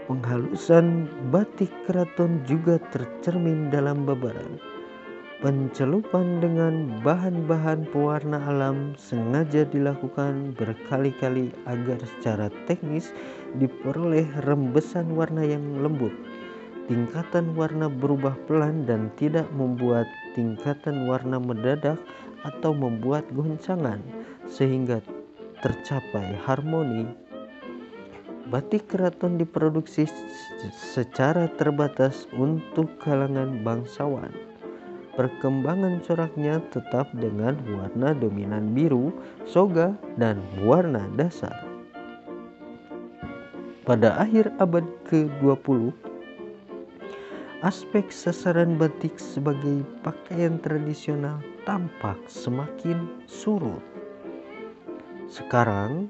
Penghalusan 0.09 1.05
batik 1.30 1.70
keraton 1.86 2.41
juga 2.49 2.82
tercermin 2.89 3.70
dalam 3.70 4.09
babaran 4.09 4.57
Pencelupan 5.39 6.43
dengan 6.43 6.99
bahan-bahan 6.99 7.88
pewarna 7.95 8.43
alam 8.43 8.91
sengaja 8.99 9.63
dilakukan 9.72 10.51
berkali-kali 10.59 11.55
agar 11.63 11.95
secara 12.03 12.51
teknis 12.67 13.15
diperoleh 13.55 14.28
rembesan 14.43 15.15
warna 15.15 15.47
yang 15.47 15.63
lembut. 15.80 16.11
Tingkatan 16.91 17.55
warna 17.55 17.88
berubah 17.88 18.36
pelan 18.51 18.84
dan 18.84 19.15
tidak 19.15 19.47
membuat 19.55 20.11
tingkatan 20.36 21.07
warna 21.07 21.39
mendadak 21.39 21.95
atau 22.43 22.76
membuat 22.76 23.24
goncangan 23.32 24.03
sehingga 24.43 24.99
tercapai 25.60 26.36
harmoni. 26.47 27.07
Batik 28.49 28.89
keraton 28.89 29.38
diproduksi 29.38 30.10
secara 30.74 31.45
terbatas 31.53 32.26
untuk 32.34 32.97
kalangan 32.97 33.62
bangsawan 33.62 34.34
perkembangan 35.20 35.99
coraknya 36.07 36.64
tetap 36.72 37.12
dengan 37.12 37.60
warna 37.68 38.16
dominan 38.16 38.72
biru, 38.72 39.12
soga, 39.43 39.91
dan 40.16 40.39
warna 40.64 41.03
dasar. 41.20 41.51
Pada 43.84 44.16
akhir 44.16 44.47
abad 44.64 44.88
ke-20, 45.12 45.91
aspek 47.68 48.07
sasaran 48.07 48.80
batik 48.80 49.20
sebagai 49.20 49.84
pakaian 50.07 50.55
tradisional 50.64 51.43
tampak 51.68 52.16
semakin 52.32 53.20
surut. 53.28 53.98
Sekarang, 55.30 56.09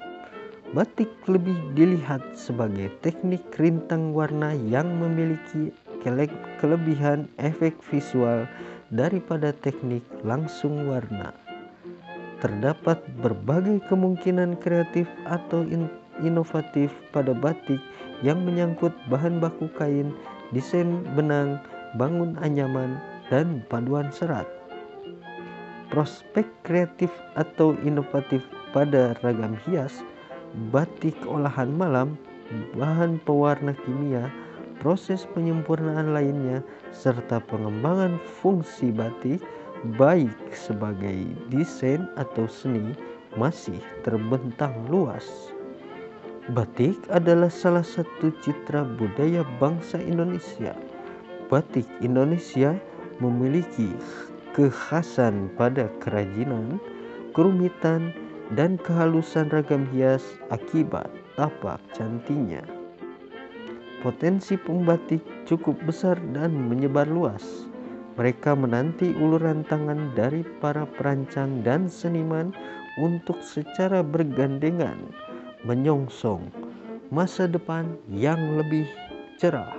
batik 0.71 1.11
lebih 1.27 1.59
dilihat 1.75 2.23
sebagai 2.39 2.87
teknik 3.03 3.43
rintang 3.59 4.15
warna 4.15 4.55
yang 4.55 4.87
memiliki 4.95 5.75
kelebihan 6.63 7.27
efek 7.35 7.75
visual 7.91 8.47
daripada 8.95 9.51
teknik 9.51 10.07
langsung 10.23 10.87
warna. 10.87 11.35
Terdapat 12.39 13.03
berbagai 13.19 13.83
kemungkinan 13.91 14.55
kreatif 14.63 15.11
atau 15.27 15.67
inovatif 16.23 16.87
pada 17.11 17.35
batik 17.35 17.83
yang 18.23 18.47
menyangkut 18.47 18.95
bahan 19.11 19.43
baku 19.43 19.67
kain, 19.75 20.15
desain 20.55 21.03
benang, 21.19 21.59
bangun 21.99 22.39
anyaman, 22.39 22.95
dan 23.27 23.67
paduan 23.67 24.07
serat. 24.15 24.47
Prospek 25.91 26.47
kreatif 26.63 27.11
atau 27.35 27.75
inovatif 27.83 28.39
pada 28.71 29.17
ragam 29.21 29.57
hias, 29.65 30.01
batik 30.73 31.15
olahan 31.25 31.69
malam, 31.73 32.17
bahan 32.77 33.21
pewarna 33.23 33.73
kimia, 33.85 34.29
proses 34.81 35.27
penyempurnaan 35.35 36.15
lainnya, 36.15 36.63
serta 36.95 37.43
pengembangan 37.49 38.17
fungsi 38.41 38.89
batik 38.89 39.43
baik 39.95 40.35
sebagai 40.51 41.23
desain 41.47 42.03
atau 42.19 42.47
seni 42.49 42.95
masih 43.39 43.79
terbentang 44.03 44.73
luas. 44.91 45.53
Batik 46.49 46.97
adalah 47.13 47.53
salah 47.53 47.85
satu 47.85 48.33
citra 48.41 48.81
budaya 48.97 49.45
bangsa 49.61 50.01
Indonesia. 50.01 50.73
Batik 51.45 51.85
Indonesia 52.01 52.73
memiliki 53.21 53.93
kekhasan 54.57 55.53
pada 55.53 55.85
kerajinan, 56.01 56.81
kerumitan, 57.37 58.09
dan 58.57 58.81
kehalusan 58.81 59.49
ragam 59.53 59.85
hias 59.93 60.23
akibat 60.49 61.09
tapak 61.37 61.77
cantiknya. 61.93 62.65
Potensi 63.99 64.55
pembatik 64.55 65.19
cukup 65.43 65.75
besar 65.83 66.15
dan 66.31 66.55
menyebar 66.55 67.05
luas. 67.07 67.67
Mereka 68.19 68.51
menanti 68.55 69.15
uluran 69.15 69.63
tangan 69.67 70.11
dari 70.15 70.43
para 70.59 70.83
perancang 70.83 71.63
dan 71.63 71.87
seniman 71.87 72.51
untuk 72.99 73.39
secara 73.39 74.03
bergandengan 74.03 74.99
menyongsong 75.63 76.51
masa 77.11 77.47
depan 77.47 77.95
yang 78.11 78.59
lebih 78.59 78.87
cerah. 79.39 79.78